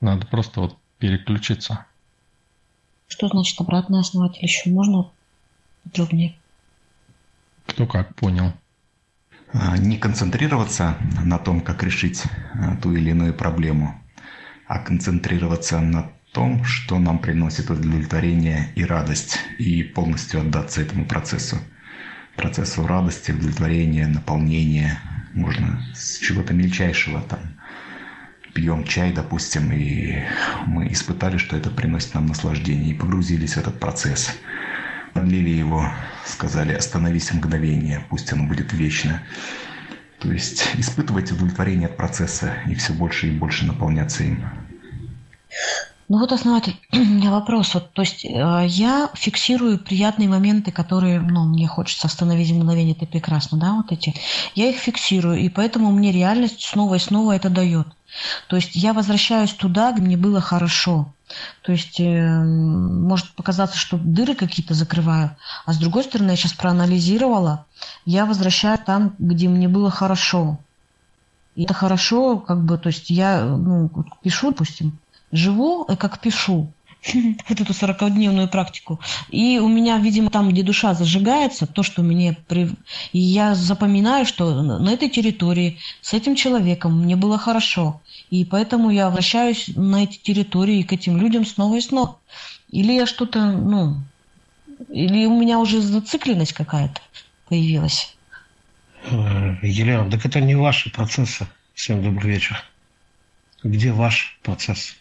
Надо 0.00 0.26
просто 0.26 0.60
вот 0.60 0.78
переключиться. 0.98 1.84
Что 3.08 3.28
значит 3.28 3.60
обратный 3.60 4.00
основатель? 4.00 4.42
Еще 4.42 4.70
можно 4.70 5.10
подробнее? 5.84 6.34
Кто 7.66 7.86
как 7.86 8.14
понял. 8.14 8.54
А, 9.52 9.76
не 9.76 9.98
концентрироваться 9.98 10.96
на 11.22 11.38
том, 11.38 11.60
как 11.60 11.82
решить 11.82 12.22
а, 12.54 12.76
ту 12.76 12.92
или 12.92 13.10
иную 13.10 13.34
проблему, 13.34 14.00
а 14.66 14.78
концентрироваться 14.78 15.80
на 15.80 16.10
том, 16.32 16.64
что 16.64 16.98
нам 16.98 17.18
приносит 17.18 17.70
удовлетворение 17.70 18.72
и 18.74 18.84
радость, 18.84 19.38
и 19.58 19.82
полностью 19.82 20.40
отдаться 20.40 20.80
этому 20.80 21.04
процессу. 21.04 21.58
Процессу 22.36 22.86
радости, 22.86 23.32
удовлетворения, 23.32 24.06
наполнения. 24.06 24.98
Можно 25.34 25.82
с 25.94 26.18
чего-то 26.18 26.54
мельчайшего 26.54 27.20
там. 27.20 27.40
Пьем 28.54 28.84
чай, 28.84 29.12
допустим, 29.12 29.72
и 29.72 30.24
мы 30.66 30.90
испытали, 30.92 31.36
что 31.38 31.56
это 31.56 31.70
приносит 31.70 32.14
нам 32.14 32.26
наслаждение, 32.26 32.94
и 32.94 32.98
погрузились 32.98 33.54
в 33.54 33.58
этот 33.58 33.78
процесс. 33.78 34.34
Подлили 35.14 35.50
его, 35.50 35.90
сказали, 36.26 36.72
остановись 36.72 37.32
мгновение, 37.32 38.04
пусть 38.08 38.32
оно 38.32 38.44
будет 38.44 38.72
вечно. 38.72 39.22
То 40.18 40.32
есть 40.32 40.70
испытывать 40.74 41.32
удовлетворение 41.32 41.88
от 41.88 41.96
процесса 41.96 42.54
и 42.66 42.74
все 42.74 42.92
больше 42.92 43.28
и 43.28 43.30
больше 43.30 43.66
наполняться 43.66 44.22
им. 44.24 44.44
Ну 46.08 46.18
вот, 46.18 46.32
меня 46.92 47.30
вопрос. 47.30 47.74
Вот, 47.74 47.92
то 47.92 48.02
есть 48.02 48.24
э, 48.24 48.66
я 48.68 49.10
фиксирую 49.14 49.78
приятные 49.78 50.28
моменты, 50.28 50.70
которые, 50.72 51.20
ну, 51.20 51.44
мне 51.44 51.66
хочется 51.66 52.06
остановить 52.06 52.52
мгновение, 52.52 52.94
это 52.94 53.06
прекрасно, 53.06 53.58
да, 53.58 53.72
вот 53.72 53.92
эти. 53.92 54.14
Я 54.54 54.68
их 54.68 54.76
фиксирую, 54.76 55.38
и 55.38 55.48
поэтому 55.48 55.90
мне 55.90 56.12
реальность 56.12 56.62
снова 56.62 56.96
и 56.96 56.98
снова 56.98 57.36
это 57.36 57.48
дает. 57.48 57.86
То 58.48 58.56
есть 58.56 58.74
я 58.74 58.92
возвращаюсь 58.92 59.52
туда, 59.52 59.92
где 59.92 60.02
мне 60.02 60.16
было 60.16 60.40
хорошо. 60.40 61.12
То 61.62 61.72
есть 61.72 61.98
э, 61.98 62.44
может 62.44 63.32
показаться, 63.32 63.78
что 63.78 63.96
дыры 63.96 64.34
какие-то 64.34 64.74
закрываю, 64.74 65.36
а 65.64 65.72
с 65.72 65.78
другой 65.78 66.04
стороны, 66.04 66.30
я 66.30 66.36
сейчас 66.36 66.52
проанализировала, 66.52 67.64
я 68.04 68.26
возвращаюсь 68.26 68.80
там, 68.84 69.14
где 69.18 69.48
мне 69.48 69.68
было 69.68 69.90
хорошо. 69.90 70.58
И 71.54 71.64
это 71.64 71.74
хорошо, 71.74 72.38
как 72.38 72.64
бы, 72.64 72.78
то 72.78 72.88
есть 72.88 73.10
я 73.10 73.44
ну, 73.44 73.90
пишу, 74.22 74.50
допустим, 74.50 74.98
живу, 75.32 75.84
и 75.84 75.96
как 75.96 76.20
пишу 76.20 76.72
вот 77.48 77.60
эту 77.60 77.72
40-дневную 77.72 78.48
практику. 78.48 79.00
И 79.30 79.58
у 79.58 79.68
меня, 79.68 79.98
видимо, 79.98 80.30
там, 80.30 80.50
где 80.50 80.62
душа 80.62 80.94
зажигается, 80.94 81.66
то, 81.66 81.82
что 81.82 82.02
мне... 82.02 82.36
При... 82.46 82.70
И 83.12 83.18
я 83.18 83.54
запоминаю, 83.54 84.24
что 84.24 84.62
на 84.62 84.90
этой 84.90 85.08
территории 85.08 85.78
с 86.00 86.12
этим 86.12 86.36
человеком 86.36 87.02
мне 87.02 87.16
было 87.16 87.38
хорошо. 87.38 88.00
И 88.30 88.44
поэтому 88.44 88.90
я 88.90 89.06
возвращаюсь 89.06 89.68
на 89.74 90.04
эти 90.04 90.18
территории 90.18 90.82
к 90.82 90.92
этим 90.92 91.16
людям 91.16 91.44
снова 91.44 91.76
и 91.76 91.80
снова. 91.80 92.18
Или 92.70 92.92
я 92.92 93.06
что-то, 93.06 93.44
ну... 93.46 93.96
Или 94.88 95.26
у 95.26 95.38
меня 95.38 95.58
уже 95.58 95.80
зацикленность 95.80 96.54
какая-то 96.54 97.00
появилась. 97.48 98.16
Э, 99.04 99.54
Елена, 99.62 100.10
так 100.10 100.24
это 100.26 100.40
не 100.40 100.54
ваши 100.54 100.90
процессы. 100.90 101.46
Всем 101.74 102.02
добрый 102.02 102.32
вечер. 102.32 102.62
Где 103.62 103.92
ваш 103.92 104.38
процесс? 104.42 104.96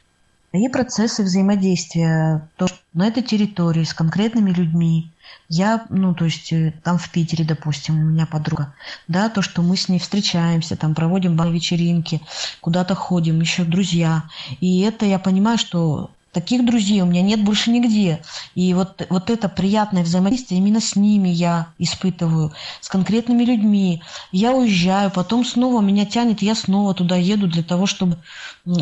Мои 0.53 0.67
процессы 0.67 1.23
взаимодействия 1.23 2.49
то, 2.57 2.67
на 2.93 3.07
этой 3.07 3.23
территории 3.23 3.85
с 3.85 3.93
конкретными 3.93 4.51
людьми. 4.51 5.11
Я, 5.47 5.85
ну, 5.89 6.13
то 6.13 6.25
есть 6.25 6.51
э, 6.51 6.73
там 6.83 6.97
в 6.97 7.09
Питере, 7.09 7.45
допустим, 7.45 7.97
у 7.97 8.03
меня 8.03 8.25
подруга, 8.25 8.73
да, 9.07 9.29
то, 9.29 9.41
что 9.41 9.61
мы 9.61 9.77
с 9.77 9.87
ней 9.87 9.99
встречаемся, 9.99 10.75
там 10.75 10.93
проводим 10.93 11.37
вечеринки, 11.51 12.21
куда-то 12.59 12.95
ходим, 12.95 13.39
еще 13.39 13.63
друзья. 13.63 14.23
И 14.59 14.81
это 14.81 15.05
я 15.05 15.19
понимаю, 15.19 15.57
что 15.57 16.11
Таких 16.31 16.65
друзей 16.65 17.01
у 17.01 17.05
меня 17.05 17.21
нет 17.21 17.43
больше 17.43 17.71
нигде. 17.71 18.21
И 18.55 18.73
вот, 18.73 19.05
вот 19.09 19.29
это 19.29 19.49
приятное 19.49 20.03
взаимодействие 20.03 20.59
именно 20.59 20.79
с 20.79 20.95
ними 20.95 21.27
я 21.27 21.73
испытываю, 21.77 22.53
с 22.79 22.87
конкретными 22.87 23.43
людьми. 23.43 24.01
Я 24.31 24.53
уезжаю, 24.53 25.11
потом 25.11 25.43
снова 25.43 25.81
меня 25.81 26.05
тянет, 26.05 26.41
я 26.41 26.55
снова 26.55 26.93
туда 26.93 27.17
еду 27.17 27.47
для 27.47 27.63
того, 27.63 27.85
чтобы 27.85 28.17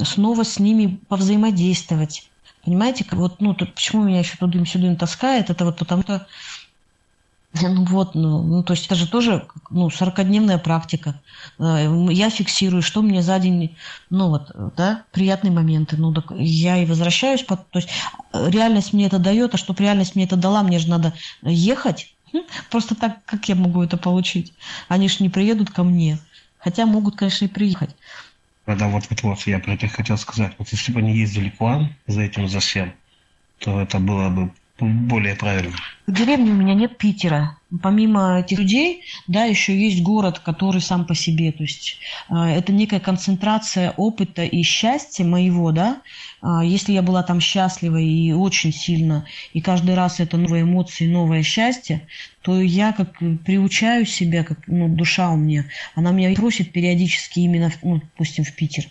снова 0.04 0.44
с 0.44 0.60
ними 0.60 1.00
повзаимодействовать. 1.08 2.30
Понимаете, 2.64 3.06
вот, 3.12 3.42
ну, 3.42 3.56
тут, 3.56 3.74
почему 3.74 4.04
меня 4.04 4.20
еще 4.20 4.38
туда-сюда 4.38 4.94
таскает, 4.96 5.50
это 5.50 5.66
вот 5.66 5.78
потому 5.78 6.04
что 6.04 6.28
ну 7.54 7.84
вот, 7.86 8.14
ну, 8.14 8.44
ну, 8.44 8.64
то 8.64 8.74
есть 8.74 8.86
это 8.86 8.96
же 8.96 9.08
тоже 9.08 9.48
ну, 9.72 9.88
40-дневная 9.88 10.60
практика. 10.60 11.20
Э, 11.58 12.08
я 12.12 12.30
фиксирую, 12.30 12.82
что 12.82 13.02
мне 13.02 13.24
за 13.24 13.40
день, 13.40 13.76
ну 14.10 14.30
вот, 14.30 14.52
да, 14.78 15.04
приятные 15.12 15.52
моменты. 15.52 15.98
Ну, 15.98 16.14
так 16.14 16.32
я 16.38 16.78
и 16.78 16.86
возвращаюсь. 16.86 17.44
Под, 17.44 17.68
то 17.72 17.80
есть 17.80 17.90
э, 18.34 18.50
реальность 18.50 18.94
мне 18.94 19.08
это 19.08 19.18
дает, 19.18 19.56
а 19.56 19.58
чтобы 19.58 19.84
реальность 19.84 20.16
мне 20.16 20.26
это 20.26 20.36
дала, 20.36 20.62
мне 20.62 20.78
же 20.78 20.90
надо 20.90 21.14
ехать. 21.42 22.14
Просто 22.70 22.96
так, 22.96 23.26
как 23.26 23.50
я 23.50 23.56
могу 23.56 23.82
это 23.82 23.98
получить? 23.98 24.54
Они 24.88 25.10
же 25.10 25.18
не 25.22 25.30
приедут 25.30 25.72
ко 25.72 25.84
мне. 25.84 26.20
Хотя 26.60 26.86
могут, 26.86 27.16
конечно, 27.16 27.46
и 27.46 27.48
приехать. 27.48 27.96
Да, 28.68 28.88
вот, 28.90 29.06
вот, 29.10 29.24
вот, 29.24 29.40
я 29.48 29.60
про 29.60 29.74
это 29.74 29.88
хотел 29.88 30.18
сказать. 30.18 30.54
Вот 30.60 30.68
если 30.70 30.92
бы 30.92 31.00
они 31.00 31.18
ездили 31.18 31.50
к 31.50 31.60
вам 31.60 31.96
за 32.06 32.22
этим, 32.22 32.48
за 32.48 32.60
всем, 32.60 32.94
то 33.58 33.82
это 33.82 34.00
было 34.00 34.30
бы 34.30 34.52
более 34.82 35.36
правильно. 35.36 35.76
В 36.08 36.14
деревне 36.14 36.52
у 36.52 36.56
меня 36.56 36.74
нет 36.74 36.98
Питера. 36.98 37.58
Помимо 37.84 38.40
этих 38.40 38.58
людей, 38.58 39.04
да, 39.28 39.44
еще 39.44 39.80
есть 39.80 40.02
город, 40.02 40.40
который 40.40 40.82
сам 40.82 41.06
по 41.06 41.14
себе. 41.14 41.52
То 41.52 41.62
есть 41.62 42.00
э, 42.30 42.36
это 42.36 42.74
некая 42.74 43.00
концентрация 43.00 43.94
опыта 43.96 44.44
и 44.44 44.64
счастья 44.64 45.24
моего, 45.24 45.72
да. 45.72 46.02
Э, 46.42 46.62
если 46.64 46.94
я 46.94 47.04
была 47.04 47.22
там 47.22 47.40
счастлива 47.40 47.98
и 47.98 48.32
очень 48.32 48.74
сильно, 48.74 49.28
и 49.54 49.62
каждый 49.62 49.94
раз 49.94 50.20
это 50.20 50.38
новые 50.38 50.64
эмоции, 50.64 51.08
новое 51.08 51.44
счастье, 51.44 52.08
то 52.42 52.62
я 52.62 52.94
как 52.94 53.18
приучаю 53.44 54.06
себя, 54.06 54.44
как 54.44 54.60
ну, 54.68 54.88
душа 54.88 55.32
у 55.32 55.36
меня, 55.36 55.66
она 55.94 56.12
меня 56.12 56.34
просит 56.36 56.72
периодически 56.72 57.42
именно, 57.42 57.70
ну, 57.84 57.98
допустим, 57.98 58.46
в 58.46 58.54
Питер 58.54 58.86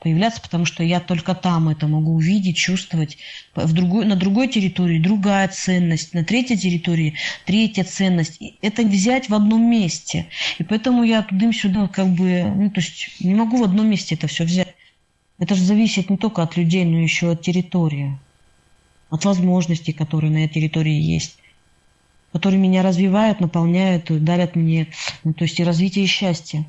появляться, 0.00 0.40
потому 0.40 0.64
что 0.64 0.82
я 0.82 1.00
только 1.00 1.34
там 1.34 1.68
это 1.68 1.86
могу 1.86 2.14
увидеть, 2.14 2.56
чувствовать. 2.56 3.18
В 3.54 3.72
другой, 3.74 4.06
на 4.06 4.16
другой 4.16 4.48
территории 4.48 4.98
другая 4.98 5.48
ценность, 5.48 6.14
на 6.14 6.24
третьей 6.24 6.56
территории 6.56 7.14
третья 7.44 7.84
ценность. 7.84 8.40
Это 8.62 8.82
взять 8.82 9.28
в 9.28 9.34
одном 9.34 9.70
месте. 9.70 10.26
И 10.58 10.64
поэтому 10.64 11.02
я 11.02 11.22
туда-сюда 11.22 11.88
как 11.88 12.08
бы, 12.08 12.42
ну, 12.42 12.70
то 12.70 12.80
есть 12.80 13.20
не 13.20 13.34
могу 13.34 13.58
в 13.58 13.64
одном 13.64 13.88
месте 13.88 14.14
это 14.14 14.28
все 14.28 14.44
взять. 14.44 14.74
Это 15.38 15.54
же 15.54 15.62
зависит 15.62 16.08
не 16.08 16.16
только 16.16 16.42
от 16.42 16.56
людей, 16.56 16.84
но 16.84 16.98
еще 16.98 17.32
от 17.32 17.42
территории, 17.42 18.18
от 19.10 19.24
возможностей, 19.26 19.92
которые 19.92 20.30
на 20.30 20.44
этой 20.44 20.54
территории 20.54 20.94
есть 20.94 21.36
которые 22.34 22.58
меня 22.58 22.82
развивают, 22.82 23.38
наполняют, 23.38 24.06
дарят 24.24 24.56
мне, 24.56 24.88
ну, 25.22 25.32
то 25.32 25.44
есть 25.44 25.60
и 25.60 25.64
развитие 25.64 26.04
и 26.04 26.08
счастье. 26.08 26.66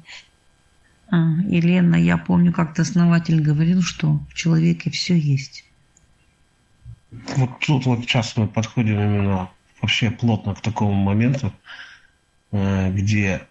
А, 1.10 1.18
Елена, 1.48 1.96
я 1.96 2.18
помню, 2.18 2.54
как-то 2.54 2.84
основатель 2.84 3.42
говорил, 3.42 3.82
что 3.82 4.20
в 4.30 4.36
человеке 4.36 4.92
все 4.92 5.18
есть. 5.18 5.66
Вот 7.36 7.50
тут 7.66 7.88
вот 7.88 8.02
сейчас 8.02 8.38
мы 8.38 8.48
подходим 8.48 9.00
именно 9.00 9.50
вообще 9.82 10.12
плотно 10.12 10.54
к 10.54 10.62
такому 10.62 10.94
моменту, 10.94 11.52
э, 12.52 12.92
где 12.92 13.28
э, 13.32 13.42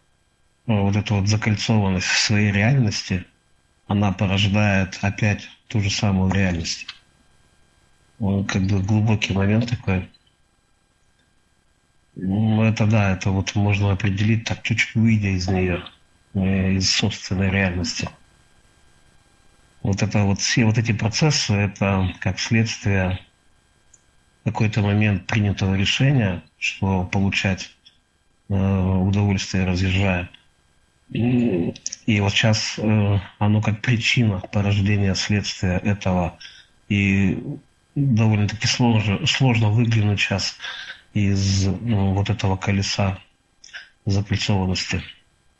вот 0.66 0.94
эта 0.94 1.14
вот 1.14 1.26
закольцованность 1.26 2.06
в 2.06 2.18
своей 2.18 2.52
реальности, 2.52 3.26
она 3.88 4.12
порождает 4.12 5.00
опять 5.02 5.48
ту 5.66 5.80
же 5.80 5.90
самую 5.90 6.32
реальность. 6.32 6.86
Он 8.20 8.44
как 8.44 8.62
бы 8.62 8.80
глубокий 8.80 9.32
момент 9.32 9.68
такой. 9.68 10.08
Ну, 12.16 12.62
это 12.62 12.86
да, 12.86 13.12
это 13.12 13.30
вот 13.30 13.54
можно 13.54 13.92
определить 13.92 14.44
так 14.44 14.62
чуть-чуть 14.62 14.94
выйдя 14.94 15.28
из 15.28 15.48
нее, 15.48 15.84
э, 16.34 16.72
из 16.72 16.90
собственной 16.90 17.50
реальности. 17.50 18.08
Вот 19.82 20.02
это 20.02 20.22
вот 20.22 20.40
все 20.40 20.64
вот 20.64 20.78
эти 20.78 20.92
процессы, 20.92 21.52
это 21.52 22.14
как 22.20 22.38
следствие 22.38 23.18
какой-то 24.44 24.82
момент 24.82 25.26
принятого 25.26 25.74
решения, 25.74 26.42
что 26.58 27.04
получать 27.04 27.74
э, 28.48 28.54
удовольствие 28.54 29.64
разъезжая. 29.64 30.30
И, 31.10 31.74
вот 32.20 32.32
сейчас 32.32 32.78
э, 32.78 33.18
оно 33.38 33.60
как 33.60 33.80
причина 33.80 34.40
порождения 34.52 35.14
следствия 35.14 35.78
этого. 35.78 36.38
И 36.88 37.42
довольно-таки 37.94 38.66
сложно, 38.66 39.26
сложно 39.26 39.70
выглянуть 39.70 40.20
сейчас 40.20 40.56
из 41.14 41.66
ну, 41.66 42.12
вот 42.14 42.28
этого 42.28 42.56
колеса 42.56 43.18
закольцованности. 44.04 45.02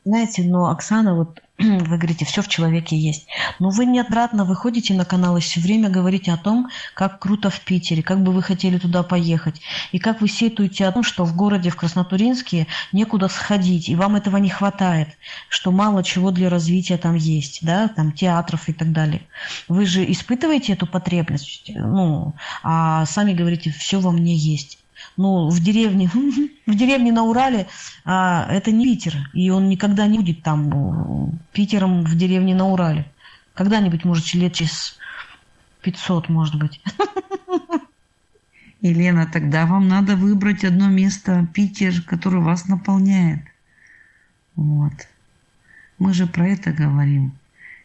Знаете, 0.05 0.43
но 0.43 0.69
Оксана, 0.69 1.15
вот 1.15 1.41
вы 1.59 1.97
говорите, 1.97 2.27
все 2.27 2.43
в 2.43 2.49
человеке 2.49 2.95
есть. 2.95 3.27
Но 3.59 3.71
вы 3.71 3.87
неоднократно 3.87 4.45
выходите 4.45 4.93
на 4.93 5.07
канал 5.07 5.37
и 5.39 5.41
все 5.41 5.61
время 5.61 5.89
говорите 5.89 6.31
о 6.33 6.37
том, 6.37 6.69
как 6.93 7.21
круто 7.21 7.49
в 7.49 7.61
Питере, 7.61 8.03
как 8.03 8.23
бы 8.23 8.33
вы 8.33 8.43
хотели 8.43 8.77
туда 8.77 9.03
поехать. 9.03 9.63
И 9.93 9.99
как 9.99 10.21
вы 10.21 10.29
сетуете 10.29 10.87
о 10.87 10.93
том, 10.93 11.05
что 11.05 11.25
в 11.25 11.35
городе, 11.35 11.71
в 11.71 11.77
Краснотуринске 11.77 12.67
некуда 12.93 13.29
сходить, 13.29 13.89
и 13.89 13.97
вам 13.97 14.17
этого 14.17 14.37
не 14.37 14.51
хватает, 14.51 15.09
что 15.49 15.71
мало 15.71 16.03
чего 16.05 16.33
для 16.33 16.51
развития 16.51 16.99
там 16.99 17.15
есть, 17.15 17.61
да, 17.63 17.89
там 17.89 18.13
театров 18.13 18.69
и 18.69 18.75
так 18.75 18.93
далее. 18.93 19.23
Вы 19.69 19.87
же 19.87 20.11
испытываете 20.11 20.75
эту 20.75 20.87
потребность, 20.87 21.71
ну, 21.75 22.35
а 22.63 23.07
сами 23.07 23.33
говорите, 23.33 23.71
все 23.71 24.01
во 24.01 24.11
мне 24.11 24.35
есть 24.35 24.79
ну, 25.17 25.49
в 25.49 25.61
деревне, 25.61 26.09
в 26.67 26.75
деревне 26.75 27.13
на 27.13 27.25
Урале 27.25 27.67
а, 28.05 28.47
это 28.51 28.71
не 28.73 28.85
Питер, 28.85 29.31
и 29.33 29.51
он 29.51 29.69
никогда 29.69 30.07
не 30.07 30.19
будет 30.19 30.43
там 30.43 31.39
Питером 31.53 32.05
в 32.05 32.17
деревне 32.17 32.55
на 32.55 32.67
Урале. 32.67 33.07
Когда-нибудь, 33.55 34.05
может, 34.05 34.35
лет 34.35 34.55
через 34.55 34.99
500, 35.83 36.29
может 36.29 36.57
быть. 36.57 36.81
Елена, 38.81 39.27
тогда 39.27 39.67
вам 39.67 39.89
надо 39.89 40.17
выбрать 40.17 40.65
одно 40.65 40.89
место, 40.89 41.47
Питер, 41.55 42.03
которое 42.03 42.41
вас 42.41 42.67
наполняет. 42.67 43.43
Вот. 44.57 44.93
Мы 45.99 46.13
же 46.13 46.27
про 46.27 46.49
это 46.49 46.73
говорим. 46.73 47.33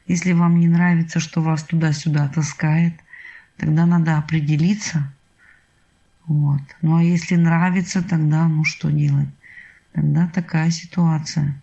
Если 0.07 0.33
вам 0.33 0.59
не 0.59 0.67
нравится, 0.67 1.19
что 1.19 1.41
вас 1.41 1.63
туда-сюда 1.63 2.27
таскает, 2.29 2.95
тогда 3.57 3.85
надо 3.85 4.17
определиться– 4.17 5.13
вот. 6.29 6.61
Ну 6.83 6.97
а 6.97 7.03
если 7.03 7.35
нравится, 7.35 8.03
тогда 8.03 8.47
ну 8.47 8.63
что 8.63 8.91
делать? 8.91 9.29
Тогда 9.93 10.27
такая 10.27 10.69
ситуация. 10.69 11.59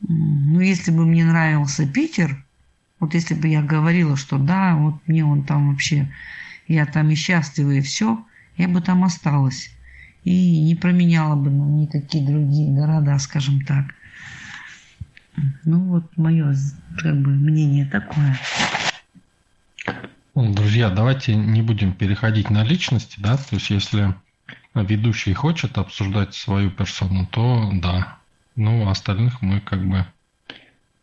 Ну, 0.00 0.58
если 0.60 0.90
бы 0.90 1.04
мне 1.04 1.24
нравился 1.24 1.86
Питер, 1.86 2.42
Вот 3.02 3.14
если 3.14 3.34
бы 3.34 3.48
я 3.48 3.62
говорила, 3.62 4.16
что 4.16 4.38
да, 4.38 4.76
вот 4.76 4.94
мне 5.08 5.24
он 5.24 5.42
там 5.44 5.70
вообще, 5.70 6.08
я 6.68 6.86
там 6.86 7.10
и 7.10 7.16
счастлива, 7.16 7.72
и 7.72 7.80
все, 7.80 8.24
я 8.56 8.68
бы 8.68 8.80
там 8.80 9.02
осталась. 9.02 9.70
И 10.22 10.62
не 10.62 10.76
променяла 10.76 11.34
бы 11.34 11.50
на 11.50 11.64
никакие 11.64 12.24
другие 12.24 12.72
города, 12.72 13.18
скажем 13.18 13.60
так. 13.62 13.86
Ну 15.64 15.80
вот 15.80 16.16
мое 16.16 16.54
как 16.96 17.20
бы 17.20 17.30
мнение 17.30 17.86
такое. 17.86 18.38
Ну, 20.34 20.50
друзья, 20.50 20.88
давайте 20.88 21.34
не 21.34 21.60
будем 21.60 21.92
переходить 21.92 22.48
на 22.48 22.64
личности, 22.64 23.16
да, 23.20 23.36
то 23.36 23.56
есть 23.56 23.68
если 23.68 24.14
ведущий 24.74 25.34
хочет 25.34 25.76
обсуждать 25.76 26.34
свою 26.34 26.70
персону, 26.70 27.26
то 27.26 27.68
да. 27.74 28.16
Ну, 28.56 28.88
а 28.88 28.92
остальных 28.92 29.42
мы 29.42 29.60
как 29.60 29.86
бы 29.86 30.06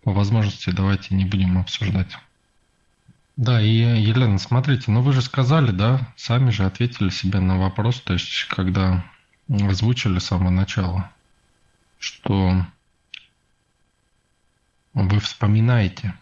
по 0.03 0.13
возможности 0.13 0.71
давайте 0.71 1.13
не 1.13 1.25
будем 1.25 1.59
обсуждать. 1.59 2.17
Да, 3.37 3.61
и 3.61 3.67
Елена, 3.67 4.39
смотрите, 4.39 4.89
ну 4.89 5.03
вы 5.03 5.13
же 5.13 5.21
сказали, 5.21 5.69
да, 5.69 6.11
сами 6.15 6.49
же 6.49 6.65
ответили 6.65 7.09
себе 7.09 7.39
на 7.39 7.59
вопрос, 7.59 8.01
то 8.01 8.13
есть 8.13 8.45
когда 8.45 9.05
озвучили 9.47 10.17
с 10.17 10.25
самого 10.25 10.49
начала, 10.49 11.11
что 11.99 12.65
вы 14.95 15.19
вспоминаете. 15.19 16.15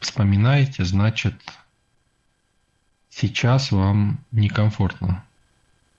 Вспоминаете, 0.00 0.84
значит, 0.84 1.40
сейчас 3.16 3.72
вам 3.72 4.18
некомфортно. 4.30 5.24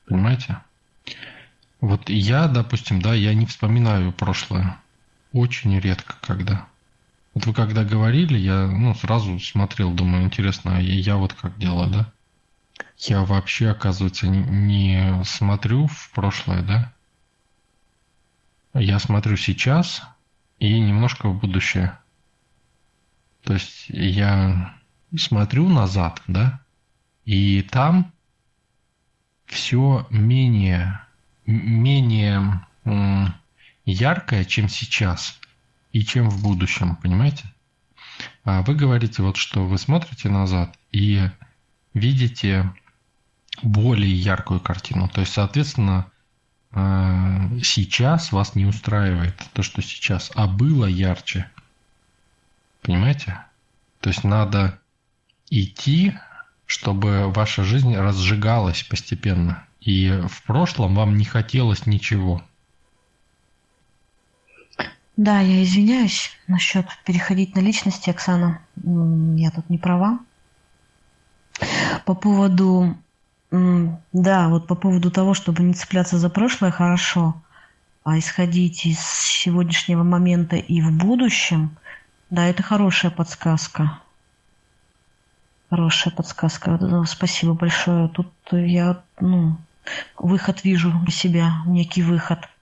Понимаете? 0.05 0.59
Вот 1.81 2.09
я, 2.09 2.47
допустим, 2.47 3.01
да, 3.01 3.13
я 3.13 3.33
не 3.33 3.45
вспоминаю 3.45 4.11
прошлое. 4.11 4.77
Очень 5.33 5.79
редко 5.79 6.15
когда. 6.21 6.67
Вот 7.33 7.45
вы 7.45 7.53
когда 7.53 7.83
говорили, 7.83 8.37
я 8.37 8.67
ну, 8.67 8.95
сразу 8.95 9.39
смотрел, 9.39 9.91
думаю, 9.91 10.23
интересно, 10.23 10.77
а 10.77 10.79
я, 10.79 11.17
вот 11.17 11.33
как 11.33 11.57
делаю, 11.57 11.89
да? 11.89 12.11
Я 12.97 13.23
вообще, 13.23 13.69
оказывается, 13.69 14.27
не, 14.27 14.39
не 14.39 15.23
смотрю 15.23 15.87
в 15.87 16.11
прошлое, 16.11 16.61
да? 16.61 16.93
Я 18.73 18.99
смотрю 18.99 19.37
сейчас 19.37 20.03
и 20.59 20.79
немножко 20.79 21.29
в 21.29 21.39
будущее. 21.39 21.97
То 23.43 23.53
есть 23.53 23.85
я 23.89 24.75
смотрю 25.15 25.67
назад, 25.69 26.21
да, 26.27 26.61
и 27.27 27.61
там 27.61 28.13
все 29.47 30.07
менее, 30.09 31.01
менее 31.45 32.65
яркое, 33.83 34.45
чем 34.45 34.69
сейчас 34.69 35.37
и 35.91 36.05
чем 36.05 36.29
в 36.29 36.41
будущем, 36.41 36.95
понимаете? 36.95 37.43
А 38.45 38.61
вы 38.61 38.75
говорите 38.75 39.23
вот, 39.23 39.35
что 39.35 39.65
вы 39.65 39.77
смотрите 39.77 40.29
назад 40.29 40.79
и 40.93 41.29
видите 41.93 42.73
более 43.61 44.13
яркую 44.13 44.61
картину. 44.61 45.09
То 45.09 45.19
есть, 45.19 45.33
соответственно, 45.33 46.09
а, 46.71 47.49
сейчас 47.61 48.31
вас 48.31 48.55
не 48.55 48.65
устраивает 48.65 49.35
то, 49.51 49.63
что 49.63 49.81
сейчас, 49.81 50.31
а 50.33 50.47
было 50.47 50.85
ярче. 50.85 51.51
Понимаете? 52.83 53.37
То 53.99 54.11
есть 54.11 54.23
надо 54.23 54.79
идти, 55.49 56.13
чтобы 56.67 57.31
ваша 57.31 57.63
жизнь 57.63 57.95
разжигалась 57.95 58.83
постепенно. 58.83 59.63
И 59.81 60.21
в 60.27 60.43
прошлом 60.43 60.93
вам 60.95 61.17
не 61.17 61.25
хотелось 61.25 61.87
ничего. 61.87 62.43
Да, 65.15 65.39
я 65.39 65.63
извиняюсь 65.63 66.29
насчет 66.47 66.85
переходить 67.05 67.55
на 67.55 67.61
личности, 67.61 68.11
Оксана. 68.11 68.61
Я 68.75 69.49
тут 69.49 69.69
не 69.69 69.79
права. 69.79 70.19
По 72.05 72.13
поводу, 72.13 72.95
да, 73.49 74.49
вот 74.49 74.67
по 74.67 74.75
поводу 74.75 75.09
того, 75.09 75.33
чтобы 75.33 75.63
не 75.63 75.73
цепляться 75.73 76.19
за 76.19 76.29
прошлое, 76.29 76.69
хорошо, 76.69 77.41
а 78.03 78.19
исходить 78.19 78.85
из 78.85 78.99
сегодняшнего 78.99 80.03
момента 80.03 80.57
и 80.57 80.81
в 80.81 80.91
будущем, 80.91 81.77
да, 82.29 82.45
это 82.45 82.61
хорошая 82.61 83.09
подсказка. 83.09 83.99
Хорошая 85.69 86.13
подсказка. 86.13 86.79
Спасибо 87.05 87.53
большое. 87.53 88.07
Тут 88.09 88.31
я, 88.51 89.01
ну, 89.19 89.57
выход 90.17 90.63
вижу 90.63 90.91
для 91.03 91.11
себя, 91.11 91.61
некий 91.65 92.03
выход– 92.03 92.39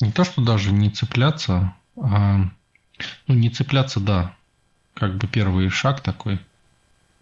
не 0.00 0.12
то, 0.12 0.24
что 0.24 0.42
даже 0.42 0.72
не 0.72 0.90
цепляться, 0.90 1.74
а 1.96 2.48
ну, 3.26 3.34
не 3.34 3.50
цепляться, 3.50 4.00
да, 4.00 4.34
как 4.94 5.16
бы 5.16 5.26
первый 5.26 5.68
шаг 5.70 6.00
такой. 6.00 6.40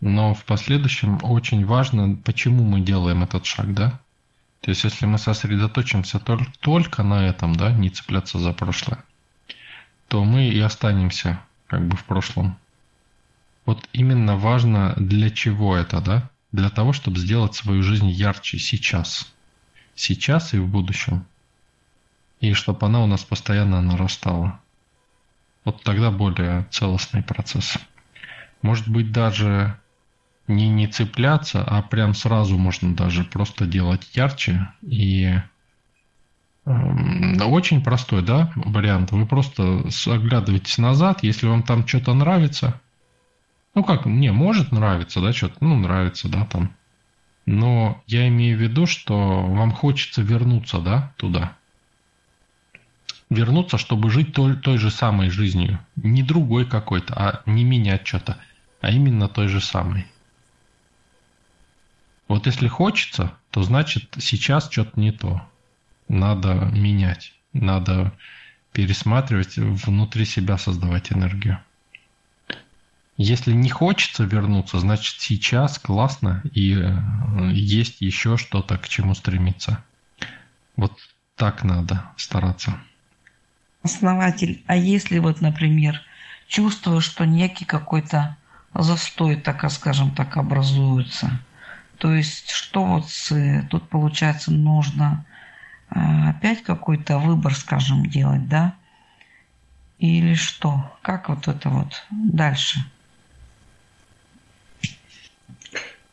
Но 0.01 0.35
в 0.35 0.45
последующем 0.45 1.19
очень 1.23 1.65
важно, 1.65 2.17
почему 2.25 2.65
мы 2.65 2.81
делаем 2.81 3.23
этот 3.23 3.47
шаг, 3.47 3.73
да? 3.75 4.01
То 4.61 4.71
есть, 4.71 4.85
если 4.85 5.07
мы 5.07 5.19
сосредоточимся 5.19 6.21
только 6.61 7.03
на 7.03 7.27
этом, 7.27 7.55
да, 7.55 7.71
не 7.71 7.91
цепляться 7.91 8.39
за 8.39 8.53
прошлое, 8.53 9.05
то 10.09 10.25
мы 10.25 10.49
и 10.49 10.59
останемся 10.59 11.41
как 11.67 11.87
бы 11.87 11.97
в 11.97 12.05
прошлом. 12.05 12.59
Вот 13.67 13.89
именно 13.93 14.37
важно 14.37 14.95
для 14.97 15.31
чего 15.31 15.77
это, 15.77 16.01
да? 16.01 16.31
Для 16.53 16.71
того, 16.71 16.93
чтобы 16.93 17.19
сделать 17.19 17.55
свою 17.55 17.83
жизнь 17.83 18.09
ярче 18.09 18.59
сейчас. 18.59 19.33
Сейчас 19.95 20.55
и 20.55 20.59
в 20.59 20.69
будущем 20.69 21.27
и 22.49 22.53
чтобы 22.53 22.87
она 22.87 23.03
у 23.03 23.07
нас 23.07 23.25
постоянно 23.25 23.81
нарастала. 23.81 24.61
Вот 25.65 25.83
тогда 25.83 26.11
более 26.11 26.67
целостный 26.71 27.23
процесс. 27.23 27.79
Может 28.63 28.89
быть, 28.89 29.13
даже 29.13 29.79
не 30.47 30.69
не 30.69 30.87
цепляться, 30.87 31.65
а 31.65 31.81
прям 31.83 32.15
сразу 32.15 32.59
можно 32.59 32.95
даже 32.95 33.25
просто 33.25 33.67
делать 33.67 34.11
ярче 34.15 34.69
и 34.83 35.41
эм, 36.67 37.41
очень 37.41 37.83
простой, 37.83 38.23
да, 38.23 38.53
вариант. 38.57 39.13
Вы 39.13 39.27
просто 39.27 39.85
оглядываетесь 40.07 40.77
назад, 40.77 41.23
если 41.23 41.47
вам 41.47 41.63
там 41.63 41.87
что-то 41.87 42.13
нравится. 42.13 42.81
Ну 43.75 43.83
как, 43.85 44.07
мне 44.07 44.33
может 44.33 44.73
нравиться, 44.73 45.21
да, 45.21 45.33
что-то, 45.33 45.57
ну 45.61 45.77
нравится, 45.77 46.29
да, 46.29 46.45
там. 46.47 46.75
Но 47.47 48.03
я 48.07 48.29
имею 48.29 48.57
в 48.57 48.61
виду, 48.61 48.87
что 48.87 49.43
вам 49.43 49.73
хочется 49.73 50.23
вернуться, 50.23 50.79
да, 50.79 51.13
туда 51.17 51.57
вернуться, 53.31 53.79
чтобы 53.79 54.11
жить 54.11 54.33
той, 54.33 54.57
той 54.57 54.79
же 54.79 54.91
самой 54.91 55.31
жизнью. 55.31 55.79
Не 55.97 56.23
другой 56.23 56.67
какой-то, 56.67 57.15
а 57.15 57.43
не 57.47 57.65
менять 57.65 58.07
что-то, 58.07 58.39
а 58.81 58.91
именно 58.91 59.29
той 59.29 59.49
же 59.49 59.61
самой. 59.61 60.07
Вот 62.29 62.47
если 62.47 62.69
хочется, 62.69 63.35
то 63.51 63.63
значит 63.63 64.15
сейчас 64.19 64.71
что-то 64.71 64.99
не 64.99 65.13
то. 65.13 65.43
Надо 66.09 66.55
менять, 66.55 67.35
надо 67.53 68.13
пересматривать, 68.73 69.57
внутри 69.57 70.25
себя 70.25 70.59
создавать 70.59 71.13
энергию. 71.13 71.59
Если 73.17 73.53
не 73.53 73.71
хочется 73.71 74.25
вернуться, 74.25 74.81
значит 74.81 75.21
сейчас 75.21 75.79
классно 75.79 76.43
и 76.53 76.75
э, 76.75 77.51
есть 77.53 78.01
еще 78.01 78.37
что-то, 78.37 78.77
к 78.77 78.89
чему 78.89 79.15
стремиться. 79.15 79.85
Вот 80.77 80.93
так 81.37 81.63
надо 81.63 82.05
стараться 82.17 82.77
основатель, 83.85 84.65
а 84.67 84.75
если 84.75 85.19
вот, 85.19 85.41
например, 85.41 86.01
чувствую, 86.49 87.01
что 87.01 87.25
некий 87.25 87.65
какой-то 87.65 88.37
застой, 88.73 89.37
так 89.37 89.71
скажем 89.71 90.11
так, 90.13 90.37
образуется, 90.37 91.39
то 91.99 92.13
есть 92.13 92.51
что 92.51 92.85
вот 92.85 93.09
с, 93.09 93.63
тут 93.71 93.89
получается 93.89 94.51
нужно 94.51 95.25
а, 95.91 96.31
опять 96.31 96.63
какой-то 96.65 97.19
выбор, 97.19 97.55
скажем, 97.55 98.07
делать, 98.07 98.49
да? 98.49 98.75
Или 99.99 100.35
что? 100.35 100.93
Как 101.03 101.29
вот 101.29 101.47
это 101.47 101.69
вот 101.69 102.05
дальше? 102.11 102.81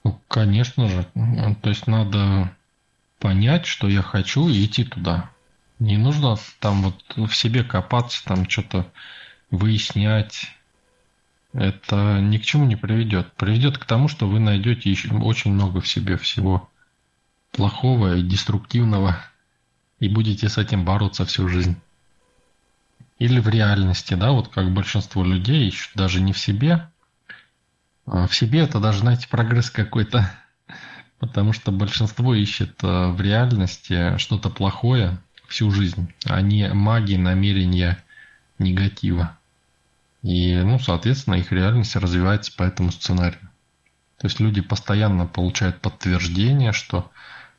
Ну, 0.04 0.20
конечно 0.28 0.88
же. 0.88 1.06
То 1.62 1.70
есть 1.70 1.88
надо 1.88 2.56
понять, 3.20 3.66
что 3.66 3.88
я 3.88 4.02
хочу, 4.02 4.50
и 4.50 4.66
идти 4.66 4.84
туда. 4.84 5.30
Не 5.80 5.98
нужно 5.98 6.38
там 6.60 6.82
вот 6.82 7.04
в 7.16 7.36
себе 7.36 7.64
копаться, 7.64 8.24
там 8.26 8.50
что-то 8.50 8.92
выяснять. 9.50 10.56
Это 11.54 12.20
ни 12.22 12.38
к 12.38 12.44
чему 12.44 12.66
не 12.66 12.76
приведет. 12.76 13.34
Приведет 13.34 13.78
к 13.78 13.86
тому, 13.86 14.08
что 14.08 14.28
вы 14.28 14.40
найдете 14.40 14.90
еще 14.90 15.14
очень 15.14 15.54
много 15.54 15.82
в 15.82 15.88
себе 15.88 16.18
всего 16.18 16.70
плохого 17.52 18.16
и 18.16 18.24
деструктивного 18.24 19.18
и 20.00 20.08
будете 20.08 20.50
с 20.50 20.58
этим 20.58 20.86
бороться 20.86 21.26
всю 21.26 21.48
жизнь. 21.48 21.76
Или 23.20 23.40
в 23.40 23.50
реальности, 23.50 24.16
да, 24.16 24.32
вот 24.32 24.48
как 24.48 24.74
большинство 24.74 25.24
людей 25.24 25.68
ищут 25.68 25.92
даже 25.96 26.22
не 26.22 26.34
в 26.34 26.40
себе. 26.40 26.90
А 28.06 28.28
в 28.28 28.36
себе 28.36 28.62
это 28.62 28.80
даже, 28.80 29.00
знаете, 29.00 29.28
прогресс 29.30 29.70
какой-то. 29.70 30.32
Потому 31.20 31.54
что 31.54 31.72
большинство 31.72 32.34
ищет 32.34 32.84
э, 32.84 33.12
в 33.12 33.22
реальности 33.22 34.18
что-то 34.18 34.50
плохое, 34.50 35.20
всю 35.48 35.70
жизнь, 35.70 36.12
а 36.26 36.42
не 36.42 36.74
магии 36.74 37.18
намерения 37.18 38.04
негатива. 38.58 39.38
И, 40.24 40.56
ну, 40.56 40.80
соответственно, 40.80 41.36
их 41.36 41.52
реальность 41.52 41.96
развивается 41.96 42.56
по 42.56 42.64
этому 42.64 42.92
сценарию. 42.92 43.42
То 44.18 44.28
есть 44.28 44.40
люди 44.40 44.62
постоянно 44.62 45.26
получают 45.26 45.82
подтверждение, 45.82 46.74
что 46.74 47.12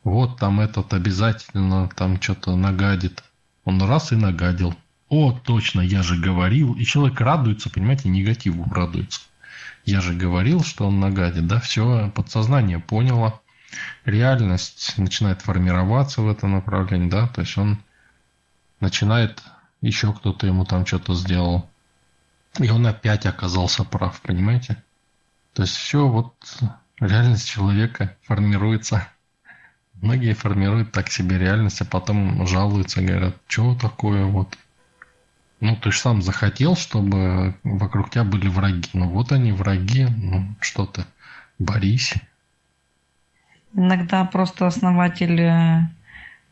вот 0.04 0.38
там 0.38 0.60
этот 0.60 0.94
обязательно 0.94 1.88
там 1.88 2.20
что-то 2.20 2.56
нагадит. 2.56 3.22
Он 3.64 3.82
раз 3.82 4.12
и 4.12 4.16
нагадил. 4.16 4.74
О, 5.08 5.32
точно, 5.32 5.80
я 5.80 6.02
же 6.02 6.16
говорил. 6.16 6.74
И 6.74 6.84
человек 6.84 7.20
радуется, 7.20 7.68
понимаете, 7.68 8.08
негативу 8.08 8.64
радуется. 8.72 9.20
Я 9.84 10.00
же 10.00 10.14
говорил, 10.14 10.62
что 10.62 10.86
он 10.86 11.00
нагадит, 11.00 11.46
да, 11.46 11.60
все, 11.60 12.10
подсознание 12.14 12.78
поняло. 12.78 13.40
Реальность 14.04 14.94
начинает 14.96 15.42
формироваться 15.42 16.22
в 16.22 16.30
этом 16.30 16.52
направлении, 16.52 17.08
да, 17.08 17.26
то 17.26 17.40
есть 17.40 17.56
он 17.58 17.82
начинает, 18.80 19.42
еще 19.80 20.12
кто-то 20.12 20.46
ему 20.46 20.64
там 20.64 20.86
что-то 20.86 21.14
сделал. 21.14 21.68
И 22.58 22.68
он 22.68 22.86
опять 22.86 23.26
оказался 23.26 23.82
прав, 23.82 24.20
понимаете? 24.20 24.82
То 25.54 25.62
есть 25.62 25.74
все, 25.74 26.06
вот 26.06 26.34
реальность 27.00 27.48
человека 27.48 28.16
формируется. 28.22 29.08
Многие 29.94 30.34
формируют 30.34 30.92
так 30.92 31.10
себе 31.10 31.38
реальность, 31.38 31.80
а 31.80 31.84
потом 31.84 32.46
жалуются, 32.46 33.00
говорят, 33.00 33.36
что 33.46 33.74
такое 33.74 34.24
вот. 34.24 34.56
Ну, 35.62 35.76
ты 35.76 35.92
же 35.92 35.98
сам 35.98 36.22
захотел, 36.22 36.74
чтобы 36.74 37.54
вокруг 37.62 38.10
тебя 38.10 38.24
были 38.24 38.48
враги. 38.48 38.88
Ну, 38.94 39.08
вот 39.08 39.30
они 39.30 39.52
враги, 39.52 40.08
ну, 40.08 40.44
что 40.58 40.86
ты, 40.86 41.04
борись. 41.60 42.14
Иногда 43.72 44.24
просто 44.24 44.66
основатель 44.66 45.40
э, 45.40 45.82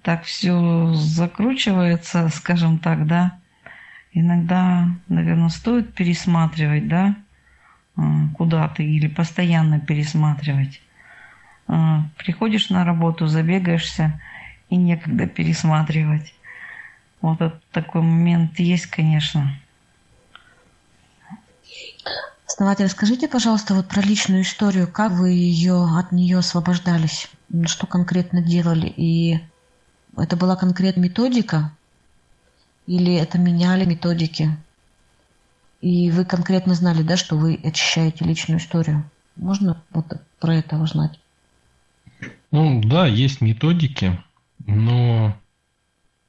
так 0.03 0.23
все 0.23 0.95
закручивается, 0.95 2.29
скажем 2.29 2.79
так, 2.79 3.05
да. 3.09 3.37
Иногда, 4.13 4.87
наверное, 5.09 5.49
стоит 5.49 5.93
пересматривать, 5.93 6.87
да, 6.87 7.17
э, 7.97 8.03
куда 8.37 8.69
ты, 8.69 8.85
или 8.85 9.09
постоянно 9.09 9.81
пересматривать. 9.81 10.81
Э, 11.67 12.03
приходишь 12.17 12.71
на 12.71 12.85
работу, 12.85 13.27
забегаешься, 13.27 14.21
и 14.69 14.77
некогда 14.77 15.27
пересматривать. 15.27 16.33
Вот 17.21 17.41
этот 17.41 17.62
такой 17.71 18.03
момент 18.03 18.59
есть, 18.59 18.87
конечно. 18.87 19.59
Основатель, 22.47 22.89
скажите, 22.89 23.29
пожалуйста, 23.29 23.75
вот 23.75 23.89
про 23.89 24.01
личную 24.01 24.43
историю, 24.43 24.91
как 24.91 25.12
вы 25.12 25.31
ее 25.31 25.87
от 25.97 26.12
нее 26.12 26.39
освобождались, 26.39 27.29
что 27.66 27.87
конкретно 27.87 28.43
делали, 28.43 28.87
и 28.89 29.41
это 30.16 30.37
была 30.37 30.57
конкретная 30.57 31.05
методика, 31.05 31.73
или 32.87 33.14
это 33.14 33.39
меняли 33.39 33.85
методики, 33.85 34.57
и 35.81 36.11
вы 36.11 36.25
конкретно 36.25 36.75
знали, 36.75 37.03
да, 37.03 37.16
что 37.16 37.37
вы 37.37 37.59
очищаете 37.62 38.25
личную 38.25 38.59
историю. 38.59 39.09
Можно 39.37 39.83
вот 39.91 40.07
про 40.39 40.57
это 40.57 40.77
узнать? 40.77 41.18
Ну 42.51 42.83
да, 42.83 43.07
есть 43.07 43.41
методики, 43.41 44.18
но 44.66 45.35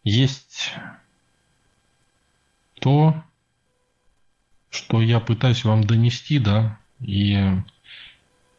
есть 0.04 0.74
то, 2.80 3.24
что 4.70 5.02
я 5.02 5.20
пытаюсь 5.20 5.64
вам 5.64 5.84
донести, 5.84 6.40
да, 6.40 6.80
и 7.00 7.36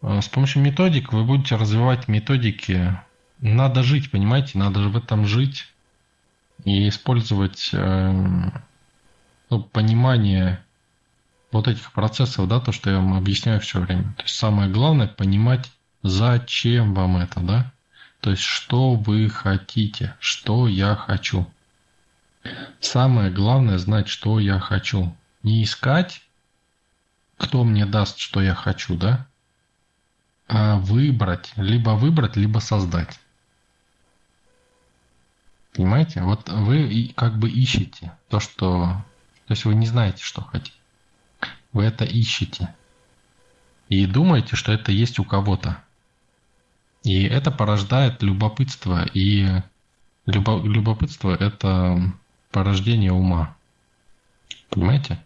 э, 0.03 0.21
с 0.21 0.29
помощью 0.29 0.63
методик 0.63 1.13
вы 1.13 1.25
будете 1.25 1.57
развивать 1.57 2.07
методики. 2.09 2.97
Надо 3.41 3.83
жить, 3.83 4.11
понимаете, 4.11 4.59
надо 4.59 4.81
в 4.81 4.97
этом 4.97 5.27
жить 5.27 5.67
и 6.65 6.89
использовать 6.89 7.71
э, 7.73 8.51
ну, 9.51 9.63
понимание 9.63 10.63
вот 11.51 11.69
этих 11.69 11.93
процессов, 11.93 12.49
да, 12.49 12.61
то, 12.61 12.73
что 12.73 12.91
я 12.91 12.97
вам 12.97 13.15
объясняю 13.15 13.61
все 13.61 13.81
время. 13.81 14.15
То 14.17 14.23
есть 14.23 14.37
самое 14.37 14.71
главное 14.71 15.09
понимать, 15.09 15.71
зачем 16.03 16.95
вам 16.95 17.17
это, 17.17 17.41
да. 17.41 17.73
То 18.23 18.31
есть, 18.31 18.45
что 18.45 18.95
вы 18.95 19.29
хотите, 19.29 20.15
что 20.21 20.69
я 20.69 20.95
хочу. 20.95 21.45
Самое 22.81 23.33
главное 23.33 23.79
знать, 23.79 24.07
что 24.07 24.39
я 24.39 24.61
хочу. 24.61 25.15
Не 25.43 25.65
искать, 25.65 26.23
кто 27.37 27.65
мне 27.65 27.85
даст, 27.85 28.19
что 28.19 28.41
я 28.41 28.55
хочу, 28.55 28.97
да? 28.97 29.27
А 30.47 30.77
выбрать, 30.77 31.53
либо 31.57 31.91
выбрать, 31.91 32.37
либо 32.37 32.61
создать. 32.61 33.19
Понимаете? 35.75 36.23
Вот 36.23 36.49
вы 36.49 37.13
как 37.17 37.39
бы 37.39 37.51
ищете 37.51 38.13
то, 38.29 38.39
что... 38.39 39.05
То 39.49 39.53
есть 39.55 39.65
вы 39.65 39.75
не 39.75 39.87
знаете, 39.87 40.23
что 40.23 40.43
хотите. 40.43 40.77
Вы 41.73 41.83
это 41.83 42.05
ищете. 42.05 42.73
И 43.89 44.07
думаете, 44.07 44.55
что 44.55 44.71
это 44.73 44.93
есть 44.93 45.19
у 45.19 45.25
кого-то. 45.25 45.83
И 47.05 47.25
это 47.25 47.51
порождает 47.51 48.23
любопытство. 48.23 49.05
И 49.15 49.49
любо, 50.27 50.63
любопытство– 50.63 51.35
это 51.41 52.13
порождение 52.51 53.13
ума. 53.13 53.57
Понимаете? 54.71 55.23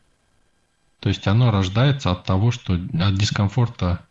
То 1.01 1.09
есть 1.09 1.27
оно 1.27 1.51
рождается 1.51 2.11
от 2.11 2.24
того, 2.24 2.51
что 2.51 2.74
от 2.74 3.14
дискомфорта 3.14 4.05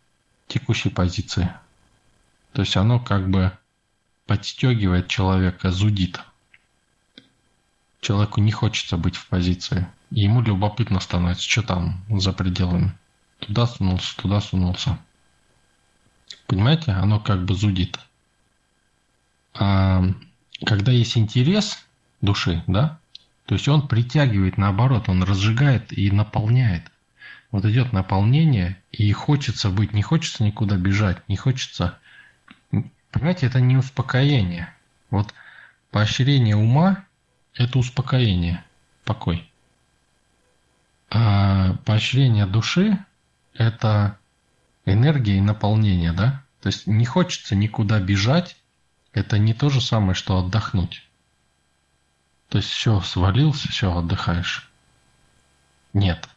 текущей 0.46 0.90
позиции. 0.90 1.52
То 2.52 2.62
есть 2.62 2.76
оно 2.76 3.00
как 3.00 3.28
бы 3.28 3.52
подстегивает 4.26 5.08
человека, 5.08 5.70
зудит. 5.70 6.20
Человеку 8.00 8.40
не 8.40 8.52
хочется 8.52 8.96
быть 8.96 9.16
в 9.16 9.26
позиции. 9.26 9.86
Ему 10.10 10.40
любопытно 10.40 11.00
становится, 11.00 11.48
что 11.48 11.62
там 11.62 12.04
за 12.08 12.32
пределами. 12.32 12.96
Туда 13.40 13.66
сунулся, 13.66 14.16
туда 14.16 14.40
сунулся. 14.40 14.98
Понимаете, 16.46 16.92
оно 16.92 17.18
как 17.20 17.44
бы 17.44 17.54
зудит. 17.54 17.98
А 19.54 20.04
когда 20.64 20.92
есть 20.92 21.16
интерес 21.16 21.84
души, 22.20 22.62
да, 22.66 22.98
то 23.46 23.54
есть 23.54 23.68
он 23.68 23.88
притягивает 23.88 24.58
наоборот, 24.58 25.08
он 25.08 25.22
разжигает 25.22 25.96
и 25.96 26.10
наполняет. 26.10 26.90
Вот 27.50 27.64
идет 27.64 27.92
наполнение, 27.92 28.76
и 28.90 29.10
хочется 29.12 29.70
быть, 29.70 29.92
не 29.92 30.02
хочется 30.02 30.44
никуда 30.44 30.76
бежать, 30.76 31.26
не 31.28 31.36
хочется... 31.36 31.98
Понимаете, 33.12 33.46
это 33.46 33.60
не 33.60 33.76
успокоение. 33.76 34.68
Вот 35.10 35.32
поощрение 35.90 36.56
ума– 36.56 37.04
это 37.54 37.78
успокоение, 37.78 38.62
покой. 39.04 39.50
А 41.08 41.76
поощрение 41.84 42.46
души– 42.46 42.98
это 43.54 44.18
энергия 44.86 45.36
и 45.36 45.42
наполнение, 45.42 46.12
да? 46.12 46.42
То 46.62 46.68
есть 46.68 46.86
не 46.86 47.04
хочется 47.04 47.54
никуда 47.54 48.00
бежать, 48.00 48.56
это 49.12 49.38
не 49.38 49.54
то 49.54 49.68
же 49.68 49.80
самое, 49.80 50.14
что 50.14 50.38
отдохнуть. 50.38 51.06
То 52.48 52.58
есть 52.58 52.70
все, 52.70 53.00
свалился, 53.00 53.68
все, 53.68 53.94
отдыхаешь. 53.94 54.70
Нет. 55.92 56.28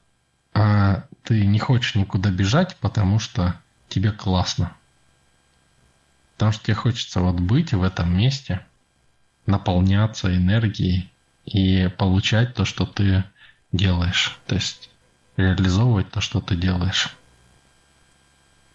А 0.54 1.06
ты 1.24 1.46
не 1.46 1.60
хочешь 1.60 1.96
никуда 1.96 2.32
бежать, 2.32 2.76
потому 2.78 3.20
что 3.20 3.56
тебе 3.88 4.12
классно. 4.12 4.76
Потому 6.34 6.52
что 6.52 6.64
тебе 6.66 6.76
хочется 6.76 7.20
вот 7.20 7.40
быть 7.40 7.74
в 7.74 7.84
этом 7.84 8.16
месте, 8.18 8.66
наполняться 9.46 10.36
энергией 10.36 11.12
и 11.46 11.90
получать 11.98 12.56
то, 12.56 12.66
что 12.66 12.86
ты 12.86 13.24
делаешь. 13.72 14.38
То 14.48 14.56
есть 14.56 14.90
реализовывать 15.38 16.10
то, 16.12 16.22
что 16.22 16.42
ты 16.42 16.56
делаешь. 16.56 17.16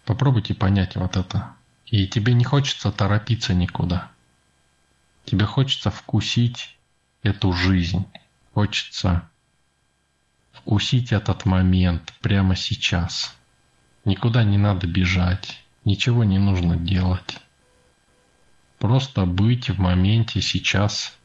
Попробуйте 0.05 0.53
понять 0.53 0.95
вот 0.95 1.17
это. 1.17 1.53
И 1.87 2.07
тебе 2.07 2.33
не 2.33 2.43
хочется 2.43 2.91
торопиться 2.91 3.53
никуда. 3.53 4.11
Тебе 5.25 5.45
хочется 5.45 5.89
вкусить 5.89 6.77
эту 7.23 7.53
жизнь. 7.53 8.05
Хочется 8.53 9.27
вкусить 10.51 11.11
этот 11.11 11.45
момент 11.45 12.13
прямо 12.21 12.55
сейчас. 12.55 13.35
Никуда 14.05 14.43
не 14.43 14.57
надо 14.57 14.87
бежать, 14.87 15.59
ничего 15.83 16.23
не 16.23 16.37
нужно 16.37 16.77
делать. 16.77 17.39
Просто 18.77 19.25
быть 19.25 19.69
в 19.69 19.79
моменте 19.79 20.41
сейчас 20.41 21.17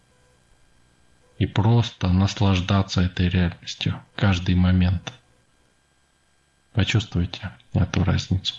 и 1.38 1.46
просто 1.46 2.08
наслаждаться 2.08 3.02
этой 3.02 3.28
реальностью 3.28 4.02
каждый 4.14 4.54
момент. 4.54 5.12
Почувствуйте 6.72 7.50
эту 7.74 8.04
разницу. 8.04 8.54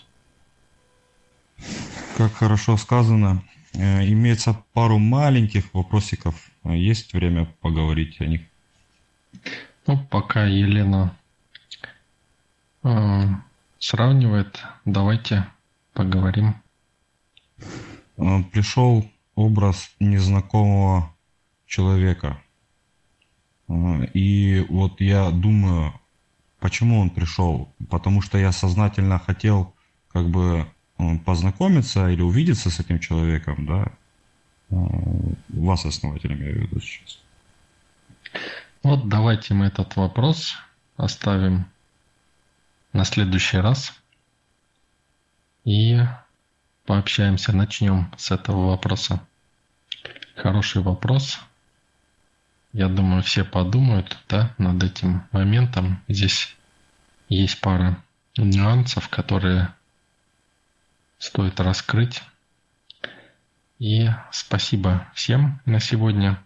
Как 2.16 2.32
хорошо 2.34 2.76
сказано. 2.76 3.42
Э, 3.74 4.06
имеется 4.06 4.56
пару 4.72 4.98
маленьких 4.98 5.72
вопросиков. 5.74 6.50
Есть 6.64 7.12
время 7.14 7.46
поговорить 7.60 8.20
о 8.20 8.26
них? 8.26 8.42
Ну, 9.86 9.98
пока 10.10 10.44
Елена 10.44 11.16
э, 12.84 13.24
сравнивает, 13.78 14.62
давайте 14.84 15.46
поговорим. 15.92 16.54
Э, 18.16 18.42
пришел 18.52 19.10
образ 19.34 19.90
незнакомого 19.98 21.14
человека. 21.66 22.40
Э, 23.68 24.04
и 24.14 24.64
вот 24.68 25.00
я 25.00 25.30
думаю, 25.30 25.94
почему 26.60 27.00
он 27.00 27.10
пришел? 27.10 27.74
Потому 27.90 28.22
что 28.22 28.38
я 28.38 28.52
сознательно 28.52 29.18
хотел 29.18 29.74
как 30.12 30.28
бы 30.28 30.66
познакомиться 31.24 32.08
или 32.08 32.22
увидеться 32.22 32.70
с 32.70 32.80
этим 32.80 32.98
человеком, 32.98 33.66
да? 33.66 33.92
Вас, 35.48 35.84
основатель, 35.84 36.32
имею 36.32 36.58
в 36.58 36.62
виду 36.62 36.80
сейчас. 36.80 37.18
Вот 38.82 39.08
давайте 39.08 39.54
мы 39.54 39.66
этот 39.66 39.96
вопрос 39.96 40.54
оставим 40.96 41.66
на 42.92 43.04
следующий 43.04 43.58
раз 43.58 43.94
и 45.64 46.00
пообщаемся. 46.86 47.52
Начнем 47.52 48.10
с 48.16 48.30
этого 48.30 48.68
вопроса. 48.68 49.20
Хороший 50.34 50.82
вопрос. 50.82 51.38
Я 52.72 52.88
думаю, 52.88 53.22
все 53.22 53.44
подумают 53.44 54.18
да, 54.28 54.54
над 54.58 54.82
этим 54.82 55.24
моментом. 55.30 56.02
Здесь 56.08 56.56
есть 57.28 57.60
пара 57.60 58.02
нюансов, 58.36 59.08
которые 59.08 59.74
стоит 61.22 61.60
раскрыть. 61.60 62.20
И 63.78 64.10
спасибо 64.32 65.06
всем 65.14 65.60
на 65.66 65.78
сегодня. 65.78 66.42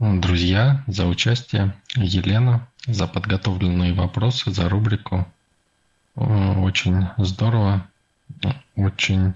Друзья, 0.00 0.82
за 0.88 1.06
участие. 1.06 1.80
Елена, 1.94 2.66
за 2.84 3.06
подготовленные 3.06 3.94
вопросы, 3.94 4.50
за 4.50 4.68
рубрику. 4.68 5.24
Очень 6.16 7.06
здорово, 7.16 7.86
очень 8.74 9.34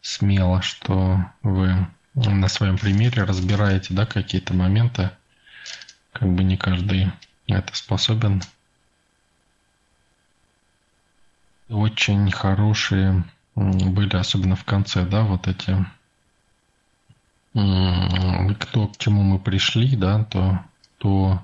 смело, 0.00 0.62
что 0.62 1.24
вы 1.42 1.88
на 2.14 2.46
своем 2.46 2.78
примере 2.78 3.24
разбираете 3.24 3.94
да, 3.94 4.06
какие-то 4.06 4.54
моменты. 4.54 5.10
Как 6.12 6.28
бы 6.28 6.44
не 6.44 6.56
каждый 6.56 7.10
это 7.48 7.74
способен. 7.74 8.42
Очень 11.70 12.30
хорошие 12.32 13.24
были, 13.54 14.16
особенно 14.16 14.56
в 14.56 14.64
конце, 14.64 15.06
да, 15.06 15.22
вот 15.22 15.46
эти 15.46 15.76
кто 17.52 18.88
к 18.88 18.96
чему 18.98 19.22
мы 19.22 19.38
пришли, 19.38 19.96
да, 19.96 20.24
то, 20.24 20.60
то 20.98 21.42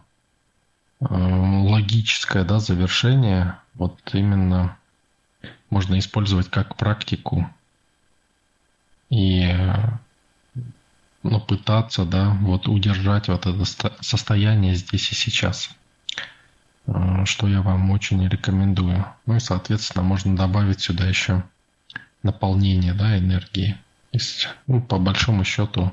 э, 1.00 1.04
логическое 1.04 2.44
да, 2.44 2.60
завершение 2.60 3.56
вот 3.74 3.98
именно 4.12 4.76
можно 5.70 5.98
использовать 5.98 6.48
как 6.48 6.76
практику 6.76 7.48
и 9.10 9.52
ну, 11.22 11.40
пытаться, 11.40 12.04
да, 12.04 12.30
вот 12.40 12.68
удержать 12.68 13.28
вот 13.28 13.46
это 13.46 13.64
состояние 14.00 14.74
здесь 14.74 15.10
и 15.10 15.14
сейчас, 15.14 15.70
что 17.24 17.48
я 17.48 17.62
вам 17.62 17.90
очень 17.90 18.26
рекомендую. 18.28 19.04
Ну 19.26 19.36
и, 19.36 19.40
соответственно, 19.40 20.04
можно 20.04 20.36
добавить 20.36 20.80
сюда 20.80 21.06
еще 21.06 21.42
наполнение, 22.22 22.94
да, 22.94 23.18
энергии. 23.18 23.72
То 24.12 24.18
есть, 24.18 24.48
ну, 24.66 24.80
по 24.80 24.98
большому 24.98 25.44
счету, 25.44 25.92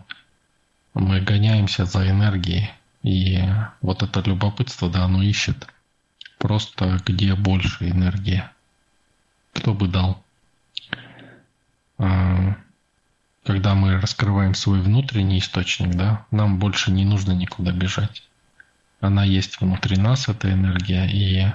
мы 0.94 1.22
гоняемся 1.22 1.86
за 1.86 2.10
энергией, 2.10 2.70
и 3.02 3.40
вот 3.82 4.04
это 4.04 4.22
любопытство, 4.22 4.90
да, 4.90 5.06
оно 5.06 5.22
ищет 5.22 5.68
просто 6.38 7.00
где 7.06 7.36
больше 7.36 7.90
энергии. 7.90 8.44
Кто 9.54 9.74
бы 9.74 9.88
дал? 9.88 10.24
А, 11.98 12.56
когда 13.44 13.76
мы 13.76 14.00
раскрываем 14.00 14.54
свой 14.54 14.82
внутренний 14.82 15.40
источник, 15.40 15.96
да, 15.96 16.26
нам 16.32 16.60
больше 16.60 16.92
не 16.92 17.06
нужно 17.06 17.32
никуда 17.32 17.72
бежать. 17.72 18.24
Она 19.04 19.26
есть 19.26 19.60
внутри 19.60 19.98
нас, 19.98 20.30
эта 20.30 20.50
энергия, 20.50 21.06
и 21.06 21.52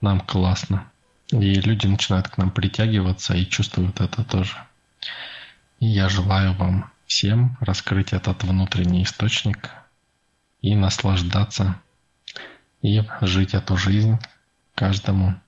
нам 0.00 0.20
классно. 0.20 0.90
И 1.30 1.52
люди 1.60 1.86
начинают 1.86 2.28
к 2.28 2.38
нам 2.38 2.50
притягиваться 2.50 3.34
и 3.34 3.44
чувствуют 3.44 4.00
это 4.00 4.24
тоже. 4.24 4.56
И 5.80 5.86
я 5.86 6.08
желаю 6.08 6.54
вам 6.54 6.90
всем 7.06 7.58
раскрыть 7.60 8.14
этот 8.14 8.42
внутренний 8.42 9.02
источник 9.02 9.70
и 10.62 10.74
наслаждаться 10.74 11.78
и 12.80 13.04
жить 13.20 13.52
эту 13.52 13.76
жизнь 13.76 14.18
каждому 14.74 15.38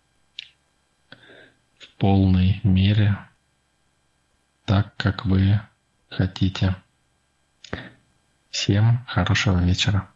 в 1.79 1.89
полной 1.97 2.61
мере 2.65 3.17
так, 4.67 4.95
как 4.99 5.25
вы 5.25 5.59
хотите. 6.11 6.77
Всем 8.51 9.07
хорошего 9.07 9.59
вечера. 9.65 10.07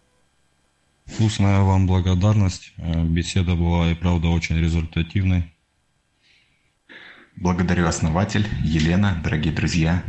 Вкусная 1.14 1.60
вам 1.60 1.86
благодарность. 1.86 2.72
Э, 2.78 3.05
беседа 3.05 3.55
была 3.55 3.90
и 3.90 3.94
правда 3.94 4.28
очень 4.28 4.59
результативной. 4.59 5.52
Благодарю 7.36 7.86
основатель, 7.86 8.48
Елена, 8.62 9.20
дорогие 9.22 9.52
друзья. 9.52 10.02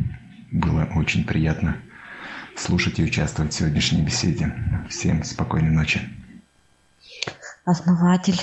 Было 0.52 0.88
очень 0.96 1.26
приятно 1.26 1.76
слушать 2.56 3.00
и 3.00 3.04
участвовать 3.04 3.54
в 3.54 3.58
сегодняшней 3.58 4.02
беседе. 4.02 4.56
Всем 4.90 5.26
спокойной 5.26 5.72
ночи. 5.72 6.02
Основатель. 7.66 8.40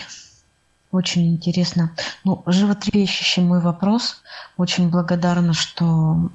Очень 0.91 1.33
интересно. 1.37 1.97
Ну, 2.25 2.43
животрепещущий 2.47 3.43
мой 3.43 3.61
вопрос. 3.61 4.23
Очень 4.59 4.91
благодарна, 4.91 5.55
что 5.55 6.31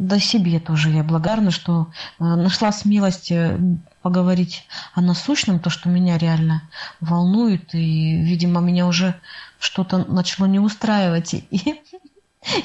да 0.00 0.18
себе 0.18 0.58
тоже 0.58 0.90
я 0.90 1.04
благодарна, 1.04 1.50
что 1.50 1.88
э, 2.18 2.24
нашла 2.24 2.72
смелость 2.72 3.30
э, 3.30 3.58
поговорить 4.02 4.66
о 4.94 5.00
насущном, 5.00 5.60
то, 5.60 5.70
что 5.70 5.88
меня 5.88 6.18
реально 6.18 6.62
волнует, 7.00 7.74
и, 7.74 8.22
видимо, 8.22 8.60
меня 8.60 8.86
уже 8.86 9.14
что-то 9.58 9.98
начало 9.98 10.46
не 10.46 10.58
устраивать, 10.58 11.34
и, 11.34 11.44
и 11.50 11.82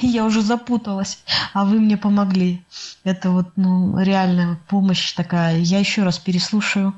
я 0.06 0.24
уже 0.24 0.40
запуталась, 0.42 1.18
а 1.52 1.64
вы 1.64 1.78
мне 1.78 1.96
помогли. 1.96 2.64
Это 3.04 3.30
вот, 3.30 3.48
ну, 3.56 3.98
реальная 3.98 4.58
помощь 4.68 5.12
такая. 5.12 5.58
Я 5.58 5.78
еще 5.78 6.02
раз 6.02 6.18
переслушаю 6.18 6.94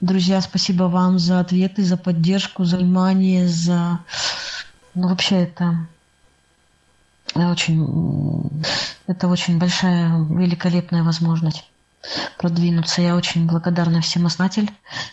Друзья, 0.00 0.42
спасибо 0.42 0.84
вам 0.84 1.18
за 1.18 1.40
ответы, 1.40 1.82
за 1.82 1.96
поддержку, 1.96 2.64
за 2.64 2.76
внимание, 2.76 3.48
за... 3.48 4.00
Ну, 4.94 5.08
вообще 5.08 5.44
это 5.44 5.88
очень, 7.44 8.64
это 9.06 9.28
очень 9.28 9.58
большая, 9.58 10.18
великолепная 10.24 11.02
возможность 11.02 11.68
продвинуться. 12.38 13.02
Я 13.02 13.16
очень 13.16 13.46
благодарна 13.46 14.00
всем 14.00 14.26
основатель. 14.26 14.70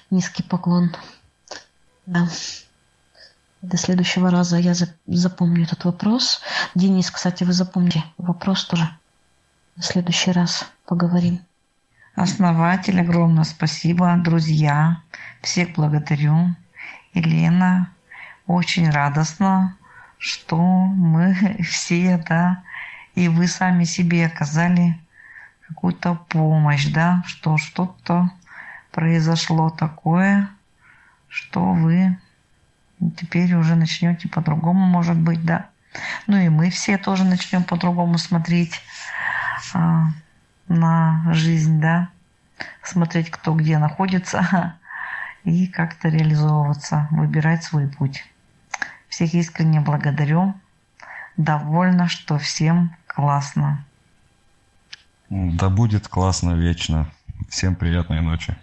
Низкий 0.10 0.44
поклон. 0.44 0.96
Да. 2.06 2.28
До 3.62 3.78
следующего 3.78 4.30
раза 4.30 4.58
я 4.58 4.74
запомню 5.08 5.64
этот 5.64 5.86
вопрос. 5.86 6.42
Денис, 6.76 7.10
кстати, 7.10 7.44
вы 7.44 7.54
запомните 7.54 8.04
вопрос 8.18 8.66
тоже. 8.66 8.90
В 9.78 9.82
следующий 9.82 10.32
раз 10.32 10.66
поговорим. 10.86 11.42
Основатель, 12.16 13.00
огромное 13.00 13.44
спасибо, 13.44 14.16
друзья, 14.24 15.02
всех 15.42 15.74
благодарю. 15.76 16.56
Елена, 17.14 17.90
очень 18.46 18.90
радостно, 18.90 19.78
что 20.24 20.58
мы 20.58 21.58
все, 21.64 22.18
да, 22.30 22.64
и 23.14 23.28
вы 23.28 23.48
сами 23.48 23.84
себе 23.84 24.26
оказали 24.26 24.98
какую-то 25.68 26.16
помощь, 26.30 26.88
да, 26.88 27.24
что 27.28 27.58
что-то 27.58 28.32
произошло 28.92 29.70
такое, 29.70 30.50
что 31.28 31.74
вы 31.74 32.18
теперь 33.18 33.54
уже 33.56 33.76
начнете 33.76 34.30
по-другому, 34.30 34.86
может 34.86 35.18
быть, 35.18 35.44
да. 35.44 35.68
Ну 36.26 36.38
и 36.38 36.48
мы 36.48 36.70
все 36.70 36.98
тоже 36.98 37.26
начнем 37.26 37.64
по-другому 37.64 38.18
смотреть 38.18 38.80
а, 39.74 40.06
на 40.70 41.34
жизнь, 41.34 41.82
да, 41.82 42.08
смотреть, 42.82 43.30
кто 43.30 43.54
где 43.54 43.78
находится 43.78 44.78
и 45.44 45.68
как-то 45.68 46.08
реализовываться, 46.08 47.10
выбирать 47.12 47.64
свой 47.64 47.90
путь. 47.90 48.24
Всех 49.14 49.36
искренне 49.36 49.80
благодарю. 49.80 50.56
Довольна, 51.38 52.08
что 52.08 52.40
всем 52.40 52.96
классно. 53.06 53.86
Да 55.30 55.70
будет 55.70 56.08
классно 56.08 56.56
вечно. 56.56 57.12
Всем 57.48 57.76
приятной 57.76 58.22
ночи. 58.22 58.58